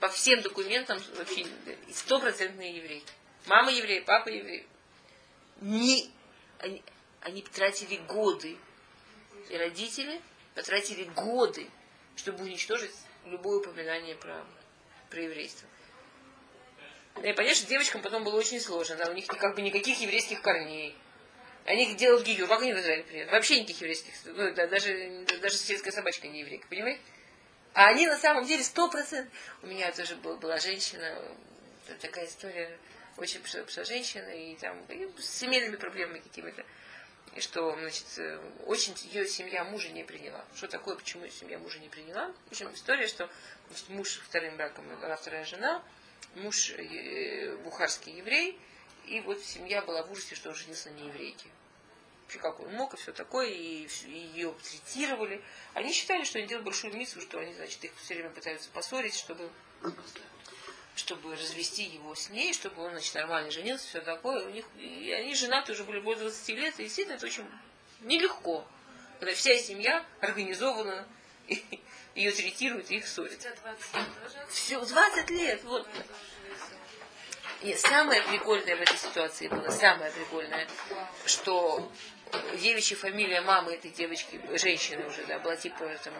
По 0.00 0.08
всем 0.08 0.40
документам 0.40 0.98
вообще 1.16 1.46
стопроцентные 1.92 2.76
евреи. 2.76 3.02
Мама 3.46 3.70
еврей, 3.72 4.00
папа 4.00 4.28
еврей. 4.28 4.66
Не, 5.60 6.10
они, 6.60 6.82
Они 7.20 7.42
тратили 7.42 7.96
годы. 7.96 8.56
И 9.50 9.56
родители 9.56 10.20
потратили 10.54 11.04
годы, 11.04 11.68
чтобы 12.16 12.44
уничтожить 12.44 12.94
любое 13.26 13.58
упоминание 13.58 14.14
про, 14.14 14.44
про 15.10 15.20
еврейство. 15.20 15.68
Да, 17.16 17.30
и 17.30 17.32
понятно, 17.32 17.56
что 17.56 17.66
девочкам 17.68 18.02
потом 18.02 18.24
было 18.24 18.36
очень 18.36 18.60
сложно. 18.60 18.96
Да, 18.96 19.10
у 19.10 19.14
них 19.14 19.26
как 19.26 19.54
бы 19.54 19.62
никаких 19.62 20.00
еврейских 20.00 20.42
корней. 20.42 20.96
Они 21.64 21.94
делают 21.94 22.26
гигюр. 22.26 22.48
Как 22.48 22.60
они 22.62 22.74
в 22.74 22.78
Израиле? 22.78 23.26
Вообще 23.30 23.60
никаких 23.60 23.80
еврейских. 23.80 24.12
Ну, 24.24 24.52
да, 24.54 24.66
даже, 24.66 25.24
даже 25.40 25.56
соседская 25.56 25.92
собачка 25.92 26.28
не 26.28 26.40
еврейка, 26.40 26.66
понимаете? 26.68 27.00
А 27.72 27.88
они 27.88 28.06
на 28.06 28.18
самом 28.18 28.44
деле 28.44 28.62
сто 28.62 28.88
процентов. 28.88 29.32
У 29.62 29.66
меня 29.66 29.90
тоже 29.92 30.16
был, 30.16 30.36
была 30.36 30.58
женщина, 30.58 31.18
такая 32.00 32.26
история, 32.26 32.78
очень 33.16 33.40
пришла 33.40 33.84
женщина, 33.84 34.28
и 34.28 34.54
там 34.56 34.80
и 34.88 35.08
с 35.18 35.28
семейными 35.28 35.76
проблемами 35.76 36.20
какими-то. 36.20 36.64
И 37.34 37.40
что, 37.40 37.76
значит, 37.76 38.06
очень 38.66 38.94
ее 39.10 39.26
семья 39.26 39.64
мужа 39.64 39.88
не 39.88 40.04
приняла. 40.04 40.44
Что 40.54 40.68
такое, 40.68 40.94
почему 40.94 41.26
семья 41.28 41.58
мужа 41.58 41.80
не 41.80 41.88
приняла? 41.88 42.32
В 42.46 42.52
общем, 42.52 42.72
история, 42.72 43.08
что 43.08 43.28
значит, 43.68 43.88
муж 43.88 44.20
вторым 44.24 44.56
браком, 44.56 44.84
она 45.02 45.16
вторая 45.16 45.44
жена, 45.44 45.82
муж 46.36 46.70
э, 46.70 47.56
бухарский 47.64 48.16
еврей, 48.16 48.58
и 49.06 49.20
вот 49.20 49.42
семья 49.42 49.82
была 49.82 50.02
в 50.02 50.12
ужасе, 50.12 50.34
что 50.34 50.50
он 50.50 50.54
женился 50.54 50.90
на 50.90 50.94
нееврейке 51.00 51.48
вообще 52.24 52.38
как 52.38 52.60
он 52.60 52.72
мог 52.74 52.94
и 52.94 52.96
все 52.96 53.12
такое, 53.12 53.48
и, 53.48 53.86
и 54.06 54.10
ее 54.34 54.54
третировали. 54.62 55.42
Они 55.74 55.92
считали, 55.92 56.24
что 56.24 56.38
они 56.38 56.48
делают 56.48 56.64
большую 56.64 56.94
миссу, 56.94 57.20
что 57.20 57.38
они, 57.38 57.52
значит, 57.54 57.84
их 57.84 57.92
все 58.02 58.14
время 58.14 58.30
пытаются 58.30 58.68
поссорить, 58.70 59.14
чтобы, 59.14 59.50
чтобы 60.96 61.32
развести 61.32 61.84
его 61.84 62.14
с 62.14 62.30
ней, 62.30 62.52
чтобы 62.52 62.82
он, 62.82 62.92
значит, 62.92 63.14
нормально 63.14 63.50
женился, 63.50 63.86
все 63.86 64.00
такое. 64.00 64.46
У 64.46 64.50
них, 64.50 64.64
и 64.78 65.12
они 65.12 65.34
женаты 65.34 65.72
уже 65.72 65.84
были 65.84 66.00
более 66.00 66.22
20 66.22 66.48
лет, 66.50 66.80
и 66.80 66.84
действительно 66.84 67.16
это 67.16 67.26
очень 67.26 67.46
нелегко, 68.00 68.66
когда 69.18 69.34
вся 69.34 69.56
семья 69.58 70.04
организована, 70.20 71.06
ее 72.14 72.32
третируют, 72.32 72.90
и 72.90 72.96
их 72.96 73.06
ссорят. 73.06 73.38
Все, 74.48 74.84
20 74.84 75.30
лет, 75.30 75.62
вот. 75.64 75.86
Нет, 77.62 77.78
самое 77.80 78.22
прикольное 78.22 78.76
в 78.76 78.80
этой 78.80 78.96
ситуации 78.96 79.48
было, 79.48 79.70
самое 79.70 80.10
прикольное, 80.12 80.68
что 81.24 81.90
девичья 82.60 82.96
фамилия 82.96 83.40
мамы 83.40 83.72
этой 83.72 83.90
девочки, 83.90 84.38
женщины 84.58 85.06
уже, 85.06 85.24
да, 85.24 85.38
была 85.38 85.56
типа 85.56 85.90
там, 86.02 86.12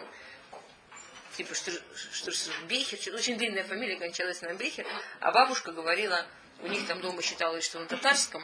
типа 1.37 1.53
что, 1.53 1.71
что, 2.11 2.31
что 2.31 2.51
Бехер, 2.67 3.13
очень 3.13 3.37
длинная 3.37 3.63
фамилия 3.63 3.97
кончалась 3.97 4.41
на 4.41 4.53
Бехер, 4.53 4.87
а 5.19 5.31
бабушка 5.31 5.71
говорила, 5.71 6.25
у 6.61 6.67
них 6.67 6.87
там 6.87 6.99
дома 7.01 7.21
считалось, 7.21 7.65
что 7.65 7.79
на 7.79 7.85
татарском, 7.85 8.43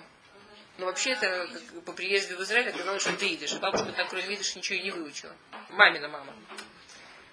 но 0.78 0.86
вообще 0.86 1.12
это 1.12 1.48
по 1.86 1.94
приезду 1.94 2.38
в 2.38 2.44
Израиль 2.44 2.70
оказалось, 2.70 3.02
что 3.02 3.16
ты 3.18 3.34
идешь. 3.34 3.54
Бабушка 3.60 3.92
так 3.92 4.10
кроме 4.10 4.28
видишь 4.28 4.56
ничего 4.56 4.80
и 4.80 4.84
не 4.84 4.92
выучила. 4.92 5.36
Мамина 5.70 6.08
мама. 6.08 6.34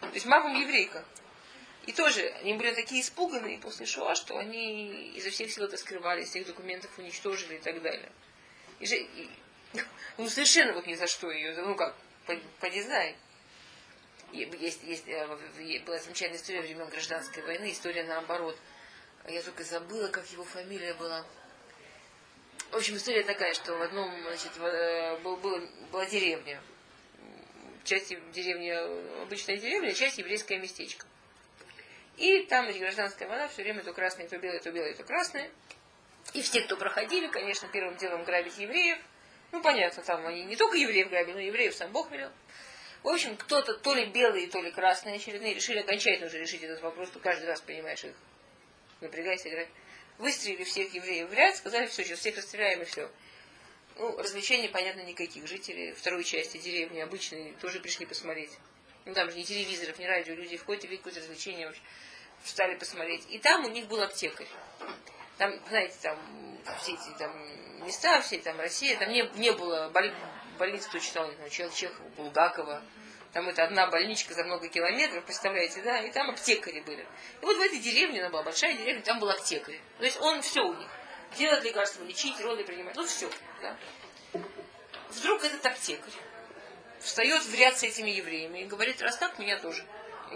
То 0.00 0.12
есть 0.12 0.26
мама 0.26 0.58
еврейка. 0.58 1.04
И 1.86 1.92
тоже 1.92 2.28
они 2.42 2.54
были 2.54 2.74
такие 2.74 3.00
испуганные 3.00 3.58
после 3.58 3.86
Шоа, 3.86 4.14
что 4.14 4.36
они 4.36 5.12
изо 5.16 5.30
всех 5.30 5.50
сил 5.50 5.64
это 5.64 5.78
скрывали, 5.78 6.24
всех 6.24 6.46
документов 6.46 6.90
уничтожили 6.98 7.54
и 7.54 7.58
так 7.58 7.80
далее. 7.80 8.12
И 8.78 8.86
же, 8.86 8.96
и, 8.96 9.30
ну, 10.18 10.28
совершенно 10.28 10.74
вот 10.74 10.86
ни 10.86 10.94
за 10.94 11.06
что 11.06 11.30
ее, 11.30 11.56
ну 11.56 11.74
как, 11.74 11.94
поди 12.60 12.82
знай. 12.82 13.16
Есть, 14.32 14.82
есть, 14.82 15.08
э, 15.08 15.26
была 15.86 15.98
замечательная 15.98 16.38
история 16.38 16.60
времен 16.60 16.86
гражданской 16.90 17.42
войны, 17.42 17.72
история 17.72 18.04
наоборот. 18.04 18.58
Я 19.26 19.42
только 19.42 19.64
забыла, 19.64 20.08
как 20.08 20.26
его 20.30 20.44
фамилия 20.44 20.92
была. 20.92 21.24
В 22.70 22.76
общем, 22.76 22.96
история 22.96 23.22
такая, 23.22 23.54
что 23.54 23.74
в 23.74 23.82
одном, 23.82 24.10
значит, 24.22 24.52
э, 24.58 25.16
был, 25.18 25.36
была, 25.38 25.60
была 25.90 26.04
деревня. 26.04 26.60
Часть 27.84 28.08
деревни, 28.32 28.68
обычная 29.22 29.56
деревня, 29.56 29.94
часть 29.94 30.18
еврейское 30.18 30.58
местечко. 30.58 31.06
И 32.18 32.42
там 32.42 32.66
ведь 32.66 32.78
гражданская 32.78 33.26
война, 33.26 33.48
все 33.48 33.62
время 33.62 33.82
то 33.82 33.94
красные, 33.94 34.28
то 34.28 34.36
белые, 34.36 34.60
то 34.60 34.70
белые, 34.70 34.94
то 34.94 35.02
красные. 35.02 35.50
И 36.34 36.42
все, 36.42 36.60
кто 36.60 36.76
проходили, 36.76 37.28
конечно, 37.28 37.68
первым 37.68 37.96
делом 37.96 38.24
грабить 38.24 38.58
евреев. 38.58 38.98
Ну, 39.52 39.62
понятно, 39.62 40.02
там 40.02 40.26
они 40.26 40.44
не 40.44 40.56
только 40.56 40.76
евреев 40.76 41.08
грабили, 41.08 41.34
но 41.34 41.40
евреев 41.40 41.74
сам 41.74 41.90
Бог 41.90 42.10
велел. 42.10 42.30
В 43.02 43.08
общем, 43.08 43.36
кто-то, 43.36 43.74
то 43.78 43.94
ли 43.94 44.06
белые, 44.06 44.48
то 44.48 44.60
ли 44.60 44.70
красные 44.72 45.16
очередные, 45.16 45.54
решили 45.54 45.78
окончательно 45.78 46.26
уже 46.26 46.38
решить 46.38 46.62
этот 46.62 46.82
вопрос, 46.82 47.08
ты 47.10 47.18
каждый 47.20 47.46
раз 47.46 47.62
понимаешь 47.62 48.04
их. 48.04 48.14
Напрягайся 49.00 49.48
играть. 49.48 49.68
Выстрелили 50.18 50.64
всех 50.64 50.92
евреев 50.92 51.30
в 51.30 51.32
ряд, 51.32 51.56
сказали, 51.56 51.86
все, 51.86 52.04
сейчас 52.04 52.18
всех 52.18 52.36
расстреляем 52.36 52.82
и 52.82 52.84
все. 52.84 53.10
Ну, 53.96 54.16
развлечений, 54.18 54.68
понятно, 54.68 55.00
никаких. 55.00 55.46
Жители 55.46 55.92
второй 55.92 56.24
части 56.24 56.58
деревни 56.58 57.00
обычные 57.00 57.52
тоже 57.54 57.80
пришли 57.80 58.06
посмотреть. 58.06 58.50
Ну, 59.04 59.14
там 59.14 59.30
же 59.30 59.36
ни 59.36 59.42
телевизоров, 59.42 59.98
ни 59.98 60.04
радио, 60.04 60.34
люди 60.34 60.56
входят 60.56 60.84
и 60.84 60.86
видят 60.88 61.04
какое-то 61.04 61.20
развлечение 61.20 61.72
встали 62.42 62.74
посмотреть. 62.76 63.26
И 63.30 63.38
там 63.38 63.64
у 63.64 63.68
них 63.68 63.86
был 63.86 64.02
аптекарь. 64.02 64.46
Там, 65.38 65.54
знаете, 65.68 65.94
там 66.02 66.18
все 66.80 66.92
эти 66.92 67.16
там 67.18 67.84
места, 67.84 68.20
все 68.20 68.38
там 68.38 68.58
Россия, 68.58 68.98
там 68.98 69.10
не, 69.10 69.28
не 69.34 69.52
было 69.52 69.88
боли, 69.90 70.12
больниц, 70.58 70.86
кто 70.86 70.98
читал, 70.98 71.30
не 71.30 71.50
Чехова, 71.50 72.08
Булгакова. 72.16 72.82
Там 73.32 73.48
это 73.48 73.64
одна 73.64 73.86
больничка 73.88 74.32
за 74.34 74.44
много 74.44 74.68
километров, 74.68 75.24
представляете, 75.24 75.82
да, 75.82 76.00
и 76.00 76.10
там 76.10 76.30
аптекари 76.30 76.80
были. 76.80 77.02
И 77.02 77.44
вот 77.44 77.56
в 77.56 77.60
этой 77.60 77.78
деревне, 77.78 78.20
она 78.20 78.30
была 78.30 78.42
большая 78.42 78.74
деревня, 78.74 79.02
там 79.02 79.18
был 79.18 79.28
аптекарь. 79.28 79.80
То 79.98 80.04
есть 80.04 80.20
он 80.20 80.40
все 80.42 80.62
у 80.62 80.74
них. 80.74 80.88
Делать 81.36 81.62
лекарства, 81.62 82.04
лечить, 82.04 82.40
роды 82.40 82.64
принимать, 82.64 82.96
ну 82.96 83.04
все, 83.04 83.30
да. 83.60 83.76
Вдруг 85.10 85.44
этот 85.44 85.64
аптекарь 85.64 86.12
встает 87.00 87.42
в 87.42 87.54
ряд 87.54 87.78
с 87.78 87.82
этими 87.82 88.10
евреями 88.10 88.60
и 88.60 88.64
говорит, 88.64 89.00
раз 89.02 89.20
меня 89.38 89.58
тоже. 89.58 89.84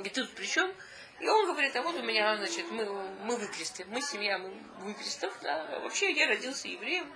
И 0.05 0.09
тут 0.11 0.31
при 0.35 0.47
чем? 0.47 0.73
И 1.21 1.29
он 1.29 1.47
говорит, 1.47 1.75
а 1.77 1.83
вот 1.83 1.95
у 1.95 2.03
меня, 2.03 2.37
значит, 2.37 2.71
мы, 2.71 2.85
мы 2.85 3.37
выкресты, 3.37 3.85
мы 3.87 4.01
семья, 4.03 4.39
мы 4.39 4.51
выкрестов, 4.81 5.33
да. 5.43 5.67
А 5.71 5.81
вообще 5.81 6.11
я 6.11 6.27
родился 6.27 6.69
евреем, 6.69 7.11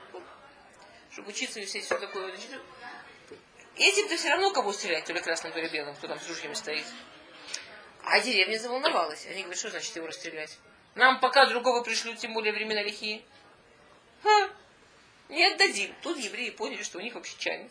чтобы 1.11 1.31
учиться 1.31 1.61
и 1.61 1.65
все, 1.65 1.83
такое. 1.83 2.35
Этим-то 3.85 4.17
все 4.17 4.31
равно 4.31 4.53
кого 4.53 4.73
стрелять, 4.73 5.05
то 5.05 5.13
ли 5.13 5.21
красным, 5.21 5.53
то 5.53 5.61
ли 5.61 5.69
белым, 5.69 5.95
кто 5.97 6.09
там 6.09 6.19
с 6.19 6.29
ружьями 6.29 6.55
стоит. 6.55 6.87
А 8.05 8.21
деревня 8.21 8.59
заволновалась. 8.59 9.27
Они 9.27 9.43
говорят, 9.43 9.59
что 9.59 9.71
значит 9.71 9.95
его 9.97 10.07
расстрелять? 10.07 10.59
Нам 10.95 11.21
пока 11.21 11.47
другого 11.47 11.83
пришлют, 11.83 12.19
тем 12.19 12.33
более 12.33 12.53
времена 12.53 12.83
лихие. 12.83 13.23
Ха, 14.23 14.51
не 15.29 15.45
отдадим. 15.45 15.95
Тут 16.03 16.19
евреи 16.19 16.51
поняли, 16.51 16.83
что 16.83 16.99
у 16.99 17.01
них 17.01 17.15
вообще 17.15 17.35
чайник. 17.39 17.71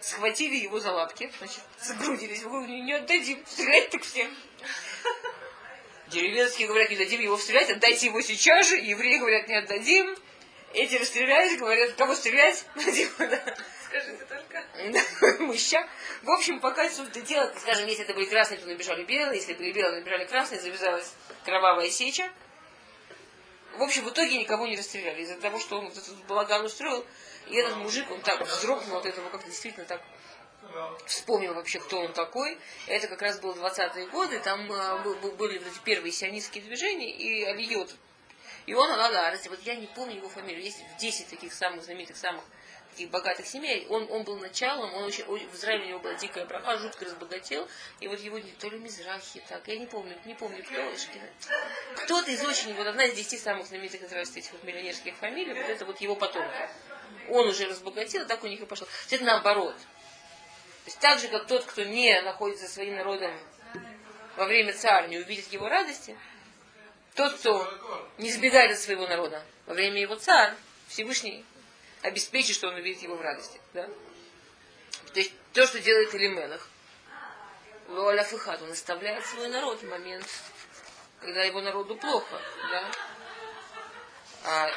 Схватили 0.00 0.56
его 0.56 0.80
за 0.80 0.92
лапки, 0.92 1.30
значит, 1.38 1.60
загрудились, 1.78 2.42
не 2.42 2.92
отдадим, 2.94 3.44
стрелять 3.46 3.90
так 3.90 4.02
всем. 4.02 4.34
Деревенские 6.08 6.66
говорят, 6.66 6.90
не 6.90 6.96
дадим 6.96 7.20
его 7.20 7.36
стрелять, 7.36 7.70
отдайте 7.70 8.06
его 8.06 8.20
сейчас 8.20 8.66
же. 8.66 8.76
Евреи 8.76 9.18
говорят, 9.18 9.46
не 9.46 9.56
отдадим. 9.56 10.16
Эти 10.72 10.96
расстрелялись, 10.96 11.58
говорят, 11.58 11.92
кого 11.94 12.14
стрелять? 12.14 12.64
Скажите 13.90 14.24
только. 14.24 15.42
Мыща. 15.42 15.88
В 16.22 16.30
общем, 16.30 16.60
пока 16.60 16.88
все 16.88 17.02
это 17.02 17.20
дело, 17.22 17.52
скажем, 17.58 17.88
если 17.88 18.04
это 18.04 18.14
были 18.14 18.26
красные, 18.26 18.60
то 18.60 18.66
набежали 18.66 19.04
белые, 19.04 19.38
если 19.38 19.54
были 19.54 19.72
белые, 19.72 20.00
набежали 20.00 20.26
красные, 20.26 20.60
завязалась 20.60 21.12
кровавая 21.44 21.90
сеча. 21.90 22.30
В 23.76 23.82
общем, 23.82 24.04
в 24.04 24.10
итоге 24.10 24.38
никого 24.38 24.66
не 24.68 24.76
расстреляли. 24.76 25.22
Из-за 25.22 25.40
того, 25.40 25.58
что 25.58 25.78
он 25.78 25.88
вот 25.88 25.98
этот 25.98 26.16
балаган 26.26 26.64
устроил, 26.64 27.04
и 27.48 27.56
этот 27.56 27.76
мужик, 27.78 28.08
он 28.10 28.20
так 28.20 28.40
вздрогнул 28.40 28.98
от 28.98 29.06
этого, 29.06 29.28
как 29.28 29.44
действительно 29.44 29.86
так 29.86 30.00
вспомнил 31.06 31.54
вообще, 31.54 31.80
кто 31.80 32.00
он 32.00 32.12
такой. 32.12 32.58
Это 32.86 33.08
как 33.08 33.22
раз 33.22 33.40
было 33.40 33.54
20-е 33.54 34.06
годы, 34.06 34.38
там 34.38 34.70
э, 34.70 35.02
были 35.36 35.58
вот 35.58 35.66
эти 35.66 35.78
первые 35.84 36.12
сионистские 36.12 36.62
движения, 36.62 37.10
и 37.10 37.42
Алиот. 37.42 37.96
И 38.66 38.74
он 38.74 38.90
Аладарес, 38.90 39.48
вот 39.48 39.60
я 39.62 39.74
не 39.74 39.86
помню 39.88 40.16
его 40.16 40.28
фамилию, 40.28 40.62
есть 40.62 40.78
10 40.98 41.28
таких 41.28 41.52
самых 41.52 41.82
знаменитых, 41.82 42.16
самых 42.16 42.44
таких 42.90 43.10
богатых 43.10 43.46
семей. 43.46 43.86
Он, 43.88 44.06
он 44.10 44.22
был 44.24 44.38
началом, 44.38 44.92
он 44.94 45.04
очень, 45.04 45.24
в 45.24 45.54
Израиле 45.54 45.84
у 45.84 45.88
него 45.88 45.98
была 46.00 46.14
дикая 46.14 46.44
браха, 46.44 46.78
жутко 46.78 47.04
разбогател. 47.04 47.68
И 48.00 48.08
вот 48.08 48.20
его 48.20 48.38
то 48.58 48.68
ли 48.68 48.78
Мизрахи, 48.78 49.42
так, 49.48 49.66
я 49.68 49.78
не 49.78 49.86
помню, 49.86 50.16
не 50.24 50.34
помню, 50.34 50.62
кто. 50.64 52.02
Кто-то 52.04 52.30
из 52.30 52.44
очень, 52.44 52.74
вот 52.74 52.86
одна 52.86 53.04
из 53.04 53.14
десяти 53.14 53.38
самых 53.38 53.66
знаменитых 53.66 54.02
израильских 54.02 54.38
этих 54.38 54.52
вот 54.52 54.64
миллионерских 54.64 55.14
фамилий, 55.16 55.54
вот 55.54 55.68
это 55.68 55.84
вот 55.84 56.00
его 56.00 56.16
потомки. 56.16 56.68
Он 57.28 57.48
уже 57.48 57.66
разбогател, 57.66 58.26
так 58.26 58.42
у 58.44 58.46
них 58.46 58.60
и 58.60 58.66
пошло. 58.66 58.86
Это 59.10 59.24
наоборот. 59.24 59.76
То 59.76 60.86
есть 60.86 60.98
так 60.98 61.18
же, 61.18 61.28
как 61.28 61.46
тот, 61.46 61.64
кто 61.64 61.84
не 61.84 62.20
находится 62.22 62.66
своим 62.68 62.96
народом 62.96 63.32
во 64.36 64.46
время 64.46 64.72
царя, 64.72 65.06
не 65.06 65.18
увидит 65.18 65.52
его 65.52 65.68
радости, 65.68 66.16
тот, 67.14 67.34
кто 67.34 67.68
не 68.18 68.30
сбегает 68.30 68.72
от 68.72 68.78
своего 68.78 69.06
народа 69.06 69.42
во 69.66 69.74
время 69.74 70.00
его 70.00 70.16
царь, 70.16 70.54
Всевышний 70.88 71.44
обеспечит, 72.02 72.56
что 72.56 72.68
он 72.68 72.74
увидит 72.74 73.02
его 73.02 73.16
в 73.16 73.20
радости. 73.20 73.60
Да? 73.74 73.88
То 75.12 75.20
есть 75.20 75.32
то, 75.52 75.66
что 75.66 75.80
делает 75.80 76.14
Элименах, 76.14 76.68
Луаля 77.88 78.22
Фихат, 78.22 78.62
он 78.62 78.70
оставляет 78.70 79.24
свой 79.26 79.48
народ 79.48 79.82
в 79.82 79.88
момент, 79.88 80.26
когда 81.20 81.42
его 81.42 81.60
народу 81.60 81.96
плохо. 81.96 82.40
Да? 82.70 82.90
А, 84.44 84.70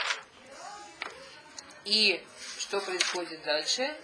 и 1.86 2.24
что 2.58 2.80
происходит 2.82 3.44
дальше? 3.44 3.96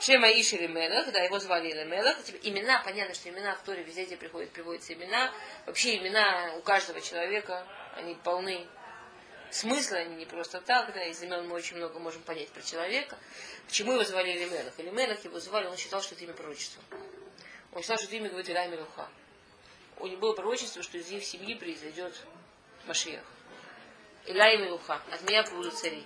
Шема 0.00 0.28
Иши 0.28 0.68
Мелах, 0.68 1.10
да, 1.10 1.22
его 1.22 1.38
звали 1.38 1.72
Мелах. 1.84 2.22
Типа, 2.22 2.38
имена, 2.42 2.82
понятно, 2.84 3.14
что 3.14 3.28
имена 3.28 3.54
в 3.56 3.62
Торе 3.62 3.82
везде, 3.82 4.16
приходят, 4.16 4.52
приводятся 4.52 4.92
имена. 4.92 5.32
Вообще 5.64 5.96
имена 5.96 6.54
у 6.56 6.60
каждого 6.60 7.00
человека, 7.00 7.66
они 7.96 8.14
полны 8.14 8.66
смысла, 9.50 9.98
они 9.98 10.16
не 10.16 10.26
просто 10.26 10.60
так, 10.60 10.92
да, 10.92 11.04
из 11.04 11.22
имен 11.22 11.48
мы 11.48 11.54
очень 11.54 11.76
много 11.76 11.98
можем 11.98 12.22
понять 12.22 12.48
про 12.50 12.62
человека. 12.62 13.18
Почему 13.66 13.92
его 13.92 14.04
звали 14.04 14.32
Элимелах? 14.32 14.72
Элимелах 14.78 15.24
его 15.24 15.40
звали, 15.40 15.66
он 15.66 15.76
считал, 15.76 16.02
что 16.02 16.14
это 16.14 16.24
имя 16.24 16.34
пророчества. 16.34 16.82
Он 17.72 17.82
считал, 17.82 17.96
что 17.98 18.06
это 18.06 18.16
имя 18.16 18.28
говорит 18.28 18.48
Иля 18.48 18.66
Мелуха. 18.68 19.08
У 19.98 20.06
него 20.06 20.20
было 20.20 20.32
пророчество, 20.34 20.82
что 20.82 20.98
из 20.98 21.10
их 21.10 21.24
семьи 21.24 21.54
произойдет 21.54 22.14
Машиях. 22.86 23.24
Иля 24.26 24.56
Мелуха. 24.56 25.00
От 25.10 25.22
меня 25.22 25.42
будут 25.44 25.74
цари. 25.74 26.04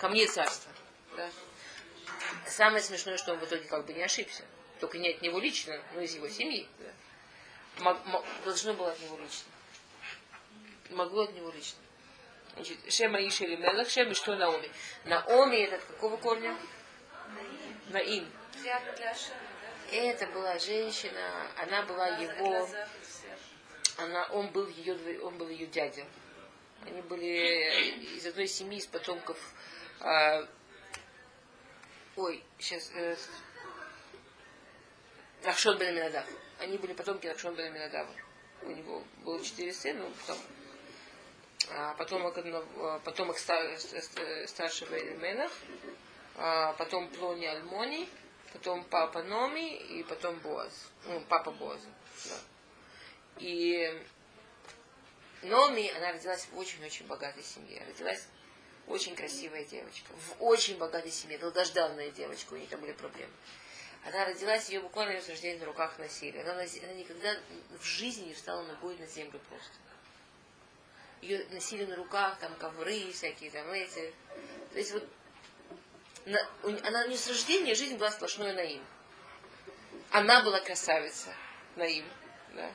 Ко 0.00 0.08
мне 0.08 0.26
царство. 0.26 0.72
Да? 1.16 1.30
Самое 2.46 2.82
смешное, 2.82 3.16
что 3.16 3.32
он 3.32 3.38
в 3.38 3.44
итоге 3.44 3.64
как 3.64 3.86
бы 3.86 3.92
не 3.92 4.02
ошибся. 4.02 4.44
Только 4.80 4.98
не 4.98 5.10
от 5.10 5.22
него 5.22 5.38
лично, 5.38 5.80
но 5.94 6.00
из 6.00 6.14
его 6.14 6.28
семьи. 6.28 6.68
Да. 6.78 7.98
Должно 8.44 8.74
было 8.74 8.90
от 8.90 9.00
него 9.00 9.18
лично. 9.18 9.46
Могло 10.90 11.22
от 11.22 11.34
него 11.34 11.50
лично. 11.50 11.78
Значит, 12.54 12.78
Шема 12.92 13.18
Иша 13.26 13.44
или 13.44 13.56
Мелах, 13.56 13.88
Шем 13.88 14.10
и 14.10 14.14
что 14.14 14.36
Наоми. 14.36 14.70
Наоми 15.04 15.56
это 15.56 15.78
какого 15.78 16.16
корня? 16.16 16.56
Наим. 17.88 18.30
Это 19.92 20.26
была 20.28 20.58
женщина, 20.58 21.20
она 21.56 21.82
была 21.82 22.08
его, 22.08 22.68
она, 23.98 24.24
он 24.28 24.48
был 24.48 24.66
ее, 24.68 25.20
он 25.20 25.36
был 25.36 25.48
ее 25.48 25.66
дядя. 25.66 26.04
Они 26.86 27.02
были 27.02 28.16
из 28.16 28.26
одной 28.26 28.48
семьи, 28.48 28.78
из 28.78 28.86
потомков 28.86 29.38
а, 30.00 30.46
Ой, 32.16 32.44
сейчас. 32.58 32.90
Э, 32.94 33.16
Рахшон 35.42 35.78
бен 35.78 35.88
Аминадав. 35.88 36.24
Они 36.60 36.78
были 36.78 36.92
потомки 36.92 37.26
Рахшон 37.26 37.54
бен 37.54 37.66
Аминадава. 37.66 38.10
У 38.62 38.70
него 38.70 39.02
было 39.24 39.42
четыре 39.44 39.72
сына, 39.72 40.04
потом 40.20 40.38
а, 40.38 40.63
потомок, 41.98 42.36
а, 42.38 42.98
потомок 43.00 43.38
стар, 43.38 43.78
старшего 44.46 44.94
Эльменах, 44.94 45.50
а, 46.36 46.72
потом 46.74 47.08
Плони 47.08 47.46
Альмони, 47.46 48.08
потом 48.52 48.84
папа 48.84 49.22
Номи 49.22 49.76
и 49.76 50.02
потом 50.02 50.38
Боаз. 50.40 50.90
Ну, 51.06 51.20
папа 51.28 51.50
Боаза. 51.50 51.88
Да. 52.26 52.36
И 53.38 54.02
Номи, 55.42 55.92
она 55.96 56.12
родилась 56.12 56.46
в 56.50 56.58
очень-очень 56.58 57.06
богатой 57.06 57.42
семье. 57.42 57.82
Родилась 57.86 58.26
очень 58.86 59.14
красивая 59.14 59.64
девочка. 59.64 60.12
В 60.12 60.42
очень 60.42 60.78
богатой 60.78 61.10
семье. 61.10 61.38
Долгожданная 61.38 62.10
девочка. 62.10 62.54
У 62.54 62.56
нее 62.56 62.66
там 62.68 62.80
были 62.80 62.92
проблемы. 62.92 63.32
Она 64.06 64.26
родилась, 64.26 64.68
ее 64.68 64.80
буквально 64.80 65.20
с 65.20 65.28
рождения 65.28 65.58
на 65.60 65.66
руках 65.66 65.98
носили. 65.98 66.38
Она, 66.38 66.52
она 66.52 66.92
никогда 66.92 67.34
в 67.78 67.84
жизни 67.84 68.28
не 68.28 68.34
встала 68.34 68.62
ногой 68.62 68.96
на 68.98 69.06
землю 69.06 69.40
просто. 69.48 69.72
Ее 71.24 71.46
носили 71.50 71.86
на 71.86 71.96
руках, 71.96 72.38
там 72.38 72.54
ковры 72.56 73.10
всякие, 73.10 73.50
там 73.50 73.66
эти. 73.70 74.12
То 74.72 74.78
есть 74.78 74.92
вот 74.92 75.08
на, 76.26 76.38
у, 76.62 76.68
она 76.68 77.06
не 77.06 77.16
с 77.16 77.26
рождения, 77.26 77.74
жизнь 77.74 77.96
была 77.96 78.10
сплошной 78.10 78.52
наим. 78.52 78.84
Она 80.10 80.42
была 80.42 80.60
красавица, 80.60 81.34
наим. 81.76 82.04
Да. 82.52 82.70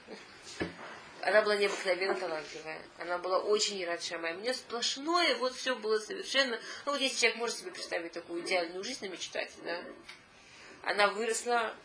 Она 1.22 1.44
была 1.44 1.58
необыкновенно 1.58 2.16
талантливая. 2.16 2.82
Она 2.98 3.20
была 3.20 3.38
очень 3.40 3.86
рад 3.86 4.02
Шамай. 4.02 4.34
Мне 4.34 4.54
сплошное, 4.54 5.36
вот 5.36 5.54
все 5.54 5.76
было 5.76 6.00
совершенно... 6.00 6.60
Ну, 6.86 6.94
вот 6.94 7.02
если 7.02 7.20
человек 7.20 7.38
может 7.38 7.58
себе 7.58 7.72
представить 7.72 8.14
такую 8.14 8.42
идеальную 8.42 8.84
жизнь, 8.84 9.06
намечтать, 9.06 9.52
да. 9.64 9.80
Она 10.84 11.08
выросла 11.08 11.76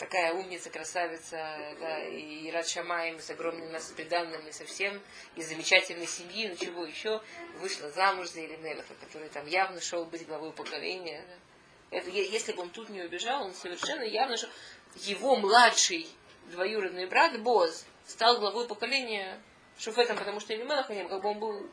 такая 0.00 0.32
умница, 0.32 0.70
красавица, 0.70 1.76
да, 1.78 2.04
и 2.08 2.50
Рад 2.50 2.66
Шамаем, 2.66 3.20
с 3.20 3.28
огромным 3.30 3.70
нас 3.70 3.92
приданным 3.94 4.46
и 4.48 4.50
совсем, 4.50 5.00
из 5.36 5.48
замечательной 5.48 6.06
семьи, 6.06 6.48
ну 6.48 6.56
чего 6.56 6.86
еще, 6.86 7.22
вышла 7.58 7.90
замуж 7.90 8.30
за 8.30 8.40
Елинелеха, 8.40 8.94
который 8.98 9.28
там 9.28 9.46
явно 9.46 9.80
шел 9.80 10.06
быть 10.06 10.26
главой 10.26 10.52
поколения. 10.52 11.22
Да. 11.28 11.98
Это, 11.98 12.08
если 12.08 12.52
бы 12.52 12.62
он 12.62 12.70
тут 12.70 12.88
не 12.88 13.02
убежал, 13.02 13.44
он 13.44 13.52
совершенно 13.52 14.02
явно 14.02 14.38
шел. 14.38 14.48
Его 14.96 15.36
младший 15.36 16.08
двоюродный 16.46 17.06
брат 17.06 17.38
Боз 17.40 17.84
стал 18.06 18.40
главой 18.40 18.66
поколения 18.66 19.40
Шуфетом, 19.78 20.16
потому 20.16 20.40
что 20.40 20.54
Элименаха 20.54 20.94
не 20.94 21.06
как 21.06 21.20
бы 21.20 21.28
он 21.28 21.38
был 21.38 21.70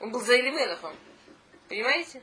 он 0.00 0.10
был 0.10 0.20
за 0.20 0.40
Элименахом. 0.40 0.96
Понимаете? 1.68 2.22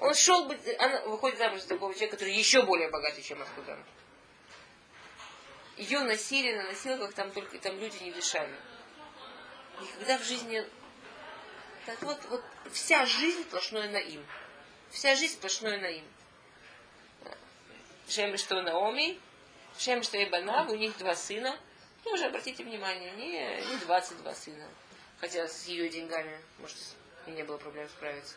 Он 0.00 0.14
шел 0.14 0.46
быть, 0.46 0.60
она 0.78 1.00
выходит 1.02 1.38
замуж 1.38 1.60
за 1.60 1.68
такого 1.68 1.92
человека, 1.92 2.16
который 2.16 2.34
еще 2.34 2.62
более 2.62 2.88
богатый, 2.88 3.22
чем 3.22 3.40
Ахтудан. 3.42 3.82
Ее 5.76 6.00
носили 6.00 6.54
на 6.56 6.64
носилках, 6.64 7.14
там 7.14 7.30
только 7.32 7.58
там 7.58 7.78
люди 7.78 8.02
не 8.02 8.10
дышали. 8.10 8.54
Никогда 9.80 10.18
в 10.18 10.24
жизни... 10.24 10.66
Так 11.86 12.02
вот, 12.02 12.18
вот 12.28 12.44
вся 12.72 13.06
жизнь 13.06 13.42
сплошное 13.42 13.88
на 13.88 13.98
им. 13.98 14.24
Вся 14.90 15.14
жизнь 15.14 15.34
сплошное 15.34 15.78
на 15.78 15.86
им. 15.86 16.04
Шем 18.08 18.36
что 18.36 18.60
Наоми, 18.60 19.18
Шем 19.78 20.02
что 20.02 20.22
Ибанав, 20.22 20.68
у 20.68 20.74
них 20.74 20.96
два 20.98 21.14
сына– 21.14 21.58
тоже 22.04 22.26
обратите 22.26 22.64
внимание, 22.64 23.12
не, 23.12 23.70
не 23.70 23.76
22 23.84 24.34
сына. 24.34 24.66
Хотя 25.20 25.46
с 25.46 25.66
ее 25.66 25.88
деньгами, 25.88 26.40
может, 26.58 26.76
и 27.26 27.30
не 27.30 27.42
было 27.42 27.58
проблем 27.58 27.88
справиться. 27.88 28.36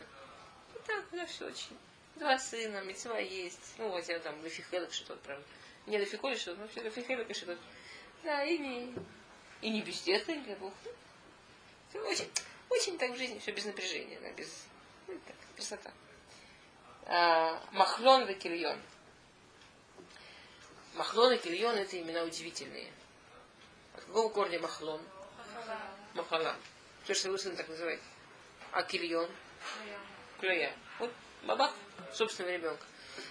И 0.84 0.86
так, 0.86 1.04
да, 1.12 1.26
все 1.26 1.46
очень. 1.46 1.76
Два 2.16 2.38
сына, 2.38 2.82
мецва 2.82 3.18
есть. 3.18 3.74
Ну, 3.78 3.90
хотя 3.92 4.18
там 4.18 4.42
Лефихелек 4.44 4.92
что-то, 4.92 5.16
правда. 5.24 5.44
Не 5.86 5.98
Лефиколи 5.98 6.36
что-то, 6.36 6.60
но 6.60 6.68
все 6.68 6.82
Лефихелек 6.82 7.34
что-то. 7.34 7.58
Да, 8.22 8.44
и 8.44 8.58
не, 8.58 8.94
и 9.60 9.70
не 9.70 9.82
бездетный 9.82 10.40
для 10.40 10.56
Бога. 10.56 10.74
Все 11.90 12.00
очень, 12.00 12.30
очень 12.70 12.98
так 12.98 13.12
в 13.12 13.16
жизни, 13.16 13.38
все 13.38 13.52
без 13.52 13.64
напряжения, 13.64 14.18
да, 14.20 14.30
без, 14.32 14.66
ну, 15.06 15.18
так, 15.26 15.36
красота. 15.56 15.92
А, 17.06 17.62
Махлон 17.72 18.26
Векильон. 18.26 18.80
Махлон 20.94 21.32
и 21.32 21.38
Кильон 21.38 21.76
это 21.76 22.00
имена 22.00 22.22
удивительные. 22.22 22.90
От 23.96 24.04
какого 24.04 24.28
корня 24.28 24.60
махлон? 24.60 25.00
Махала. 26.14 26.56
Что 27.02 27.14
же 27.14 27.28
его 27.28 27.36
сын 27.36 27.56
так 27.56 27.68
называет? 27.68 28.00
А 28.70 28.82
кильон? 28.84 29.28
Клея. 30.44 30.74
Вот 30.98 31.10
бабах 31.44 31.72
собственного 32.12 32.52
ребенка. 32.52 32.84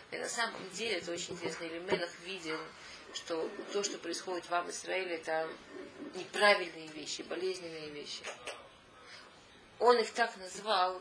И 0.10 0.18
на 0.18 0.28
самом 0.28 0.68
деле 0.72 0.98
это 0.98 1.12
очень 1.12 1.34
интересно. 1.34 1.66
Или 1.66 1.78
Мелах 1.80 2.10
видел, 2.22 2.60
что 3.14 3.48
то, 3.72 3.84
что 3.84 4.00
происходит 4.00 4.50
вам 4.50 4.66
в 4.66 4.72
Израиле, 4.72 5.18
это 5.18 5.48
неправильные 6.16 6.88
вещи, 6.88 7.22
болезненные 7.22 7.92
вещи. 7.92 8.24
Он 9.78 10.00
их 10.00 10.12
так 10.14 10.36
назвал, 10.38 11.00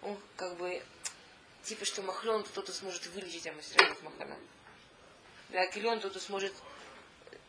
он 0.00 0.18
как 0.36 0.56
бы, 0.56 0.82
типа, 1.64 1.84
что 1.84 2.00
Махлон 2.00 2.42
кто-то 2.42 2.72
сможет 2.72 3.04
вылечить 3.08 3.46
Амисраиль 3.46 3.92
от 3.92 4.02
Махана. 4.02 4.38
Да, 5.50 5.66
Килион 5.66 5.98
кто-то 5.98 6.20
сможет 6.20 6.54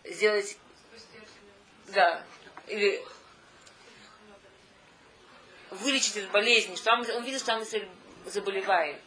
сделать 0.03 0.57
да, 1.87 2.25
или 2.67 3.01
вылечить 5.71 6.17
от 6.17 6.31
болезни, 6.31 6.75
что 6.75 6.91
он, 6.93 7.09
он 7.09 7.23
видит, 7.23 7.41
что 7.41 7.55
он 7.55 7.65
заболевает. 8.25 8.97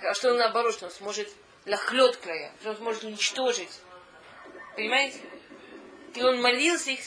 А 0.00 0.14
что 0.14 0.30
он 0.30 0.38
наоборот, 0.38 0.74
что 0.74 0.86
он 0.86 0.92
сможет 0.92 1.28
лохлет 1.66 2.16
края, 2.16 2.52
что 2.60 2.70
он 2.70 2.76
сможет 2.76 3.04
уничтожить. 3.04 3.80
Понимаете? 4.74 5.20
И 6.14 6.22
он 6.22 6.40
молился 6.40 6.90
их, 6.90 7.00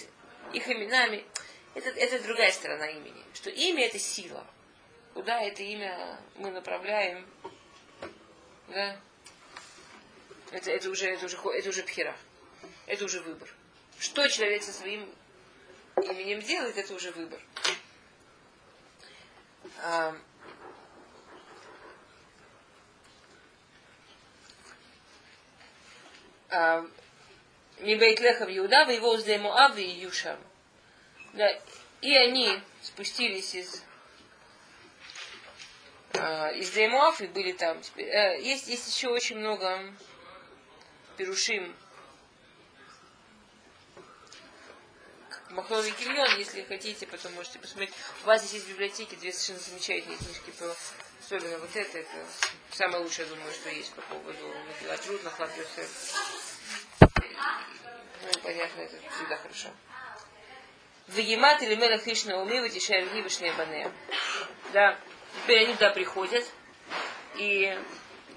их 0.54 0.68
именами. 0.68 1.26
Это, 1.74 1.90
это 1.90 2.22
другая 2.24 2.52
сторона 2.52 2.88
имени. 2.88 3.24
Что 3.34 3.50
имя 3.50 3.86
это 3.86 3.98
сила. 3.98 4.46
Куда 5.14 5.42
это 5.42 5.64
имя 5.64 6.20
мы 6.36 6.52
направляем? 6.52 7.26
Да? 8.68 9.00
Это, 10.52 10.72
это 10.72 10.90
уже, 10.90 11.08
это 11.08 11.26
уже, 11.26 11.38
это 11.38 11.70
уже 11.70 11.84
пхера 11.84 12.16
это 12.92 13.06
уже 13.06 13.22
выбор. 13.22 13.48
Что 14.00 14.28
человек 14.28 14.64
со 14.64 14.74
своим 14.74 15.08
именем 15.96 16.42
делает, 16.42 16.78
это 16.78 16.94
уже 16.94 17.12
выбор. 17.12 17.40
А, 19.84 20.16
а, 26.50 26.86
Мибейтлеха 27.80 28.46
в 28.46 28.58
Иуда, 28.58 28.86
в 28.86 28.90
его 28.90 29.18
Муав 29.40 29.78
и 29.78 29.84
Юшам. 29.84 30.38
Да, 31.34 31.50
и 32.02 32.16
они 32.16 32.62
спустились 32.82 33.56
из 33.56 33.84
э, 36.14 36.58
из 36.58 36.70
Деймуав 36.72 37.22
и 37.22 37.28
были 37.28 37.54
там. 37.54 37.80
Э, 37.96 38.40
есть, 38.42 38.68
есть 38.68 38.96
еще 38.96 39.10
очень 39.10 39.40
много 39.40 39.94
перушим 41.18 41.76
Махлон 45.52 45.86
Кильон, 45.92 46.38
если 46.38 46.64
хотите, 46.64 47.06
потом 47.08 47.34
можете 47.34 47.60
посмотреть. 47.60 47.92
У 48.24 48.28
вас 48.28 48.42
здесь 48.42 48.54
есть 48.54 48.66
в 48.66 48.70
библиотеке 48.70 49.16
две 49.18 49.34
совершенно 49.34 49.60
замечательные 49.60 50.18
книжки 50.18 50.52
про 50.58 50.74
особенно 51.24 51.58
вот 51.60 51.76
это, 51.76 51.98
это 52.00 52.26
самое 52.72 53.04
лучшее, 53.04 53.28
думаю, 53.28 53.52
что 53.54 53.70
есть 53.70 53.94
по 53.94 54.02
поводу 54.02 54.54
Трудно, 55.04 55.30
Хлапиосе. 55.30 55.88
Ну, 57.00 58.40
понятно, 58.44 58.82
это 58.82 58.96
всегда 59.16 59.38
хорошо. 59.38 59.70
Вегемат 61.08 61.62
или 61.64 61.76
Мелах 61.76 62.04
Кришна 62.04 62.38
Уми, 62.38 62.60
Ватишай 62.60 63.08
Гибышные 63.14 63.54
Банея. 63.54 63.92
Да, 64.74 64.98
теперь 65.44 65.66
они 65.66 65.74
туда 65.74 65.90
приходят, 65.92 66.46
и 67.36 67.78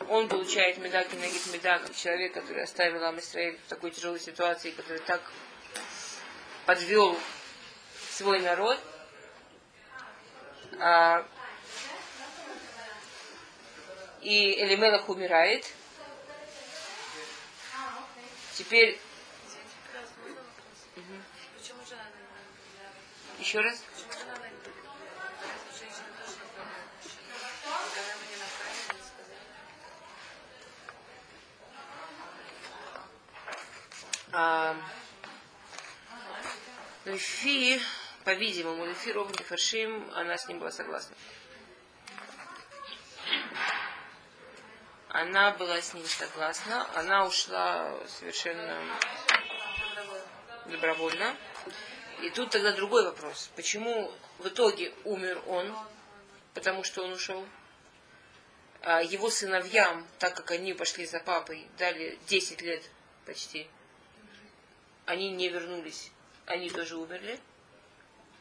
он 0.09 0.29
получает 0.29 0.79
медак 0.79 1.13
и 1.13 1.17
нагид 1.17 1.47
меда, 1.53 1.79
как 1.79 1.95
человек, 1.95 2.35
который 2.35 2.65
оставил 2.65 3.05
Амисраэль 3.05 3.59
в 3.67 3.69
такой 3.69 3.91
тяжелой 3.91 4.21
ситуации, 4.21 4.71
который 4.71 4.99
так 5.01 5.21
подвел 6.67 7.19
свой 8.11 8.41
народ. 8.41 8.79
А, 10.79 11.27
и 14.21 14.63
Элимелах 14.63 15.09
умирает. 15.09 15.67
Теперь... 18.55 18.99
Еще 23.39 23.61
раз? 23.61 23.83
А, 37.05 37.11
Лефи, 37.11 37.81
по-видимому, 38.25 38.87
Лефи 38.87 39.11
Ровни 39.11 39.43
Фаршим, 39.43 40.11
она 40.15 40.37
с 40.37 40.49
ним 40.49 40.59
была 40.59 40.71
согласна. 40.71 41.15
Она 45.09 45.53
была 45.53 45.81
с 45.81 45.95
ним 45.95 46.05
согласна, 46.07 46.87
она 46.95 47.27
ушла 47.27 47.95
совершенно 48.09 48.83
добровольно. 50.67 51.37
И 52.23 52.31
тут 52.31 52.51
тогда 52.51 52.73
другой 52.73 53.05
вопрос. 53.05 53.51
Почему 53.55 54.13
в 54.39 54.49
итоге 54.49 54.93
умер 55.05 55.43
он? 55.47 55.75
Потому 56.55 56.85
что 56.85 57.05
он 57.05 57.13
ушел. 57.13 57.47
А 58.83 59.03
его 59.03 59.31
сыновьям, 59.31 60.07
так 60.19 60.35
как 60.35 60.51
они 60.51 60.75
пошли 60.75 61.07
за 61.07 61.21
папой, 61.21 61.69
дали 61.79 62.19
10 62.27 62.61
лет 62.63 62.83
почти 63.25 63.69
они 65.07 65.31
не 65.31 65.49
вернулись. 65.49 66.11
Они 66.47 66.71
тоже 66.71 66.97
умерли. 66.97 67.39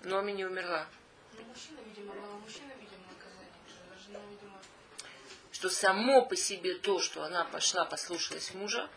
Но 0.03 0.17
Ами 0.17 0.31
не 0.31 0.45
умерла. 0.45 0.87
Ну, 1.33 1.43
мужчина, 1.45 1.79
видимо, 1.87 2.13
была 2.13 2.33
мужчина, 2.33 2.71
видимо, 2.79 3.03
наказание. 3.07 3.49
Жена, 4.05 4.19
видимо... 4.29 4.59
Что 5.51 5.69
само 5.69 6.25
по 6.25 6.35
себе 6.35 6.75
то, 6.75 6.99
что 6.99 7.23
она 7.23 7.45
пошла, 7.45 7.85
послушалась 7.85 8.53
мужа, 8.53 8.89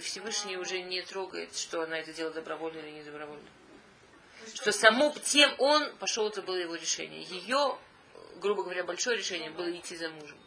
Всевышний 0.00 0.56
уже 0.56 0.80
не 0.80 1.02
трогает, 1.02 1.54
что 1.56 1.82
она 1.82 1.98
это 1.98 2.14
делала 2.14 2.34
добровольно 2.34 2.78
или 2.78 2.90
не 2.90 3.02
добровольно. 3.02 3.48
Что 4.54 4.72
само 4.72 5.14
тем 5.22 5.54
он 5.58 5.94
пошел, 5.96 6.28
это 6.28 6.40
было 6.40 6.56
его 6.56 6.74
решение. 6.74 7.22
Ее, 7.22 7.78
грубо 8.36 8.62
говоря, 8.62 8.84
большое 8.84 9.18
решение 9.18 9.50
было 9.50 9.70
идти 9.70 9.96
за 9.96 10.08
мужем. 10.08 10.38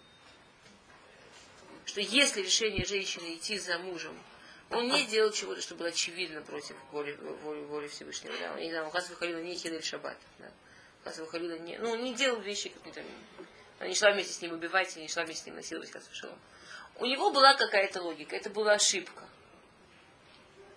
Что 1.86 2.02
если 2.02 2.42
решение 2.42 2.86
женщины 2.86 3.36
идти 3.36 3.58
за 3.58 3.78
мужем 3.80 4.18
он 4.70 4.89
не 4.89 5.05
делал 5.05 5.32
чего-то, 5.32 5.61
что 5.61 5.76
было 5.76 5.89
очевидно 5.89 6.41
против 6.41 6.76
воли, 6.91 7.13
воли, 7.43 7.61
воли 7.61 7.88
Всевышнего. 7.88 8.34
Да? 8.38 8.53
Он 8.53 8.59
не 8.59 8.70
знаю, 8.70 8.89
Хас 8.89 9.09
выходила 9.09 9.39
не 9.39 9.55
Хилель 9.55 9.84
Шаббат. 9.84 10.18
Да? 10.39 10.51
Хас 11.03 11.18
выходила 11.20 11.57
не... 11.57 11.78
Ну, 11.78 11.91
он 11.91 12.03
не 12.03 12.13
делал 12.13 12.41
вещи, 12.41 12.70
как 12.70 12.93
там... 12.93 13.05
Она 13.80 13.89
не 13.89 13.95
шла 13.95 14.11
вместе 14.11 14.34
с 14.34 14.41
ним 14.41 14.53
убивать, 14.53 14.95
не 14.97 15.07
шла 15.07 15.24
вместе 15.24 15.43
с 15.43 15.45
ним 15.45 15.55
насиловать 15.55 15.91
Хас 15.91 16.09
У 16.95 17.05
него 17.05 17.32
была 17.32 17.53
какая-то 17.53 18.01
логика, 18.01 18.36
это 18.36 18.49
была 18.49 18.74
ошибка. 18.74 19.24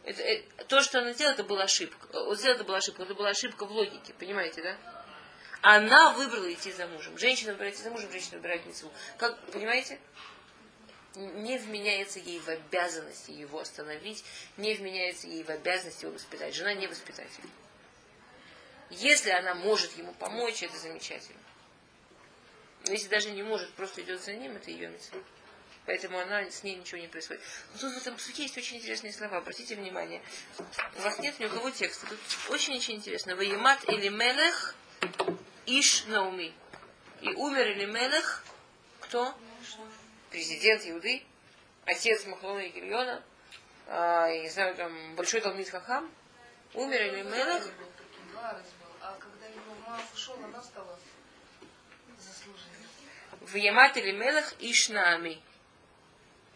Это, 0.04 0.22
это, 0.22 0.64
то, 0.64 0.80
что 0.80 1.00
она 1.00 1.12
сделала, 1.12 1.34
это 1.34 1.44
была 1.44 1.64
ошибка. 1.64 2.06
Вот 2.12 2.44
это 2.44 2.64
была 2.64 2.78
ошибка, 2.78 3.02
это 3.02 3.14
была 3.14 3.30
ошибка 3.30 3.66
в 3.66 3.72
логике, 3.72 4.14
понимаете, 4.18 4.62
да? 4.62 4.76
Она 5.62 6.12
выбрала 6.12 6.50
идти 6.52 6.72
за 6.72 6.86
мужем. 6.86 7.18
Женщина 7.18 7.52
выбирает 7.52 7.74
идти 7.74 7.82
за 7.82 7.90
мужем, 7.90 8.10
женщина 8.10 8.36
выбирает 8.36 8.64
мецву. 8.64 8.90
Как, 9.18 9.38
понимаете? 9.50 9.98
Не 11.14 11.58
вменяется 11.58 12.18
ей 12.18 12.38
в 12.38 12.48
обязанности 12.48 13.30
его 13.30 13.60
остановить, 13.60 14.24
не 14.56 14.74
вменяется 14.74 15.26
ей 15.26 15.42
в 15.42 15.50
обязанности 15.50 16.04
его 16.04 16.14
воспитать. 16.14 16.54
Жена 16.54 16.74
не 16.74 16.86
воспитатель. 16.86 17.44
Если 18.90 19.30
она 19.30 19.54
может 19.54 19.96
ему 19.96 20.12
помочь, 20.14 20.62
это 20.62 20.76
замечательно. 20.76 21.40
Но 22.86 22.92
если 22.92 23.08
даже 23.08 23.30
не 23.30 23.42
может, 23.42 23.72
просто 23.74 24.02
идет 24.02 24.22
за 24.22 24.32
ним, 24.32 24.56
это 24.56 24.70
ее 24.70 24.88
мецва. 24.88 25.18
Поэтому 25.86 26.18
она 26.18 26.48
с 26.50 26.62
ней 26.62 26.76
ничего 26.76 27.00
не 27.00 27.08
происходит. 27.08 27.42
Но 27.72 27.80
тут 27.80 27.94
в 27.94 27.96
этом 27.98 28.16
псуке 28.16 28.42
есть 28.42 28.56
очень 28.56 28.76
интересные 28.76 29.12
слова. 29.12 29.38
Обратите 29.38 29.74
внимание. 29.76 30.22
У 30.96 31.00
вас 31.00 31.18
нет 31.18 31.38
ни 31.40 31.46
у 31.46 31.50
кого 31.50 31.70
текста. 31.70 32.06
Тут 32.06 32.18
очень-очень 32.48 32.96
интересно. 32.96 33.34
Ваемат 33.34 33.88
или 33.88 34.08
мелех 34.08 34.74
иш 35.66 36.04
науми. 36.06 36.52
И 37.22 37.28
умер 37.30 37.70
или 37.70 37.86
мелех 37.86 38.44
кто? 39.00 39.34
Президент 40.30 40.86
Иуды, 40.86 41.22
отец 41.84 42.24
Махлона 42.26 42.60
и 42.60 42.70
Гильона, 42.70 43.22
а, 43.86 44.26
я 44.28 44.42
не 44.42 44.48
знаю, 44.48 44.74
там, 44.76 45.16
большой 45.16 45.40
Талмит 45.40 45.68
Хахам, 45.68 46.10
умер 46.74 47.02
или 47.02 47.22
Мелах. 47.22 47.62
А 49.02 49.18
когда 49.18 49.46
его 49.46 49.74
мама 49.86 50.02
ушел, 50.14 50.36
она 50.42 50.62
стала 50.62 50.98
заслуженной. 52.18 52.86
В 53.40 53.54
Ямат 53.56 53.96
или 53.96 54.12
Мелах 54.12 54.54
Ишнами. 54.60 55.42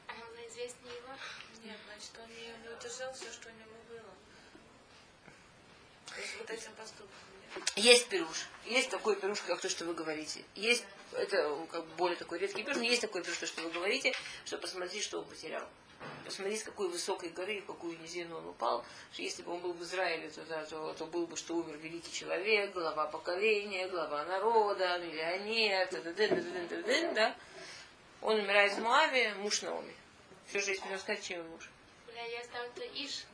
А 0.07 0.13
она 0.13 0.47
известнее 0.49 0.95
его? 0.95 1.13
Нет, 1.65 1.77
значит, 1.87 2.13
он 2.19 2.63
не 2.63 2.69
удержал 2.69 3.13
все, 3.15 3.33
что 3.33 3.49
у 3.49 3.53
него 3.53 3.77
было. 3.89 4.15
То 6.07 6.21
есть 6.21 6.37
вот 6.39 6.51
этим 6.51 6.73
поступком. 6.75 7.25
Есть 7.77 8.09
пируш. 8.09 8.47
Есть 8.65 8.91
такой 8.91 9.17
пируш, 9.17 9.41
как 9.43 9.61
то, 9.61 9.69
что 9.69 9.85
вы 9.85 9.95
говорите. 9.95 10.45
Есть 10.55 10.85
это 11.17 11.67
как 11.71 11.85
бы 11.87 11.95
более 11.97 12.17
такой 12.17 12.39
редкий 12.39 12.63
пируш, 12.63 12.77
но 12.77 12.83
есть 12.83 13.03
такой 13.03 13.23
то, 13.23 13.31
что 13.33 13.63
вы 13.63 13.71
говорите, 13.71 14.13
что 14.45 14.59
посмотри, 14.59 15.01
что 15.01 15.21
он 15.21 15.25
потерял. 15.27 15.67
Посмотри, 16.25 16.57
с 16.57 16.65
какой 16.65 16.89
высокой 16.89 17.31
горы, 17.31 17.61
в 17.61 17.67
какую 17.67 17.99
низину 17.99 18.39
он 18.39 18.49
упал, 18.49 18.85
что 19.13 19.23
если 19.23 19.43
бы 19.43 19.53
он 19.53 19.61
был 19.61 19.73
в 19.73 19.83
Израиле, 19.83 20.31
то, 20.31 20.43
да, 20.45 20.65
то, 20.65 20.93
то 20.95 21.07
был 21.07 21.27
бы, 21.27 21.37
что 21.37 21.55
умер 21.57 21.77
великий 21.79 22.13
человек, 22.13 22.73
глава 22.73 23.07
поколения, 23.07 23.89
глава 23.89 24.25
народа, 24.25 24.99
миллионер, 24.99 25.89
да, 25.91 26.01
да, 26.01 26.13
да, 26.13 26.29
да, 26.29 26.43
да, 26.69 26.83
да, 26.83 27.13
да. 27.13 27.37
Он 28.23 28.41
умирает 28.41 28.73
в 28.73 28.81
Моаве, 28.81 29.35
муж 29.35 29.63
Наоми. 29.63 29.95
Всю 30.47 30.61
жизнь 30.61 30.81
можно 30.83 30.99
сказать, 30.99 31.23
чем 31.23 31.47
муж. 31.51 31.71
Бля, 32.07 32.25
я 32.25 32.45
знаю, 32.45 32.71
это 32.75 32.87
Иш. 32.87 33.25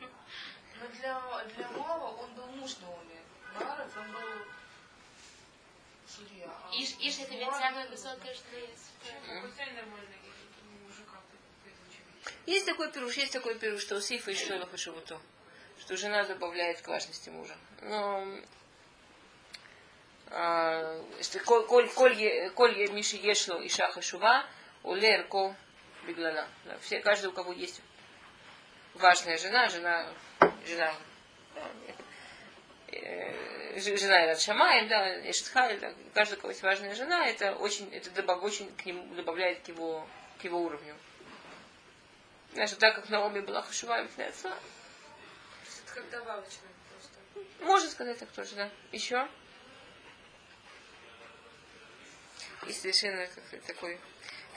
Но 0.00 0.88
для, 0.88 1.20
для 1.56 1.68
Мава 1.70 2.16
он 2.22 2.34
был 2.34 2.46
муж 2.48 2.76
Наоми. 2.80 3.18
Маров 3.54 3.96
он 3.96 4.12
был 4.12 4.44
судья. 6.18 6.46
А 6.46 6.74
Иш, 6.74 6.96
Иш 7.00 7.20
это 7.20 7.34
ведь 7.34 7.52
самое 7.52 7.88
высокое, 7.88 8.34
что 8.34 8.56
есть. 8.56 8.90
Есть 12.46 12.66
такой 12.66 12.90
пируш, 12.90 13.16
есть 13.16 13.32
такой 13.32 13.58
пируш, 13.58 13.82
что 13.82 13.96
у 13.96 14.00
Сифа 14.00 14.30
и 14.30 14.34
Шлема 14.34 14.66
Хашевуто, 14.66 15.20
что 15.80 15.96
жена 15.96 16.24
добавляет 16.24 16.80
к 16.80 16.88
важности 16.88 17.28
мужа. 17.28 17.56
Но 17.82 18.26
а, 20.30 21.02
что 21.22 21.40
коль, 21.40 21.88
коль, 21.88 22.50
коль 22.50 22.90
Миши 22.90 23.16
Ешло 23.16 23.58
и 23.60 23.68
Шаха 23.68 24.02
Шува, 24.02 24.46
Улер 24.82 25.26
Ко 25.28 25.54
Беглана. 26.06 26.48
Все, 26.80 27.00
каждый, 27.00 27.26
у 27.26 27.32
кого 27.32 27.52
есть 27.52 27.80
важная 28.94 29.38
жена, 29.38 29.68
жена, 29.68 30.08
жена 30.66 30.94
жена 33.76 34.24
Ират 34.24 34.40
Шамаем, 34.40 34.88
да, 34.88 35.30
Эштхаль, 35.30 35.78
да, 35.78 35.92
каждый, 36.14 36.34
у 36.34 36.40
кого 36.40 36.50
есть 36.50 36.62
важная 36.62 36.94
жена, 36.94 37.26
это 37.26 37.54
очень, 37.54 37.92
это 37.94 38.10
добав, 38.10 38.42
очень 38.42 38.74
к 38.76 38.86
нему 38.86 39.14
добавляет 39.14 39.60
к 39.60 39.68
его, 39.68 40.06
к 40.40 40.44
его 40.44 40.60
уровню. 40.60 40.94
Знаешь, 42.52 42.70
так 42.72 42.94
как 42.94 43.08
Наоми 43.08 43.40
была 43.40 43.62
хашува 43.62 44.02
и 44.02 44.06
Это 44.06 44.52
как 45.94 46.10
добавочное 46.10 46.70
просто. 46.90 47.64
Можно 47.64 47.90
сказать 47.90 48.18
так 48.18 48.30
тоже, 48.30 48.54
да. 48.56 48.70
Еще? 48.92 49.28
И 52.66 52.72
совершенно 52.72 53.26
как 53.26 53.60
такой 53.62 54.00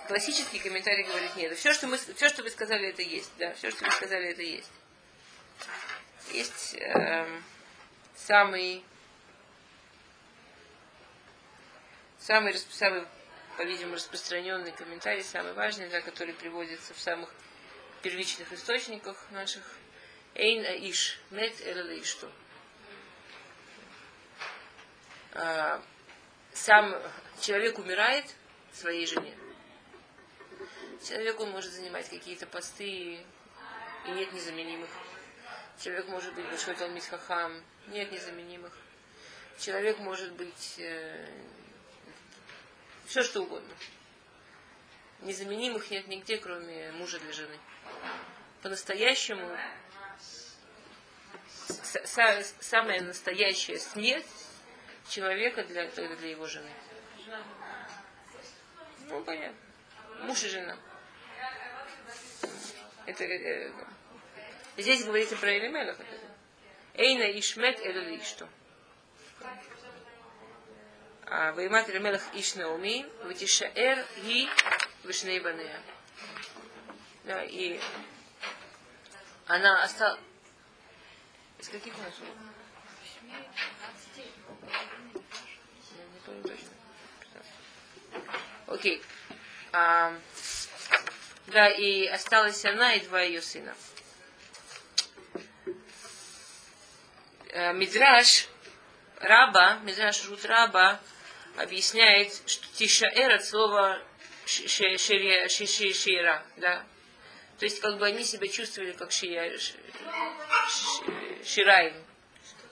классический 0.08 0.60
комментарий 0.60 1.04
говорит, 1.04 1.36
нет, 1.36 1.58
все, 1.58 1.74
что, 1.74 1.88
мы, 1.88 1.98
все, 1.98 2.30
что 2.30 2.44
вы 2.44 2.50
сказали, 2.50 2.90
это 2.90 3.02
есть, 3.02 3.32
да, 3.38 3.54
все, 3.54 3.72
что 3.72 3.86
вы 3.86 3.92
сказали, 3.92 4.30
это 4.30 4.42
есть. 4.42 4.72
Есть 6.32 6.76
э, 6.76 7.28
самый, 8.26 8.84
самый, 12.20 12.54
самый, 12.70 13.06
по-видимому, 13.58 13.96
распространенный 13.96 14.72
комментарий, 14.72 15.24
самый 15.24 15.54
важный, 15.54 15.90
да, 15.90 16.02
который 16.02 16.34
приводится 16.34 16.94
в 16.94 17.00
самых 17.00 17.30
первичных 18.02 18.52
источниках 18.54 19.18
наших, 19.32 19.64
Эйн 20.36 20.64
иш, 20.90 21.20
мет 21.30 21.60
эле 21.62 22.02
ишту. 22.02 22.30
А, 25.34 25.82
Сам 26.54 26.96
человек 27.40 27.80
умирает 27.80 28.26
своей 28.74 29.06
жене. 29.06 29.34
Человек 31.06 31.40
он 31.40 31.52
может 31.52 31.72
занимать 31.72 32.10
какие-то 32.10 32.46
посты, 32.46 33.20
и 34.06 34.12
нет 34.12 34.32
незаменимых. 34.34 34.90
Человек 35.82 36.08
может 36.10 36.34
быть 36.36 36.46
большой 36.46 36.76
талмит 36.76 37.04
хахам, 37.06 37.64
нет 37.88 38.12
незаменимых. 38.12 38.72
Человек 39.58 39.98
может 39.98 40.32
быть 40.34 40.76
э, 40.78 41.28
все 43.08 43.24
что 43.24 43.42
угодно. 43.42 43.74
Незаменимых 45.22 45.90
нет 45.90 46.08
нигде, 46.08 46.38
кроме 46.38 46.92
мужа 46.92 47.20
для 47.20 47.34
жены. 47.34 47.58
По-настоящему 48.62 49.58
самая 52.60 53.02
настоящая 53.02 53.80
смерть 53.80 54.28
человека 55.10 55.64
для, 55.64 55.88
для 55.88 56.30
его 56.30 56.46
жены. 56.46 56.70
Ну, 59.08 59.24
понятно. 59.24 59.58
Муж 60.22 60.44
и 60.44 60.50
жена. 60.50 60.78
Это, 63.08 63.24
э, 63.24 63.72
здесь 64.78 65.04
говорится 65.04 65.36
про 65.36 65.58
Элимелах. 65.58 65.98
Эйна 66.94 67.40
ишмет 67.40 67.80
элю 67.80 68.18
ишту. 68.18 68.48
Ваймат 71.26 71.90
Элимелах 71.90 72.22
иш 72.34 72.56
Наоми, 72.56 73.06
ватишаэр 73.24 74.06
ги 74.24 74.50
вишней 75.04 75.40
банея. 75.40 75.80
Да, 77.24 77.44
и 77.44 77.80
она 79.48 79.84
осталась... 79.84 80.20
Из 81.60 81.70
каких 81.70 81.98
у 81.98 82.02
нас 82.02 82.14
уроков? 82.20 82.52
Окей. 88.68 89.02
А, 89.74 90.14
да, 91.48 91.70
и 91.70 92.06
осталась 92.08 92.64
она 92.66 92.94
и 92.94 93.02
два 93.02 93.22
ее 93.22 93.42
сына. 93.42 93.76
Мидраш 97.54 98.48
Раба, 99.20 99.80
Мидраш 99.84 100.28
Рут 100.30 100.46
Раба 100.46 101.00
объясняет, 101.58 102.34
что 102.46 102.66
тишаэр 102.74 103.34
от 103.34 103.46
слова 103.46 104.02
шира, 104.46 106.44
да. 106.58 106.86
То 107.60 107.66
есть 107.66 107.80
как 107.80 107.98
бы 108.00 108.08
они 108.08 108.24
себя 108.24 108.48
чувствовали 108.48 108.94
как 108.94 109.12
шия- 109.12 109.58
ш- 109.58 109.76
ш- 110.68 111.44
шираим, 111.46 111.94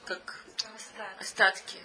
как 0.05 0.43
остатки. 1.19 1.77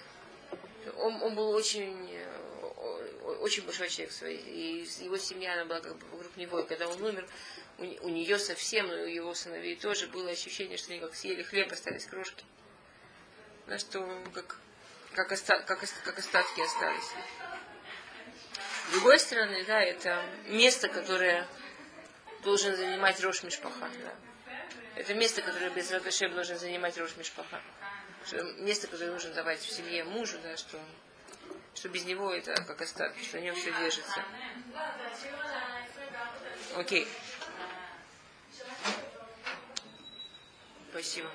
Он, 0.96 1.22
он 1.22 1.34
был 1.34 1.50
очень, 1.50 2.10
э, 2.12 3.36
очень 3.40 3.64
большой 3.64 3.88
человек 3.90 4.12
своей, 4.12 4.38
и 4.38 5.04
его 5.04 5.18
семья, 5.18 5.54
она 5.54 5.64
была 5.64 5.80
как 5.80 5.96
бы 5.98 6.06
вокруг 6.08 6.36
него, 6.36 6.60
и 6.60 6.66
когда 6.66 6.88
он 6.88 7.02
умер, 7.02 7.28
у, 7.78 7.82
у 8.06 8.08
нее 8.08 8.38
совсем, 8.38 8.90
и 8.90 8.94
у 8.94 9.06
его 9.06 9.34
сыновей 9.34 9.76
тоже 9.76 10.06
было 10.06 10.30
ощущение, 10.30 10.78
что 10.78 10.92
они 10.92 11.00
как 11.00 11.14
съели 11.14 11.42
хлеб, 11.42 11.72
остались 11.72 12.06
крошки. 12.06 12.44
Да, 13.66 13.78
что 13.78 14.22
как, 14.34 14.56
как, 15.14 15.32
оста- 15.32 15.62
как, 15.62 15.80
как 16.04 16.18
остатки 16.18 16.60
остались. 16.60 17.10
С 18.88 18.92
другой 18.92 19.18
стороны, 19.18 19.64
да, 19.64 19.80
это 19.80 20.22
место, 20.46 20.88
которое 20.88 21.48
должен 22.42 22.76
занимать 22.76 23.20
Рош 23.22 23.42
Мишпаха. 23.42 23.88
Да. 24.02 24.14
Это 24.96 25.14
место, 25.14 25.42
которое 25.42 25.70
без 25.70 25.90
Раташем 25.90 26.34
должен 26.34 26.58
занимать 26.58 26.96
Рош 26.98 27.16
Мишпаха. 27.16 27.60
Место, 28.58 28.86
которое 28.86 29.10
нужно 29.12 29.32
давать 29.32 29.60
в 29.60 29.72
семье 29.72 30.04
мужу, 30.04 30.38
да, 30.42 30.56
что, 30.56 30.80
что 31.74 31.88
без 31.88 32.04
него 32.04 32.32
это 32.32 32.54
как 32.62 32.80
остатки, 32.82 33.22
что 33.22 33.38
на 33.38 33.42
нем 33.42 33.54
все 33.54 33.72
держится. 33.72 34.24
Окей. 36.76 37.08
Спасибо. 40.90 41.30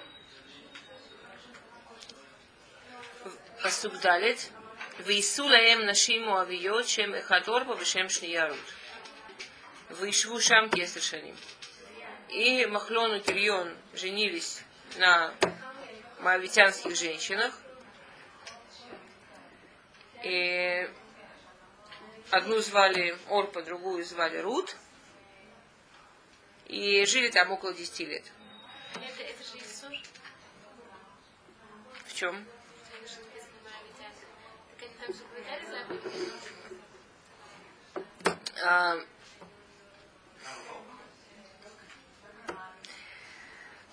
Пасук 3.62 4.00
Далит. 4.00 4.52
Вейсулаем 5.00 5.86
нашиму 5.86 6.38
авиот, 6.38 6.86
чем 6.86 7.14
эхадор, 7.14 7.66
повышем 7.66 8.08
шниярут. 8.08 8.58
Вышву 9.90 10.40
шам 10.40 10.70
кесрешаним. 10.70 11.36
И 12.30 12.66
Махлон 12.68 13.16
и 13.16 13.20
Кирьон 13.20 13.76
женились 13.94 14.62
на 14.98 15.34
моавитянских 16.20 16.96
женщинах. 16.96 17.54
И 20.24 20.90
одну 22.30 22.60
звали 22.60 23.18
Орпа, 23.28 23.62
другую 23.62 24.06
звали 24.06 24.38
Рут. 24.38 24.76
И 26.68 27.04
жили 27.06 27.30
там 27.30 27.52
около 27.52 27.74
10 27.74 28.00
лет. 28.08 28.24
Это, 28.96 29.24
это 29.24 29.44
же 29.44 29.58
Исур. 29.58 29.92
В 32.06 32.14
чем? 32.14 32.46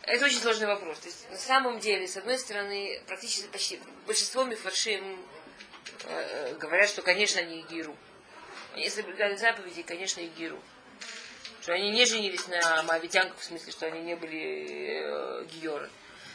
Это 0.02 0.24
очень 0.24 0.38
сложный 0.38 0.66
вопрос. 0.66 0.98
То 0.98 1.08
есть, 1.08 1.30
на 1.30 1.36
самом 1.36 1.80
деле, 1.80 2.06
с 2.06 2.16
одной 2.16 2.38
стороны, 2.38 3.02
практически 3.06 3.48
почти 3.48 3.80
большинство 4.06 4.44
мифаршим 4.44 5.18
э, 6.04 6.54
говорят, 6.54 6.88
что, 6.88 7.02
конечно, 7.02 7.40
они 7.40 7.62
гиру. 7.62 7.96
Они 8.74 8.88
соблюдали 8.88 9.36
заповеди, 9.36 9.82
конечно, 9.82 10.20
и 10.20 10.28
гиру. 10.28 10.62
Что 11.60 11.72
они 11.72 11.90
не 11.90 12.04
женились 12.06 12.46
на 12.46 12.82
моавитянках, 12.84 13.38
в 13.38 13.44
смысле, 13.44 13.72
что 13.72 13.86
они 13.86 14.00
не 14.00 14.14
были 14.14 15.00
э, 15.02 15.44
гиоры. 15.46 15.90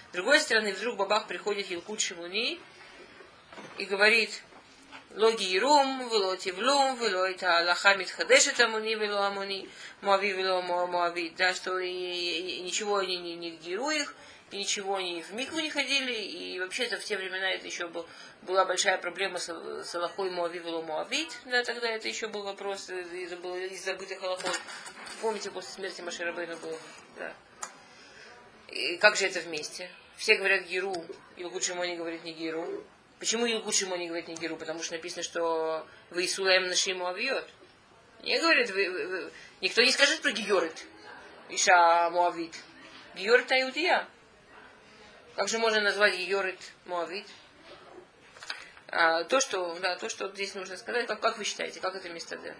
С 0.10 0.14
другой 0.14 0.42
стороны, 0.42 0.74
вдруг 0.74 0.98
бабах 0.98 1.28
приходит 1.28 1.68
Елкут 1.68 2.02
Шимуни 2.02 2.60
и 3.78 3.86
говорит, 3.86 4.44
לא 5.15 5.31
גירום 5.37 6.09
ולא 6.11 6.35
תבלום 6.39 6.97
ולא 7.01 7.31
את 7.31 7.43
ההלכה 7.43 7.97
מתחדשת 7.97 8.61
המוני 8.61 8.97
ולא 8.97 9.25
המוני, 9.25 9.67
муави 10.03 10.35
ולא 10.35 10.63
מו- 10.63 10.87
муавит, 10.87 11.37
да, 11.37 11.55
что 11.55 11.79
и, 11.79 11.89
и- 11.89 12.59
и 12.59 12.61
ничего 12.61 12.97
они 12.99 13.17
не, 13.17 13.35
не 13.37 13.51
геру 13.57 13.91
их, 13.91 14.15
и 14.53 14.59
ничего 14.59 14.97
они 14.97 15.23
в 15.23 15.33
микву 15.33 15.59
не 15.61 15.71
ходили, 15.71 16.13
и 16.13 16.61
вообще-то 16.61 16.99
в 16.99 17.05
те 17.05 17.17
времена 17.17 17.51
это 17.51 17.67
еще 17.67 17.87
был, 17.89 18.07
была 18.43 18.65
большая 18.67 18.99
проблема 18.99 19.39
с, 19.39 19.49
с 19.89 19.95
Аллахой 19.95 20.31
Муави 20.31 20.59
вело 20.59 20.83
Муавит, 20.83 21.31
да, 21.47 21.65
тогда 21.65 21.89
это 21.89 22.07
еще 22.09 22.27
был 22.29 22.43
вопрос 22.43 22.91
э, 22.91 23.03
из, 23.25 23.33
был 23.35 23.57
из 23.57 23.85
забытых 23.85 24.23
Аллахот. 24.23 24.61
Помните, 25.23 25.51
после 25.51 25.71
смерти 25.73 26.03
Маширабейна 26.03 26.57
был, 26.57 26.79
да. 27.19 27.33
И 28.69 28.99
как 28.99 29.17
же 29.17 29.27
это 29.27 29.41
вместе? 29.41 29.91
Все 30.17 30.37
говорят 30.37 30.65
Геру, 30.67 30.95
и 31.37 31.45
лучше 31.45 31.73
ему 31.73 31.85
не 31.85 31.97
говорит 31.97 32.23
не 32.25 32.33
Геру. 32.35 32.85
Почему 33.22 33.46
Илгут 33.46 33.80
не 33.80 34.08
говорит 34.08 34.28
не 34.28 34.34
Геру? 34.34 34.58
Потому 34.58 34.82
что 34.82 34.96
написано, 34.96 35.22
что 35.22 35.88
вы 36.10 36.26
Исулаем 36.26 36.68
Нашиму 36.68 37.06
Авиот. 37.06 37.48
Не 38.24 38.40
говорит, 38.40 38.72
вы, 38.72 38.90
вы- 38.90 39.32
никто 39.62 39.84
не 39.84 39.92
скажет 39.92 40.24
про 40.24 40.32
Георит. 40.32 40.86
Иша 41.50 42.10
Муавит. 42.10 42.56
Георит 43.14 43.52
Аюдия. 43.52 44.08
Как 45.36 45.50
же 45.50 45.60
можно 45.60 45.82
назвать 45.82 46.18
Георит 46.18 46.60
Муавит? 46.86 47.28
А, 48.88 49.24
то, 49.26 49.40
что, 49.40 49.76
да, 49.76 49.96
то, 49.98 50.10
что 50.10 50.28
здесь 50.30 50.56
нужно 50.56 50.76
сказать, 50.76 51.06
как, 51.06 51.20
как 51.20 51.38
вы 51.38 51.44
считаете, 51.44 51.80
как 51.80 51.94
это 51.94 52.10
место 52.10 52.38
да? 52.38 52.56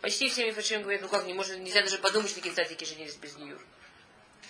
Почти 0.00 0.30
все 0.30 0.46
мифашим 0.46 0.80
говорят, 0.80 1.02
ну 1.02 1.08
как, 1.08 1.26
не 1.26 1.34
можно, 1.34 1.56
нельзя 1.56 1.82
даже 1.82 1.98
подумать, 1.98 2.30
что 2.30 2.38
такие 2.38 2.54
цадики 2.54 2.84
женились 2.84 3.16
без 3.16 3.36
Геюр. 3.36 3.60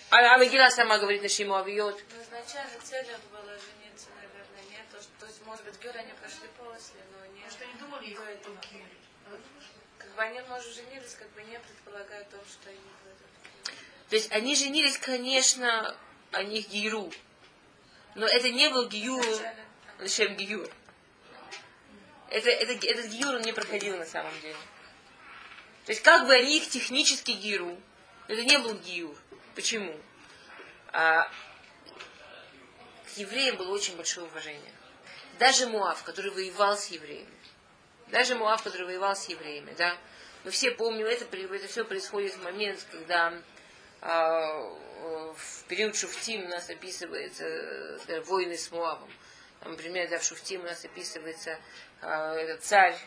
А, 0.09 0.17
а 0.33 0.37
Мегила 0.37 0.69
сама 0.69 0.97
говорит 0.97 1.21
Нашиму 1.21 1.55
Авиот. 1.55 2.01
Ну, 2.15 2.23
изначально 2.23 2.79
целью 2.81 3.17
было 3.31 3.51
жениться, 3.59 4.07
наверное, 4.15 4.63
нет. 4.71 4.81
То, 4.91 5.01
что- 5.01 5.11
то 5.19 5.32
есть, 5.43 5.45
может 5.45 5.65
быть, 5.65 5.81
Гюр 5.81 5.95
они 5.97 6.13
прошли 6.13 6.47
после, 6.57 7.01
но 7.11 7.25
не... 7.33 7.41
Может, 7.41 7.61
они 7.61 7.73
думали 7.73 8.05
их 8.07 8.17
до 8.17 8.23
этого. 8.23 8.55
такие. 8.57 8.85
Как 9.97 10.15
бы 10.15 10.21
они, 10.21 10.41
может, 10.41 10.73
женились, 10.73 11.15
как 11.15 11.29
бы 11.31 11.43
не 11.43 11.59
предполагая 11.59 12.23
то, 12.25 12.37
что 12.47 12.69
этом. 12.69 13.27
То 14.09 14.15
есть 14.15 14.31
они 14.31 14.55
женились, 14.55 14.97
конечно, 14.97 15.95
о 16.31 16.43
них 16.43 16.69
Гиюру. 16.69 17.11
Но 18.15 18.25
это 18.25 18.51
не 18.51 18.69
был 18.69 18.87
Гиюр. 18.87 19.25
Лешем 19.99 20.35
Гиюр. 20.35 20.69
Это, 22.29 22.49
это, 22.49 22.87
этот 22.87 23.05
Гиюр 23.07 23.35
он 23.35 23.41
не 23.41 23.53
проходил 23.53 23.97
на 23.97 24.05
самом 24.05 24.33
деле. 24.41 24.57
То 25.85 25.91
есть 25.91 26.01
как 26.01 26.25
бы 26.27 26.33
они 26.33 26.57
их 26.57 26.69
технически 26.69 27.31
Гиюру, 27.31 27.77
это 28.27 28.43
не 28.43 28.57
был 28.59 28.75
Гиюр. 28.75 29.15
Почему? 29.55 29.95
А, 30.91 31.29
к 33.05 33.17
евреям 33.17 33.57
было 33.57 33.71
очень 33.71 33.95
большое 33.95 34.27
уважение. 34.27 34.71
Даже 35.39 35.67
Муав, 35.67 36.03
который 36.03 36.31
воевал 36.31 36.77
с 36.77 36.87
евреями. 36.87 37.33
Даже 38.07 38.35
Муав, 38.35 38.61
который 38.63 38.85
воевал 38.85 39.15
с 39.15 39.27
евреями, 39.27 39.73
да. 39.77 39.97
Мы 40.43 40.51
все 40.51 40.71
помним, 40.71 41.05
это, 41.05 41.25
это 41.25 41.67
все 41.67 41.85
происходит 41.85 42.33
в 42.33 42.43
момент, 42.43 42.85
когда 42.91 43.33
а, 44.01 44.59
в 45.33 45.63
период 45.67 45.95
Шуфтим 45.95 46.45
у 46.45 46.47
нас 46.49 46.69
описывается 46.69 47.97
скажем, 47.99 48.23
войны 48.25 48.57
с 48.57 48.69
Муавом. 48.71 49.09
Например, 49.63 50.09
да, 50.09 50.19
в 50.19 50.23
Шуфтим 50.23 50.61
у 50.61 50.65
нас 50.65 50.83
описывается 50.83 51.57
а, 52.01 52.35
этот 52.35 52.63
царь, 52.63 52.97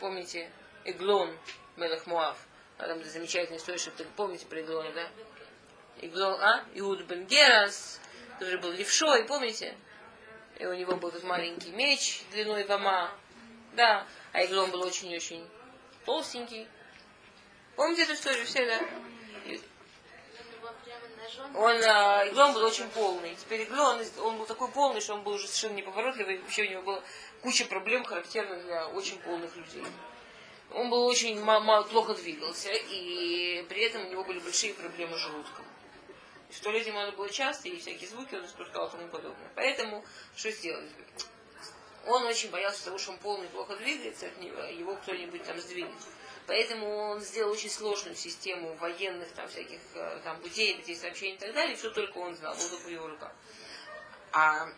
помните, 0.00 0.50
Иглон, 0.84 1.36
Мелах 1.76 2.06
Муав. 2.06 2.36
А 2.78 2.86
там 2.86 3.02
замечательная 3.04 3.58
история, 3.58 3.78
что 3.78 3.90
вы 3.90 4.04
помните 4.16 4.46
про 4.46 4.60
Иглона, 4.60 4.92
да? 4.92 5.08
Иглон, 6.00 6.40
а? 6.40 6.64
Иуд 6.74 7.02
бен 7.02 7.26
Герас, 7.26 8.00
который 8.34 8.58
был 8.58 8.72
левшой, 8.72 9.24
помните? 9.24 9.76
И 10.58 10.66
у 10.66 10.74
него 10.74 10.96
был 10.96 11.12
маленький 11.24 11.70
меч 11.70 12.22
длиной 12.32 12.64
в 12.64 12.70
ама. 12.70 13.10
Да, 13.72 14.06
а 14.32 14.44
Иглон 14.44 14.70
был 14.70 14.82
очень-очень 14.82 15.44
толстенький. 16.04 16.68
Помните 17.76 18.02
эту 18.02 18.14
историю 18.14 18.46
все, 18.46 18.66
да? 18.66 18.80
Он, 21.54 21.82
а, 21.84 22.28
Иглон 22.28 22.52
был 22.52 22.64
очень 22.64 22.88
полный. 22.90 23.34
Теперь 23.34 23.64
Иглон, 23.64 24.00
он 24.22 24.38
был 24.38 24.46
такой 24.46 24.68
полный, 24.68 25.00
что 25.00 25.14
он 25.14 25.22
был 25.22 25.32
уже 25.32 25.46
совершенно 25.46 25.76
неповоротливый. 25.76 26.38
Вообще 26.38 26.62
у 26.64 26.70
него 26.70 26.82
было 26.82 27.02
куча 27.42 27.64
проблем, 27.64 28.04
характерных 28.04 28.64
для 28.64 28.88
очень 28.88 29.18
полных 29.18 29.54
людей. 29.56 29.84
Он 30.72 30.90
был 30.90 31.06
очень 31.06 31.40
мало, 31.42 31.84
плохо 31.84 32.14
двигался, 32.14 32.70
и 32.72 33.64
при 33.68 33.84
этом 33.84 34.06
у 34.06 34.10
него 34.10 34.24
были 34.24 34.40
большие 34.40 34.74
проблемы 34.74 35.16
с 35.16 35.20
желудком. 35.20 35.64
В 36.54 36.60
туалете 36.60 36.90
ему 36.90 37.00
надо 37.00 37.16
было 37.16 37.28
часто, 37.28 37.68
и 37.68 37.78
всякие 37.78 38.08
звуки 38.08 38.34
он 38.34 38.44
испускал 38.46 38.88
и 38.88 38.90
тому 38.90 39.08
подобное. 39.08 39.50
Поэтому 39.54 40.04
что 40.36 40.50
сделать? 40.50 40.90
Он 42.06 42.24
очень 42.24 42.50
боялся 42.50 42.84
того, 42.84 42.98
что 42.98 43.12
он 43.12 43.18
полный 43.18 43.48
плохо 43.48 43.76
двигается 43.76 44.26
от 44.26 44.38
него, 44.38 44.60
его 44.62 44.94
кто-нибудь 44.96 45.42
там 45.42 45.58
сдвинет. 45.58 45.90
Поэтому 46.46 46.86
он 46.96 47.20
сделал 47.20 47.52
очень 47.52 47.70
сложную 47.70 48.14
систему 48.16 48.74
военных 48.74 49.32
там 49.32 49.48
всяких 49.48 49.80
э, 49.94 50.20
там 50.22 50.38
путей, 50.40 50.76
путей 50.76 50.94
сообщений 50.94 51.36
и 51.36 51.38
так 51.38 51.54
далее. 51.54 51.74
Все 51.74 51.90
только 51.90 52.18
он 52.18 52.36
знал, 52.36 52.54
был 52.54 52.68
только 52.68 52.84
в 52.84 52.90
его 52.90 53.08
руках. 53.08 53.32
А 54.32 54.68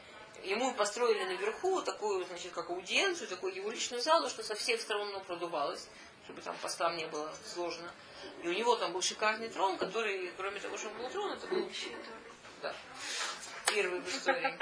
ему 0.44 0.72
построили 0.74 1.24
наверху 1.24 1.82
такую, 1.82 2.24
значит, 2.26 2.52
как 2.52 2.70
аудиенцию, 2.70 3.28
такую 3.28 3.54
его 3.54 3.70
личную 3.70 4.00
залу, 4.00 4.28
что 4.28 4.44
со 4.44 4.54
всех 4.54 4.80
сторон 4.80 5.08
оно 5.08 5.20
продувалось, 5.20 5.88
чтобы 6.26 6.42
там 6.42 6.56
постам 6.60 6.96
не 6.96 7.06
было 7.06 7.32
сложно. 7.54 7.88
И 8.42 8.48
у 8.48 8.52
него 8.52 8.74
там 8.76 8.92
был 8.92 9.00
шикарный 9.00 9.48
трон, 9.48 9.78
который, 9.78 10.32
кроме 10.36 10.58
того, 10.58 10.76
что 10.76 10.88
он 10.88 10.98
был 10.98 11.08
трон, 11.08 11.32
это 11.32 11.46
был 11.46 11.70
да, 12.62 12.74
первый 13.66 14.00
в 14.00 14.08
истории. 14.08 14.58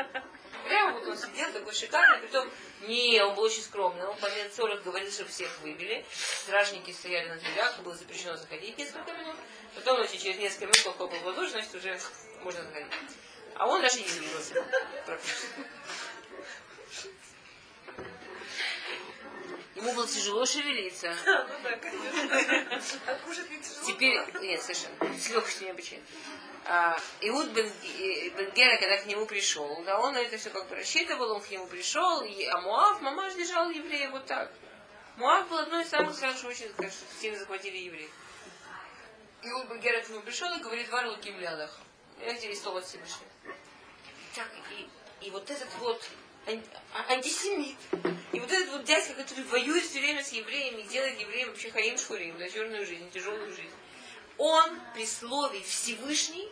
Прямо 0.66 0.98
вот 0.98 1.08
он 1.08 1.16
сидел 1.16 1.50
такой 1.52 1.72
шикарный, 1.72 2.18
притом 2.18 2.50
не, 2.82 3.20
он 3.22 3.34
был 3.34 3.44
очень 3.44 3.62
скромный. 3.62 4.04
Он 4.06 4.16
по 4.18 4.26
минут 4.26 4.54
40 4.54 4.82
говорил, 4.82 5.10
что 5.10 5.24
всех 5.24 5.50
выбили. 5.60 6.04
Стражники 6.12 6.90
стояли 6.90 7.28
на 7.28 7.36
дверях, 7.36 7.78
было 7.80 7.94
запрещено 7.94 8.36
заходить 8.36 8.76
несколько 8.76 9.12
минут. 9.12 9.36
Потом, 9.74 9.96
значит, 9.96 10.20
через 10.20 10.38
несколько 10.38 10.66
минут 10.66 10.96
хлопал 10.96 11.08
в 11.08 11.26
ладоши, 11.26 11.50
значит, 11.50 11.74
уже 11.74 11.98
можно 12.42 12.62
заходить. 12.62 12.92
А 13.56 13.66
он 13.66 13.80
даже 13.80 14.00
не 14.00 14.06
двигался 14.06 14.64
практически. 15.06 15.48
Было 19.84 20.06
тяжело 20.08 20.46
шевелиться. 20.46 21.14
Ну 21.26 21.58
да, 21.62 21.76
конечно. 21.76 23.00
А 23.06 23.14
кушать 23.16 23.50
не 23.50 23.58
тяжело. 23.58 23.86
Теперь, 23.86 24.18
нет, 24.40 24.62
совершенно, 24.62 25.18
с 25.18 25.28
легкостью 25.28 25.66
необычайно. 25.66 26.04
А, 26.64 26.98
Иуд 27.20 27.48
бен, 27.50 27.70
бен 28.36 28.50
Гера, 28.52 28.78
когда 28.78 28.96
к 28.96 29.04
нему 29.04 29.26
пришел, 29.26 29.82
да, 29.84 30.00
он 30.00 30.16
это 30.16 30.38
все 30.38 30.48
как 30.48 30.66
бы 30.68 30.76
рассчитывал, 30.76 31.32
он 31.32 31.42
к 31.42 31.50
нему 31.50 31.66
пришел, 31.66 32.22
и, 32.22 32.44
а 32.46 32.58
Муав, 32.62 33.02
мамаш 33.02 33.34
держал 33.34 33.68
еврея 33.68 34.08
вот 34.08 34.24
так. 34.24 34.50
Муав 35.16 35.46
был 35.48 35.58
одной 35.58 35.82
из 35.82 35.90
самых 35.90 36.14
стран, 36.16 36.34
что 36.34 36.48
очень 36.48 36.72
как, 36.72 36.90
что 36.90 37.04
сильно 37.20 37.38
захватили 37.38 37.76
евреев. 37.76 38.10
Иуд 39.42 39.68
бен 39.68 39.80
Гера 39.80 40.00
к 40.00 40.08
нему 40.08 40.22
пришел 40.22 40.50
и 40.56 40.60
говорит, 40.60 40.88
вар 40.88 41.06
луким 41.08 41.38
лядах. 41.38 41.78
Я 42.20 42.34
здесь 42.34 42.58
стол 42.58 42.78
от 42.78 42.86
Всевышнего. 42.86 43.28
Так, 44.34 44.48
и, 44.70 45.26
и 45.26 45.30
вот 45.30 45.50
этот 45.50 45.68
вот 45.80 46.02
антисемит, 47.08 47.76
и 48.32 48.40
вот 48.40 48.50
этот 48.50 48.70
вот 48.70 48.84
дядька, 48.84 49.14
который 49.14 49.44
воюет 49.44 49.84
все 49.84 50.00
время 50.00 50.22
с 50.22 50.32
евреями, 50.32 50.82
делает 50.82 51.18
евреям 51.18 51.50
вообще 51.50 51.70
хаим 51.70 51.96
шхурим, 51.98 52.36
да, 52.38 52.48
черную 52.48 52.84
жизнь, 52.86 53.10
тяжелую 53.10 53.50
жизнь. 53.50 53.70
Он 54.38 54.80
при 54.94 55.06
слове 55.06 55.60
Всевышний, 55.62 56.50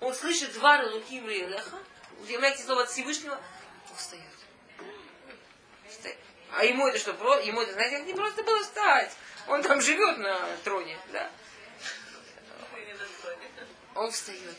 он 0.00 0.14
слышит 0.14 0.52
два 0.54 0.82
Луким 0.82 1.26
Леха, 1.28 1.78
удивляете 2.20 2.62
слово 2.64 2.82
от 2.82 2.90
Всевышнего, 2.90 3.40
он 3.90 3.96
встает. 3.96 4.24
А 6.52 6.64
ему 6.64 6.88
это 6.88 6.98
что, 6.98 7.14
про- 7.14 7.40
ему 7.40 7.60
это, 7.60 7.72
знаете, 7.72 8.02
не 8.02 8.14
просто 8.14 8.42
было 8.42 8.60
встать. 8.62 9.12
Он 9.46 9.62
там 9.62 9.80
живет 9.80 10.18
на 10.18 10.56
троне, 10.64 10.98
да. 11.12 11.30
Он 13.94 14.10
встает. 14.10 14.56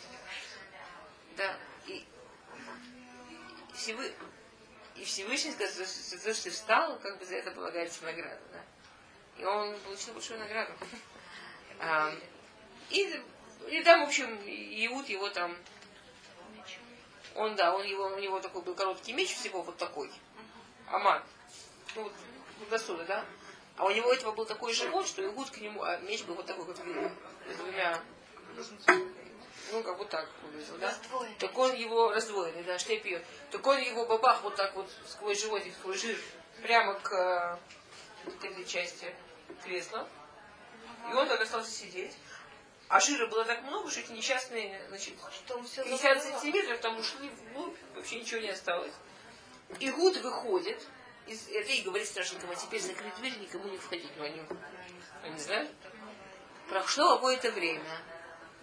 Да. 1.35 1.57
И, 1.87 1.97
и, 1.97 2.05
Всевы... 3.75 4.13
и 4.95 5.03
Всевышний 5.03 5.51
сказал, 5.51 5.85
что 5.85 6.17
то, 6.17 6.33
что 6.33 6.43
ты 6.43 6.49
встал, 6.49 6.99
как 6.99 7.17
бы 7.17 7.25
за 7.25 7.35
это 7.35 7.51
полагается 7.51 8.03
награда. 8.03 8.39
Да? 8.51 8.61
И 9.41 9.45
он 9.45 9.77
получил 9.79 10.13
большую 10.13 10.39
награду. 10.39 10.73
А, 11.83 12.13
и, 12.91 13.19
и 13.67 13.81
там, 13.81 14.01
в 14.01 14.03
общем, 14.03 14.37
Иуд 14.45 15.09
его 15.09 15.29
там... 15.31 15.57
Он, 17.33 17.55
да, 17.55 17.73
он 17.73 17.83
его, 17.83 18.05
у 18.05 18.19
него 18.19 18.39
такой 18.39 18.61
был 18.61 18.75
короткий 18.75 19.13
меч 19.13 19.33
всего 19.33 19.63
вот 19.63 19.77
такой. 19.77 20.11
Аман. 20.85 21.23
Ну, 21.95 22.03
вот, 22.03 22.13
до 22.69 22.77
сюда, 22.77 23.03
да? 23.05 23.25
А 23.77 23.85
у 23.85 23.89
него 23.89 24.13
этого 24.13 24.31
был 24.31 24.45
такой 24.45 24.73
живот, 24.73 25.07
что 25.07 25.25
Иуд 25.25 25.49
к 25.49 25.57
нему, 25.57 25.81
а 25.81 25.97
меч 26.01 26.23
был 26.25 26.35
вот 26.35 26.45
такой, 26.45 26.67
как 26.67 26.77
с 26.77 27.57
двумя 27.57 27.99
ну, 29.71 29.83
как 29.83 29.97
вот 29.97 30.09
так 30.09 30.29
выглядел, 30.43 30.77
да? 30.77 30.87
Раздвоенный. 30.89 31.35
Так 31.39 31.57
он 31.57 31.73
его 31.75 32.11
раздвоенный, 32.11 32.63
да, 32.63 32.77
что 32.79 32.97
пьет. 32.97 33.23
Так 33.51 33.65
он 33.65 33.79
его 33.79 34.05
бабах 34.05 34.41
вот 34.43 34.55
так 34.55 34.75
вот 34.75 34.89
сквозь 35.07 35.41
животик, 35.41 35.73
сквозь 35.73 36.01
жир, 36.01 36.17
прямо 36.61 36.95
к 36.95 37.11
э, 37.13 37.57
вот 38.25 38.43
этой 38.43 38.65
части 38.65 39.13
кресла. 39.63 40.07
И 41.09 41.13
он 41.13 41.27
так 41.27 41.41
остался 41.41 41.71
сидеть. 41.71 42.15
А 42.87 42.99
жира 42.99 43.27
было 43.27 43.45
так 43.45 43.63
много, 43.63 43.89
что 43.89 44.01
эти 44.01 44.11
несчастные, 44.11 44.85
значит, 44.89 45.13
Что 45.33 45.55
он 45.55 45.65
все 45.65 45.83
50 45.83 46.23
сантиметров 46.23 46.79
там 46.81 46.99
ушли 46.99 47.29
вглубь, 47.29 47.77
вообще 47.95 48.19
ничего 48.19 48.41
не 48.41 48.49
осталось. 48.49 48.93
И 49.79 49.89
Гуд 49.91 50.17
выходит, 50.17 50.85
из, 51.25 51.47
это 51.47 51.71
и 51.71 51.81
говорит 51.83 52.05
стражникам, 52.05 52.51
а 52.51 52.55
теперь 52.55 52.81
закрыть 52.81 53.15
дверь, 53.15 53.37
никому 53.39 53.69
не 53.69 53.77
входить. 53.77 54.11
Ну, 54.17 54.25
они, 54.25 54.41
они 55.23 55.39
знают. 55.39 55.71
Прошло 56.67 57.15
какое-то 57.15 57.51
время. 57.51 57.97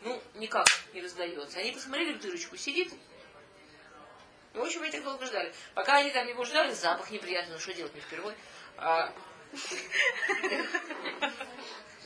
Ну, 0.02 0.22
никак 0.34 0.66
не 0.92 1.00
раздается. 1.02 1.58
Они 1.58 1.72
посмотрели 1.72 2.14
в 2.14 2.20
дырочку, 2.20 2.56
сидит. 2.56 2.92
Ну, 4.54 4.62
в 4.62 4.64
общем, 4.64 4.82
они 4.82 4.90
так 4.90 5.04
долго 5.04 5.26
ждали. 5.26 5.52
Пока 5.74 5.98
они 5.98 6.10
там 6.10 6.26
его 6.26 6.44
ждали, 6.44 6.72
запах 6.72 7.10
неприятный, 7.10 7.54
ну 7.54 7.60
что 7.60 7.74
делать, 7.74 7.94
не 7.94 8.00
впервой. 8.00 8.34
А, 8.76 9.12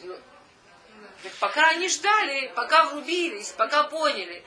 ну, 0.03 0.18
пока 1.40 1.70
они 1.70 1.88
ждали, 1.88 2.53
пока 2.55 2.86
врубились, 2.86 3.53
пока 3.53 3.84
поняли. 3.84 4.45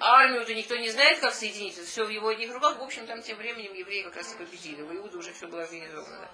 Армию-то 0.00 0.54
никто 0.54 0.76
не 0.76 0.90
знает, 0.90 1.18
как 1.18 1.34
соединить. 1.34 1.76
Это 1.76 1.86
все 1.86 2.04
в 2.04 2.08
его 2.08 2.28
одних 2.28 2.52
руках. 2.52 2.78
В 2.78 2.82
общем, 2.82 3.06
там 3.06 3.20
тем 3.20 3.36
временем 3.36 3.74
евреи 3.74 4.02
как 4.04 4.16
раз 4.16 4.32
и 4.32 4.36
победили. 4.36 4.82
У 4.82 4.94
Иуда 4.94 5.18
уже 5.18 5.32
все 5.32 5.48
было 5.48 5.62
организовано. 5.62 6.28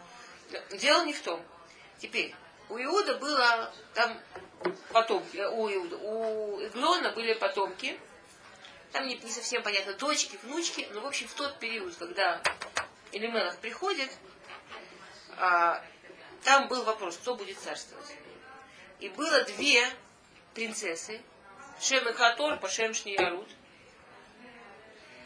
Дело 0.73 1.05
не 1.05 1.15
в 1.15 1.23
том. 1.23 1.43
Теперь, 1.99 2.35
у 2.75 2.83
Иуда 2.83 3.15
было 3.19 3.73
там 3.95 4.19
потомки, 4.93 5.37
э, 5.37 5.49
у 5.49 5.73
Иуда, 5.73 5.97
у 5.97 6.61
Иглона 6.61 7.11
были 7.11 7.33
потомки, 7.35 7.99
там 8.91 9.07
не, 9.07 9.17
не 9.17 9.31
совсем 9.31 9.63
понятно, 9.63 9.95
дочки, 9.95 10.39
внучки, 10.43 10.89
но 10.93 11.01
в 11.01 11.07
общем 11.07 11.29
в 11.29 11.35
тот 11.35 11.59
период, 11.61 11.95
когда 11.97 12.43
Элименах 13.13 13.59
приходит, 13.59 14.11
а, 15.37 15.85
там 16.43 16.67
был 16.67 16.83
вопрос, 16.83 17.17
кто 17.17 17.37
будет 17.37 17.59
царствовать. 17.59 18.17
И 18.99 19.09
было 19.09 19.45
две 19.45 19.89
принцессы, 20.55 21.23
Шем 21.81 22.09
и 22.09 22.13
Хатор, 22.13 22.59
по 22.59 22.69
Шем 22.69 22.93
Шниярут, 22.93 23.49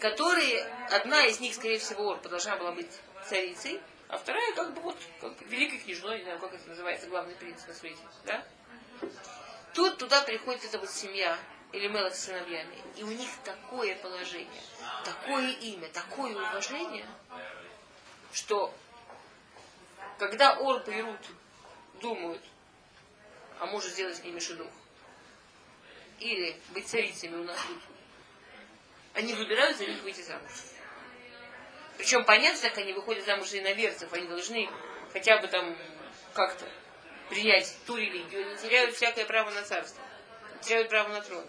которые, 0.01 0.65
одна 0.91 1.25
из 1.25 1.41
них, 1.41 1.55
скорее 1.55 1.79
всего, 1.79 2.15
должна 2.17 2.57
была 2.57 2.73
быть 2.73 2.91
царицей, 3.27 3.81
а 4.09 4.17
вторая 4.17 4.55
как 4.55 4.75
бы 4.75 4.81
вот 4.81 4.97
как 5.21 5.41
великой 5.43 5.79
княжной, 5.79 6.19
не 6.19 6.25
знаю, 6.25 6.39
как 6.39 6.55
это 6.55 6.69
называется, 6.69 7.07
главный 7.09 7.35
принц 7.35 7.67
на 7.67 7.75
свете, 7.75 8.01
да? 8.25 8.45
Тут 9.75 9.99
туда 9.99 10.23
приходит 10.23 10.65
эта 10.65 10.79
вот 10.79 10.91
семья, 10.91 11.39
или 11.73 11.89
Мелах 11.89 12.15
с 12.15 12.25
сыновьями, 12.25 12.77
и 12.97 13.03
у 13.03 13.09
них 13.09 13.29
такое 13.45 13.95
положение, 13.97 14.63
такое 15.05 15.51
имя, 15.51 15.89
такое 15.89 16.35
уважение, 16.35 17.07
что 18.33 18.75
когда 20.19 20.57
Орп 20.57 20.89
и 20.89 21.05
думают, 22.01 22.43
а 23.61 23.67
может 23.67 23.93
сделать 23.93 24.17
с 24.17 24.25
ними 24.25 24.39
шедух, 24.39 24.71
или 26.21 26.59
быть 26.71 26.89
царицами 26.89 27.37
у 27.37 27.45
нас 27.45 27.59
тут, 27.67 27.79
они 29.15 29.35
выбирают 29.35 29.77
за 29.77 29.87
них 29.87 30.03
выйти 30.03 30.23
замуж. 30.23 30.51
Причем 31.99 32.25
понятно, 32.25 32.69
как 32.69 32.79
они 32.79 32.93
выходят 32.93 33.27
замуж 33.27 33.49
за 33.49 33.59
иноверцев, 33.59 34.13
они 34.13 34.27
должны 34.29 34.71
хотя 35.13 35.39
бы 35.39 35.49
там 35.49 35.77
как-то 36.33 36.65
принять 37.29 37.77
ту 37.87 37.97
религию, 37.97 38.47
они 38.47 38.57
теряют 38.57 38.95
всякое 38.95 39.27
право 39.27 39.51
на 39.51 39.63
царство, 39.63 40.01
теряют 40.63 40.89
право 40.89 41.09
на 41.09 41.21
трон. 41.21 41.45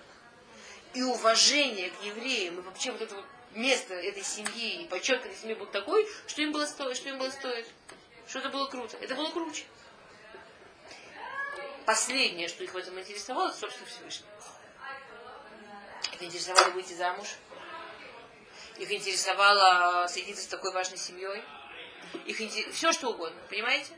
и 0.96 1.04
уважение 1.04 1.92
к 1.92 2.04
евреям, 2.04 2.58
и 2.58 2.62
вообще 2.62 2.92
вот 2.92 3.02
это 3.02 3.16
вот 3.16 3.26
место 3.52 3.94
этой 3.94 4.24
семьи, 4.24 4.82
и 4.82 4.88
почет 4.88 5.24
этой 5.24 5.36
семьи 5.36 5.54
был 5.54 5.68
такой, 5.68 6.10
что 6.28 6.42
им 6.42 6.52
было 6.52 6.66
стоить, 6.66 6.98
что 6.98 7.10
им 7.10 7.20
было 7.20 7.30
стоить. 7.30 7.68
Что 8.28 8.40
это 8.40 8.50
было 8.50 8.68
круто. 8.68 8.98
Это 8.98 9.16
было 9.16 9.30
круче. 9.32 9.66
Последнее, 11.86 12.48
что 12.48 12.64
их 12.64 12.74
в 12.74 12.78
этом 12.78 13.00
интересовало, 13.00 13.50
это, 13.50 13.58
собственно, 13.58 13.88
Всевышний. 13.88 14.28
Их 16.14 16.24
интересовало 16.24 16.70
выйти 16.70 16.94
замуж. 16.94 17.28
Их 18.80 18.90
интересовало 18.94 20.08
соединиться 20.08 20.46
с 20.46 20.48
такой 20.48 20.72
важной 20.72 20.98
семьей. 20.98 21.44
Их 22.26 22.40
интерес... 22.40 22.74
Все, 22.74 22.94
что 22.94 23.10
угодно. 23.10 23.38
Понимаете? 23.50 23.92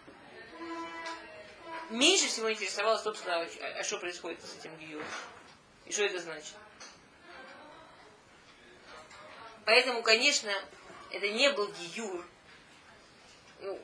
Меньше 1.91 2.27
всего 2.27 2.51
интересовало, 2.51 2.97
собственно, 2.97 3.41
а, 3.41 3.47
а 3.79 3.83
что 3.83 3.99
происходит 3.99 4.41
с 4.43 4.57
этим 4.57 4.75
гиюром. 4.77 5.05
И 5.85 5.91
что 5.91 6.03
это 6.03 6.19
значит. 6.19 6.55
Поэтому, 9.65 10.01
конечно, 10.01 10.51
это 11.11 11.29
не 11.29 11.51
был 11.51 11.71
гиюр, 11.73 12.25
ну, 13.59 13.79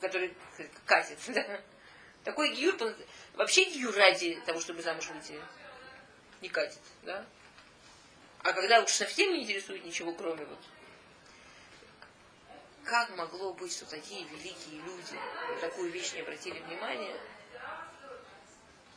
который 0.00 0.36
катит. 0.84 1.18
Да? 1.28 1.60
Такой 2.24 2.52
гиюр, 2.54 2.76
вообще 3.34 3.64
гиюр 3.64 3.94
ради 3.94 4.38
того, 4.44 4.60
чтобы 4.60 4.82
замуж 4.82 5.08
выйти, 5.08 5.40
не 6.42 6.50
катит. 6.50 6.80
Да? 7.04 7.24
А 8.42 8.52
когда 8.52 8.80
уж 8.80 8.90
совсем 8.90 9.32
не 9.32 9.42
интересует 9.42 9.84
ничего, 9.84 10.12
кроме 10.12 10.44
вот 10.44 10.58
как 12.90 13.16
могло 13.16 13.52
быть, 13.52 13.72
что 13.72 13.88
такие 13.88 14.24
великие 14.24 14.80
люди 14.80 15.14
на 15.48 15.60
такую 15.60 15.90
вещь 15.92 16.12
не 16.12 16.22
обратили 16.22 16.58
внимания? 16.58 17.16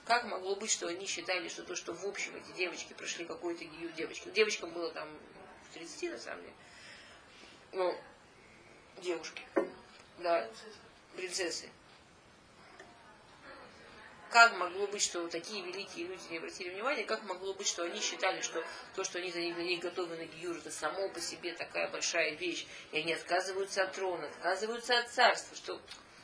Как 0.05 0.23
могло 0.23 0.55
быть, 0.55 0.71
что 0.71 0.87
они 0.87 1.05
считали, 1.05 1.47
что 1.47 1.63
то, 1.63 1.75
что 1.75 1.93
в 1.93 2.03
общем 2.05 2.35
эти 2.35 2.57
девочки 2.57 2.93
прошли 2.93 3.23
какой-то 3.23 3.63
гиюр 3.63 3.91
девочки. 3.91 4.29
Девочкам 4.29 4.71
было 4.71 4.91
там 4.91 5.07
30 5.75 6.11
на 6.11 6.17
самом 6.17 6.41
деле. 6.41 6.53
Ну, 7.73 8.01
девушки. 8.97 9.43
Да, 10.17 10.49
принцессы. 11.15 11.69
Как 14.33 14.57
могло 14.57 14.87
быть, 14.87 15.03
что 15.03 15.27
такие 15.27 15.63
великие 15.63 16.07
люди 16.07 16.23
не 16.31 16.39
обратили 16.39 16.71
внимания, 16.71 17.03
как 17.03 17.21
могло 17.21 17.53
быть, 17.53 17.67
что 17.67 17.83
они 17.83 18.01
считали, 18.01 18.41
что 18.41 18.63
то, 18.95 19.03
что 19.03 19.19
они 19.19 19.31
за 19.31 19.39
них, 19.39 19.79
готовы 19.79 20.17
на 20.17 20.25
Гиюр, 20.25 20.57
это 20.57 20.71
само 20.71 21.07
по 21.09 21.21
себе 21.21 21.53
такая 21.53 21.87
большая 21.91 22.33
вещь, 22.33 22.65
и 22.91 22.97
они 22.97 23.13
отказываются 23.13 23.83
от 23.83 23.93
трона, 23.93 24.25
отказываются 24.25 24.97
от 24.97 25.09
царства, 25.11 25.55
что 25.55 25.79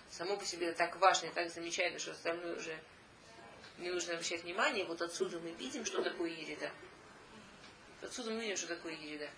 само 0.09 0.37
по 0.37 0.43
себе 0.43 0.69
это 0.69 0.79
так 0.79 0.95
важно 0.95 1.27
и 1.27 1.29
так 1.29 1.51
замечательно, 1.51 1.99
что 1.99 2.13
остальное 2.13 2.55
уже 2.55 2.75
не 3.77 3.91
нужно 3.91 4.13
обращать 4.13 4.41
внимание. 4.41 4.85
Вот 4.85 5.03
отсюда 5.03 5.39
мы 5.39 5.51
видим, 5.51 5.85
что 5.85 6.01
такое 6.01 6.31
ереда. 6.31 6.71
Отсюда 8.01 8.31
мы 8.31 8.41
видим, 8.41 8.57
что 8.57 8.69
такое 8.69 8.93
ереда. 8.93 9.29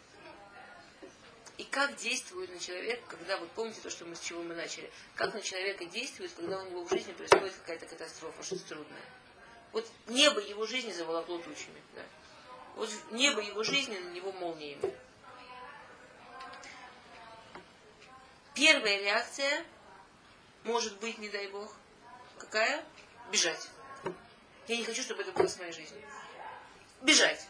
И 1.62 1.64
как 1.66 1.96
действует 1.98 2.52
на 2.52 2.60
человека, 2.60 3.04
когда, 3.08 3.38
вот 3.38 3.52
помните 3.52 3.82
то, 3.82 3.92
что 3.92 4.04
мы 4.06 4.16
с 4.16 4.20
чего 4.20 4.42
мы 4.42 4.56
начали, 4.56 4.90
как 5.14 5.36
на 5.36 5.42
человека 5.42 5.86
действует, 5.86 6.32
когда 6.34 6.58
у 6.58 6.68
него 6.68 6.84
в 6.84 6.90
жизни 6.90 7.12
происходит 7.12 7.54
какая-то 7.54 7.86
катастрофа, 7.86 8.42
что-то 8.42 8.64
трудное. 8.70 9.04
Вот 9.72 9.88
небо 10.08 10.42
его 10.42 10.66
жизни 10.66 10.92
заволокло 10.92 11.38
тучами. 11.38 11.80
Да? 11.96 12.02
Вот 12.78 12.90
небо 13.12 13.42
его 13.42 13.62
жизни 13.62 13.96
на 13.96 14.10
него 14.10 14.32
молниями. 14.32 14.92
Первая 18.56 19.00
реакция 19.00 19.64
может 20.64 21.00
быть, 21.00 21.20
не 21.20 21.30
дай 21.30 21.48
бог, 21.50 21.72
какая? 22.40 22.84
Бежать. 23.32 23.68
Я 24.68 24.78
не 24.78 24.84
хочу, 24.84 25.04
чтобы 25.04 25.22
это 25.22 25.32
было 25.32 25.46
с 25.46 25.60
моей 25.60 25.74
жизнью. 25.74 26.02
Бежать. 27.04 27.48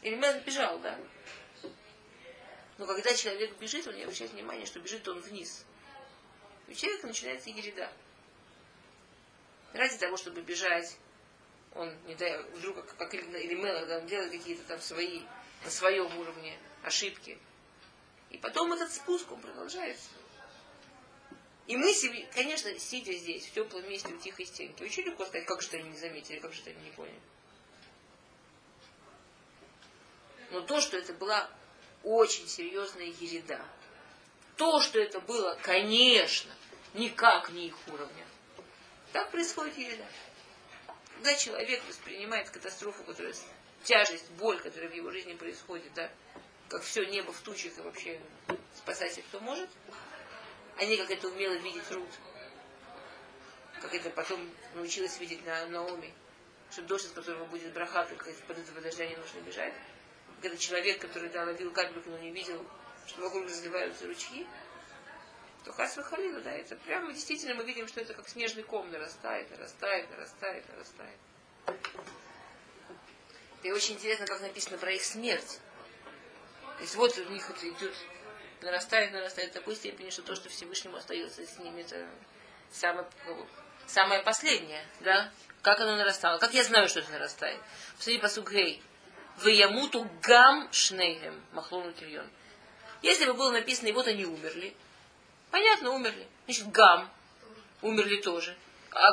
Элемент 0.00 0.42
бежал, 0.46 0.78
да. 0.78 0.98
Но 2.80 2.86
когда 2.86 3.14
человек 3.14 3.58
бежит, 3.58 3.86
он 3.86 3.94
не 3.94 4.04
обращает 4.04 4.32
внимания, 4.32 4.64
что 4.64 4.80
бежит 4.80 5.06
он 5.06 5.20
вниз. 5.20 5.66
И 6.66 6.72
у 6.72 6.74
человека 6.74 7.08
начинается 7.08 7.50
ереда. 7.50 7.92
Ради 9.74 9.98
того, 9.98 10.16
чтобы 10.16 10.40
бежать, 10.40 10.96
он, 11.74 11.94
не 12.06 12.14
дай, 12.14 12.42
вдруг, 12.54 12.86
как, 12.96 13.12
или 13.12 13.54
Мелах, 13.54 13.86
да, 13.86 13.98
он 13.98 14.06
делает 14.06 14.32
какие-то 14.32 14.62
там 14.62 14.80
свои, 14.80 15.20
на 15.62 15.70
своем 15.70 16.06
уровне 16.18 16.58
ошибки. 16.82 17.38
И 18.30 18.38
потом 18.38 18.72
этот 18.72 18.90
спуск, 18.90 19.30
он 19.30 19.42
продолжается. 19.42 20.08
И 21.66 21.76
мы, 21.76 21.94
конечно, 22.32 22.78
сидя 22.78 23.12
здесь, 23.12 23.44
в 23.44 23.52
теплом 23.52 23.86
месте, 23.90 24.08
у 24.08 24.16
тихой 24.16 24.46
стенки, 24.46 24.82
очень 24.82 25.02
легко 25.02 25.26
сказать, 25.26 25.46
как 25.46 25.60
же 25.60 25.68
они 25.72 25.90
не 25.90 25.98
заметили, 25.98 26.38
как 26.38 26.54
же 26.54 26.62
они 26.64 26.82
не 26.82 26.92
поняли. 26.92 27.20
Но 30.50 30.62
то, 30.62 30.80
что 30.80 30.96
это 30.96 31.12
была 31.12 31.50
очень 32.04 32.46
серьезная 32.48 33.06
ереда. 33.06 33.60
То, 34.56 34.80
что 34.80 34.98
это 34.98 35.20
было, 35.20 35.58
конечно, 35.62 36.52
никак 36.94 37.50
не 37.50 37.68
их 37.68 37.76
уровня. 37.88 38.26
Так 39.12 39.30
происходит 39.30 39.76
ереда. 39.78 40.06
Когда 41.14 41.34
человек 41.34 41.82
воспринимает 41.88 42.50
катастрофу, 42.50 43.04
которая 43.04 43.34
тяжесть, 43.84 44.30
боль, 44.32 44.58
которая 44.60 44.90
в 44.90 44.94
его 44.94 45.10
жизни 45.10 45.34
происходит, 45.34 45.92
да, 45.94 46.10
как 46.68 46.82
все 46.82 47.04
небо 47.04 47.32
в 47.32 47.40
тучах 47.40 47.76
и 47.78 47.80
вообще 47.80 48.20
спасайся 48.76 49.22
кто 49.22 49.40
может, 49.40 49.68
они 50.76 50.96
как 50.96 51.10
это 51.10 51.28
умело 51.28 51.54
видеть 51.54 51.90
Рут, 51.90 52.08
как 53.80 53.94
это 53.94 54.10
потом 54.10 54.48
научилась 54.74 55.18
видеть 55.18 55.44
на 55.44 55.66
Наоми, 55.66 56.14
что 56.70 56.82
дождь, 56.82 57.06
из 57.06 57.10
которого 57.10 57.44
будет 57.46 57.72
браха, 57.72 58.04
только 58.04 58.30
под 58.46 58.58
этого 58.58 58.80
дождя 58.80 59.06
не 59.06 59.16
нужно 59.16 59.40
бежать 59.40 59.74
когда 60.40 60.56
человек, 60.56 61.00
который 61.00 61.28
да, 61.28 61.44
ловил 61.44 61.70
капельку, 61.72 62.10
но 62.10 62.18
не 62.18 62.30
видел, 62.30 62.64
что 63.06 63.22
вокруг 63.22 63.44
разливаются 63.44 64.06
ручьи, 64.06 64.46
то 65.64 65.72
хас 65.72 65.96
халила, 65.96 66.40
да, 66.40 66.52
это 66.52 66.76
прямо 66.76 67.12
действительно 67.12 67.54
мы 67.54 67.64
видим, 67.64 67.86
что 67.86 68.00
это 68.00 68.14
как 68.14 68.28
снежный 68.28 68.62
ком 68.62 68.90
нарастает, 68.90 69.50
нарастает, 69.50 70.10
нарастает, 70.10 70.68
нарастает. 70.68 71.18
И 73.62 73.70
очень 73.70 73.94
интересно, 73.94 74.26
как 74.26 74.40
написано 74.40 74.78
про 74.78 74.92
их 74.92 75.02
смерть. 75.02 75.60
То 76.76 76.82
есть 76.82 76.94
вот 76.94 77.18
у 77.18 77.24
них 77.30 77.50
это 77.50 77.68
идет, 77.68 77.94
нарастает, 78.62 79.12
нарастает 79.12 79.50
в 79.50 79.54
такой 79.54 79.76
степени, 79.76 80.08
что 80.08 80.22
то, 80.22 80.34
что 80.34 80.48
Всевышнему 80.48 80.96
остается 80.96 81.46
с 81.46 81.58
ними, 81.58 81.82
это 81.82 82.08
самое, 82.72 83.06
самое 83.86 84.22
последнее, 84.22 84.82
да? 85.00 85.30
Как 85.60 85.78
оно 85.80 85.96
нарастало? 85.96 86.38
Как 86.38 86.54
я 86.54 86.64
знаю, 86.64 86.88
что 86.88 87.00
это 87.00 87.10
нарастает? 87.10 87.60
Посмотри, 87.98 88.18
посуд 88.18 88.48
Гей. 88.48 88.82
Ваямуту 89.42 90.08
гам 90.22 90.68
шнейхем. 90.72 91.40
Махлону 91.52 91.92
тильон. 91.92 92.28
Если 93.02 93.24
бы 93.24 93.34
было 93.34 93.50
написано, 93.50 93.88
и 93.88 93.92
вот 93.92 94.06
они 94.06 94.24
умерли. 94.24 94.74
Понятно, 95.50 95.90
умерли. 95.90 96.26
Значит, 96.44 96.70
гам. 96.70 97.10
Умерли 97.82 98.20
тоже. 98.20 98.56
А... 98.92 99.12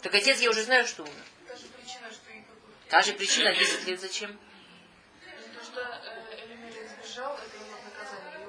Так 0.00 0.14
отец 0.14 0.40
я 0.40 0.50
уже 0.50 0.62
знаю, 0.62 0.86
что 0.86 1.02
умер. 1.02 1.24
Та 1.46 1.56
же 1.56 1.66
причина, 1.68 2.10
что 2.10 2.20
Та 2.88 3.02
же 3.02 3.12
причина, 3.12 3.54
10 3.54 3.86
лет 3.86 4.00
зачем? 4.00 4.38
То, 5.54 5.64
что 5.64 6.02
сбежал, 7.12 7.34
это 7.34 7.56
его 7.56 7.76
наказание. 7.84 8.46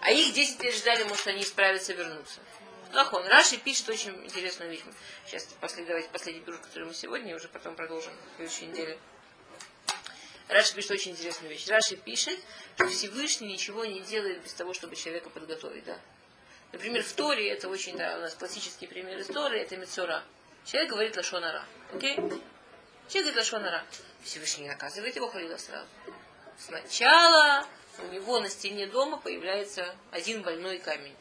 А 0.00 0.10
их 0.10 0.34
10 0.34 0.62
лет 0.62 0.74
ждали, 0.74 1.04
может, 1.04 1.26
они 1.26 1.42
исправятся, 1.42 1.94
вернутся. 1.94 2.40
Лахон. 2.94 3.26
Раши 3.26 3.58
пишет 3.58 3.88
очень 3.88 4.14
интересную 4.24 4.70
вещь. 4.70 4.82
Сейчас 5.26 5.44
после, 5.60 5.84
давайте 5.84 6.08
последний 6.10 6.42
тур, 6.42 6.58
который 6.58 6.84
мы 6.84 6.94
сегодня, 6.94 7.34
уже 7.34 7.48
потом 7.48 7.74
продолжим 7.74 8.12
в 8.14 8.36
следующей 8.36 8.66
неделе. 8.66 8.98
Раши 10.48 10.74
пишет 10.74 10.92
очень 10.92 11.12
интересную 11.12 11.50
вещь. 11.50 11.66
Раши 11.68 11.96
пишет, 11.96 12.38
что 12.76 12.88
Всевышний 12.88 13.48
ничего 13.48 13.84
не 13.84 14.00
делает 14.00 14.42
без 14.42 14.52
того, 14.52 14.74
чтобы 14.74 14.94
человека 14.94 15.30
подготовить. 15.30 15.84
Да? 15.84 15.98
Например, 16.72 17.02
в 17.02 17.12
Торе, 17.12 17.50
это 17.50 17.68
очень, 17.68 17.96
да, 17.96 18.16
у 18.18 18.20
нас 18.20 18.34
классический 18.34 18.86
пример 18.86 19.18
из 19.18 19.26
Торы, 19.26 19.58
это 19.60 19.76
Мецора. 19.76 20.22
Человек 20.64 20.90
говорит 20.90 21.16
Лашонара. 21.16 21.64
Окей? 21.92 22.16
Человек 22.16 22.40
говорит 23.10 23.36
Лашонара. 23.36 23.84
Всевышний 24.22 24.68
наказывает 24.68 25.14
его 25.16 25.28
халила 25.28 25.56
сразу. 25.56 25.86
Сначала 26.58 27.66
у 27.98 28.06
него 28.06 28.40
на 28.40 28.48
стене 28.48 28.86
дома 28.86 29.18
появляется 29.18 29.94
один 30.10 30.42
больной 30.42 30.78
камень. 30.78 31.14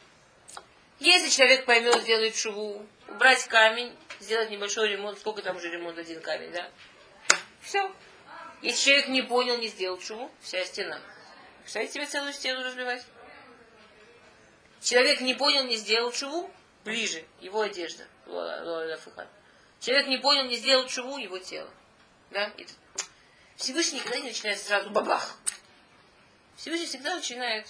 Если 0.99 1.29
человек 1.29 1.65
поймет, 1.65 2.01
сделает 2.01 2.35
шуву, 2.35 2.85
убрать 3.07 3.43
камень, 3.47 3.95
сделать 4.19 4.49
небольшой 4.49 4.89
ремонт, 4.89 5.19
сколько 5.19 5.41
там 5.41 5.57
уже 5.57 5.69
ремонт, 5.69 5.97
один 5.97 6.21
камень, 6.21 6.51
да? 6.51 6.69
Все. 7.61 7.93
Если 8.61 8.85
человек 8.85 9.07
не 9.09 9.21
понял, 9.21 9.57
не 9.57 9.67
сделал 9.67 9.99
шуву, 9.99 10.31
вся 10.41 10.63
стена. 10.63 10.99
Представляете 11.61 11.93
себе 11.93 12.05
целую 12.05 12.33
стену 12.33 12.63
разбивать? 12.63 13.05
Человек 14.81 15.21
не 15.21 15.33
понял, 15.33 15.63
не 15.63 15.75
сделал 15.75 16.11
шуву, 16.13 16.51
ближе, 16.83 17.25
его 17.41 17.61
одежда. 17.61 18.05
Человек 19.79 20.07
не 20.07 20.17
понял, 20.17 20.45
не 20.45 20.55
сделал 20.55 20.87
шуву, 20.87 21.17
его 21.17 21.39
тело. 21.39 21.69
Да? 22.31 22.51
Всевышний 23.55 23.99
никогда 23.99 24.19
не 24.19 24.29
начинает 24.29 24.59
сразу 24.59 24.89
бабах. 24.89 25.37
Всевышний 26.55 26.87
всегда 26.87 27.15
начинает 27.15 27.67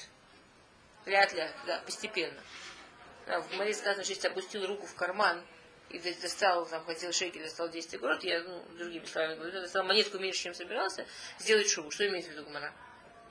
ля-ля, 1.05 1.51
да, 1.65 1.79
постепенно. 1.85 2.39
Да, 3.27 3.41
в 3.41 3.51
море 3.53 3.73
сказано, 3.73 4.03
что 4.03 4.27
опустил 4.27 4.65
руку 4.67 4.85
в 4.85 4.95
карман 4.95 5.43
и 5.89 5.99
достал, 5.99 6.65
там, 6.65 6.83
хотел 6.85 7.11
шекель, 7.13 7.43
достал 7.43 7.69
10 7.69 7.99
город, 7.99 8.23
я, 8.23 8.41
ну, 8.41 8.63
другими 8.77 9.05
словами 9.05 9.35
говорю, 9.35 9.61
достал 9.61 9.83
монетку 9.83 10.17
меньше, 10.17 10.43
чем 10.43 10.53
собирался, 10.53 11.05
сделать 11.39 11.69
шубу. 11.69 11.91
Что 11.91 12.07
имеется 12.07 12.31
в 12.31 12.33
виду 12.33 12.45
Гмара? 12.45 12.73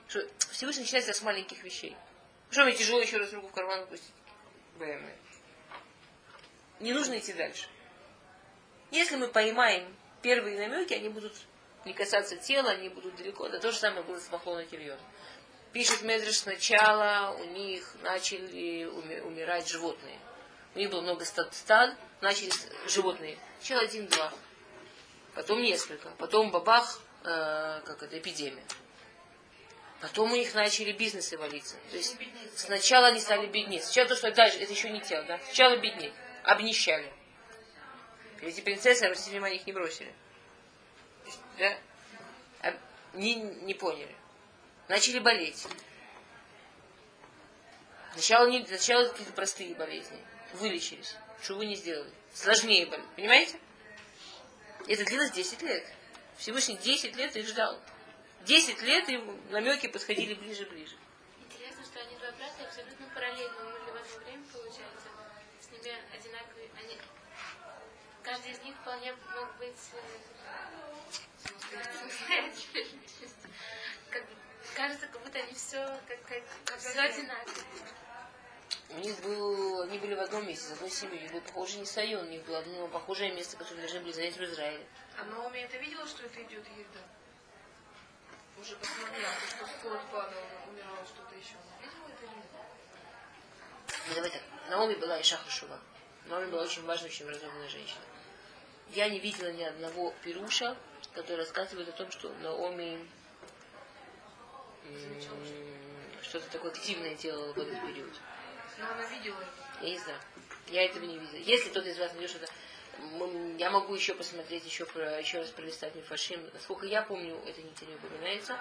Что 0.07 0.27
Всевышний 0.51 0.83
начинается 0.83 1.13
с 1.13 1.21
маленьких 1.21 1.63
вещей. 1.63 1.95
Что 2.49 2.63
мне 2.63 2.73
тяжело 2.73 3.01
еще 3.01 3.17
раз 3.17 3.33
руку 3.33 3.47
в 3.47 3.51
карман 3.51 3.85
пустить? 3.87 4.13
БМ. 4.79 5.09
Не 6.79 6.93
нужно 6.93 7.17
идти 7.19 7.33
дальше. 7.33 7.67
Если 8.91 9.15
мы 9.15 9.27
поймаем 9.27 9.95
первые 10.21 10.57
намеки, 10.57 10.93
они 10.93 11.09
будут 11.09 11.33
не 11.85 11.93
касаться 11.93 12.37
тела, 12.37 12.71
они 12.71 12.89
будут 12.89 13.15
далеко. 13.15 13.49
Да 13.49 13.59
то 13.59 13.71
же 13.71 13.77
самое 13.77 14.03
было 14.03 14.19
с 14.19 14.31
Махлоной 14.31 14.65
Кильон. 14.65 14.99
Пишет 15.73 16.03
Медреш, 16.03 16.37
сначала 16.37 17.35
у 17.35 17.45
них 17.45 17.95
начали 18.03 18.85
уми- 18.85 19.21
умирать 19.21 19.67
животные. 19.67 20.19
У 20.75 20.79
них 20.79 20.91
было 20.91 21.01
много 21.01 21.25
стад, 21.25 21.95
начались 22.21 22.67
животные. 22.87 23.39
Сначала 23.59 23.81
один-два, 23.81 24.31
потом 25.33 25.63
несколько, 25.63 26.09
потом 26.19 26.51
бабах, 26.51 27.01
э, 27.23 27.81
как 27.85 28.03
это, 28.03 28.19
эпидемия. 28.19 28.63
Потом 29.99 30.31
у 30.31 30.35
них 30.35 30.53
начали 30.53 30.91
бизнесы 30.91 31.37
валиться. 31.39 31.77
То 31.89 31.97
есть 31.97 32.17
сначала 32.55 33.07
они 33.07 33.19
стали 33.19 33.47
беднеть. 33.47 33.83
Сначала 33.83 34.09
то, 34.09 34.15
что 34.15 34.31
дальше, 34.31 34.59
это 34.59 34.71
еще 34.71 34.91
не 34.91 35.01
тело, 35.01 35.23
да? 35.23 35.39
Сначала 35.39 35.77
беднеть, 35.77 36.13
обнищали. 36.43 37.11
Эти 38.41 38.61
принцессы, 38.61 39.03
обратите 39.05 39.31
внимание, 39.31 39.59
их 39.59 39.65
не 39.65 39.73
бросили. 39.73 40.13
Да? 41.57 41.77
Не, 43.13 43.35
не 43.35 43.73
поняли. 43.73 44.13
Начали 44.87 45.19
болеть. 45.19 45.65
Сначала, 48.13 48.47
не, 48.47 48.65
сначала 48.65 49.07
какие-то 49.07 49.33
простые 49.33 49.73
болезни. 49.75 50.19
Вылечились. 50.53 51.15
Что 51.41 51.55
вы 51.55 51.65
не 51.65 51.75
сделали? 51.75 52.11
Сложнее 52.33 52.85
болезнь. 52.85 53.09
Понимаете? 53.15 53.59
Это 54.87 55.05
длилось 55.05 55.31
10 55.31 55.61
лет. 55.61 55.85
Всевышний 56.37 56.77
10 56.77 57.15
лет 57.15 57.35
их 57.35 57.47
ждал. 57.47 57.79
10 58.45 58.81
лет 58.81 59.09
и 59.09 59.17
намеки 59.49 59.87
подходили 59.87 60.33
ближе-ближе. 60.33 60.97
Интересно, 61.45 61.83
что 61.85 62.01
они 62.01 62.17
два 62.17 62.31
брата 62.33 62.65
абсолютно 62.67 63.07
параллельно 63.15 63.65
умерли 63.65 63.91
в 63.91 63.95
одно 63.95 64.17
время, 64.25 64.43
получается. 64.51 65.07
С 65.61 65.71
ними 65.71 65.95
одинаковые. 66.13 66.69
Они... 66.77 66.97
Каждый 68.21 68.51
из 68.51 68.59
них 68.59 68.75
вполне 68.75 69.13
мог 69.35 69.57
быть 69.57 69.77
Кажется, 74.75 75.07
как 75.07 75.21
будто 75.21 75.37
они 75.37 75.53
все 75.53 75.85
как, 76.07 76.21
как, 76.23 76.41
как 76.65 76.79
все 76.79 76.99
одинаково. 76.99 77.53
У 78.89 78.99
них 78.99 79.19
был, 79.21 79.81
они 79.81 79.97
были 79.99 80.15
в 80.15 80.19
одном 80.19 80.47
месте, 80.47 80.65
с 80.67 80.71
одной 80.71 80.89
семьей. 80.89 81.19
У 81.19 81.21
них 81.21 81.31
был 81.31 81.41
похожий 81.41 81.79
не 81.79 81.85
Сайон, 81.85 82.25
у 82.25 82.29
них 82.29 82.43
было 82.45 82.59
одно 82.59 82.87
похожее 82.87 83.33
место, 83.33 83.57
которое 83.57 83.81
должны 83.81 83.99
были 84.01 84.11
занять 84.11 84.37
в 84.37 84.43
Израиле. 84.43 84.85
А 85.17 85.25
Наоми 85.25 85.59
это 85.59 85.77
видела, 85.77 86.07
что 86.07 86.23
это 86.23 86.41
идет 86.41 86.65
езда? 86.77 86.99
Уже 88.59 88.75
посмотрела, 88.75 89.31
что 89.49 89.67
скоро 89.67 89.99
падала, 90.11 90.45
умирала 90.67 91.05
что-то 91.05 91.35
еще. 91.35 91.55
Она 91.57 91.81
видела 91.81 92.07
это 92.07 92.25
или 92.25 92.35
нет? 92.35 92.45
Ну, 94.07 94.15
давай 94.15 94.29
так. 94.29 94.41
Наоми 94.69 94.95
была 94.95 95.21
Иша 95.21 95.37
Хашува. 95.37 95.79
Наоми 96.27 96.49
была 96.51 96.63
очень 96.63 96.85
важная, 96.85 97.09
очень 97.09 97.27
разумная 97.27 97.69
женщина. 97.69 98.01
Я 98.89 99.09
не 99.09 99.19
видела 99.19 99.51
ни 99.51 99.63
одного 99.63 100.13
пируша, 100.23 100.77
который 101.13 101.37
рассказывает 101.37 101.89
о 101.89 101.93
том, 101.93 102.11
что 102.11 102.29
Наоми 102.41 103.07
что-то 106.21 106.49
такое 106.49 106.71
активное 106.71 107.13
делала 107.15 107.53
в 107.53 107.59
этот 107.59 107.79
период. 107.81 108.13
Но 108.79 108.85
она 108.91 109.05
видела. 109.07 109.43
Я 109.81 109.89
не 109.89 109.99
знаю. 109.99 110.19
Я 110.67 110.85
этого 110.85 111.05
не 111.05 111.17
видела. 111.19 111.37
Если 111.37 111.69
кто-то 111.69 111.89
из 111.89 111.99
вас 111.99 112.11
найдет 112.13 112.31
что-то, 112.31 112.47
я 113.59 113.69
могу 113.69 113.93
еще 113.93 114.15
посмотреть, 114.15 114.65
еще, 114.65 114.85
про, 114.85 115.19
еще 115.19 115.39
раз 115.39 115.49
пролистать 115.49 115.93
Мифашим. 115.95 116.41
Насколько 116.53 116.87
я 116.87 117.01
помню, 117.03 117.39
это 117.45 117.61
нигде 117.61 117.85
не 117.85 117.95
упоминается. 117.95 118.57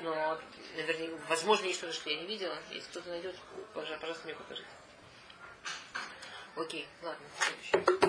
Но, 0.00 0.40
наверное, 0.76 1.10
возможно, 1.28 1.66
есть 1.66 1.78
что-то, 1.78 1.92
что 1.92 2.08
я 2.08 2.16
не 2.16 2.26
видела. 2.26 2.56
Если 2.70 2.88
кто-то 2.88 3.10
найдет, 3.10 3.36
пожалуйста, 3.74 4.00
пожалуйста, 4.00 4.26
мне 4.26 4.34
покажите. 4.34 4.68
Окей, 6.56 6.88
ладно, 7.02 7.26
следующее. 7.38 8.00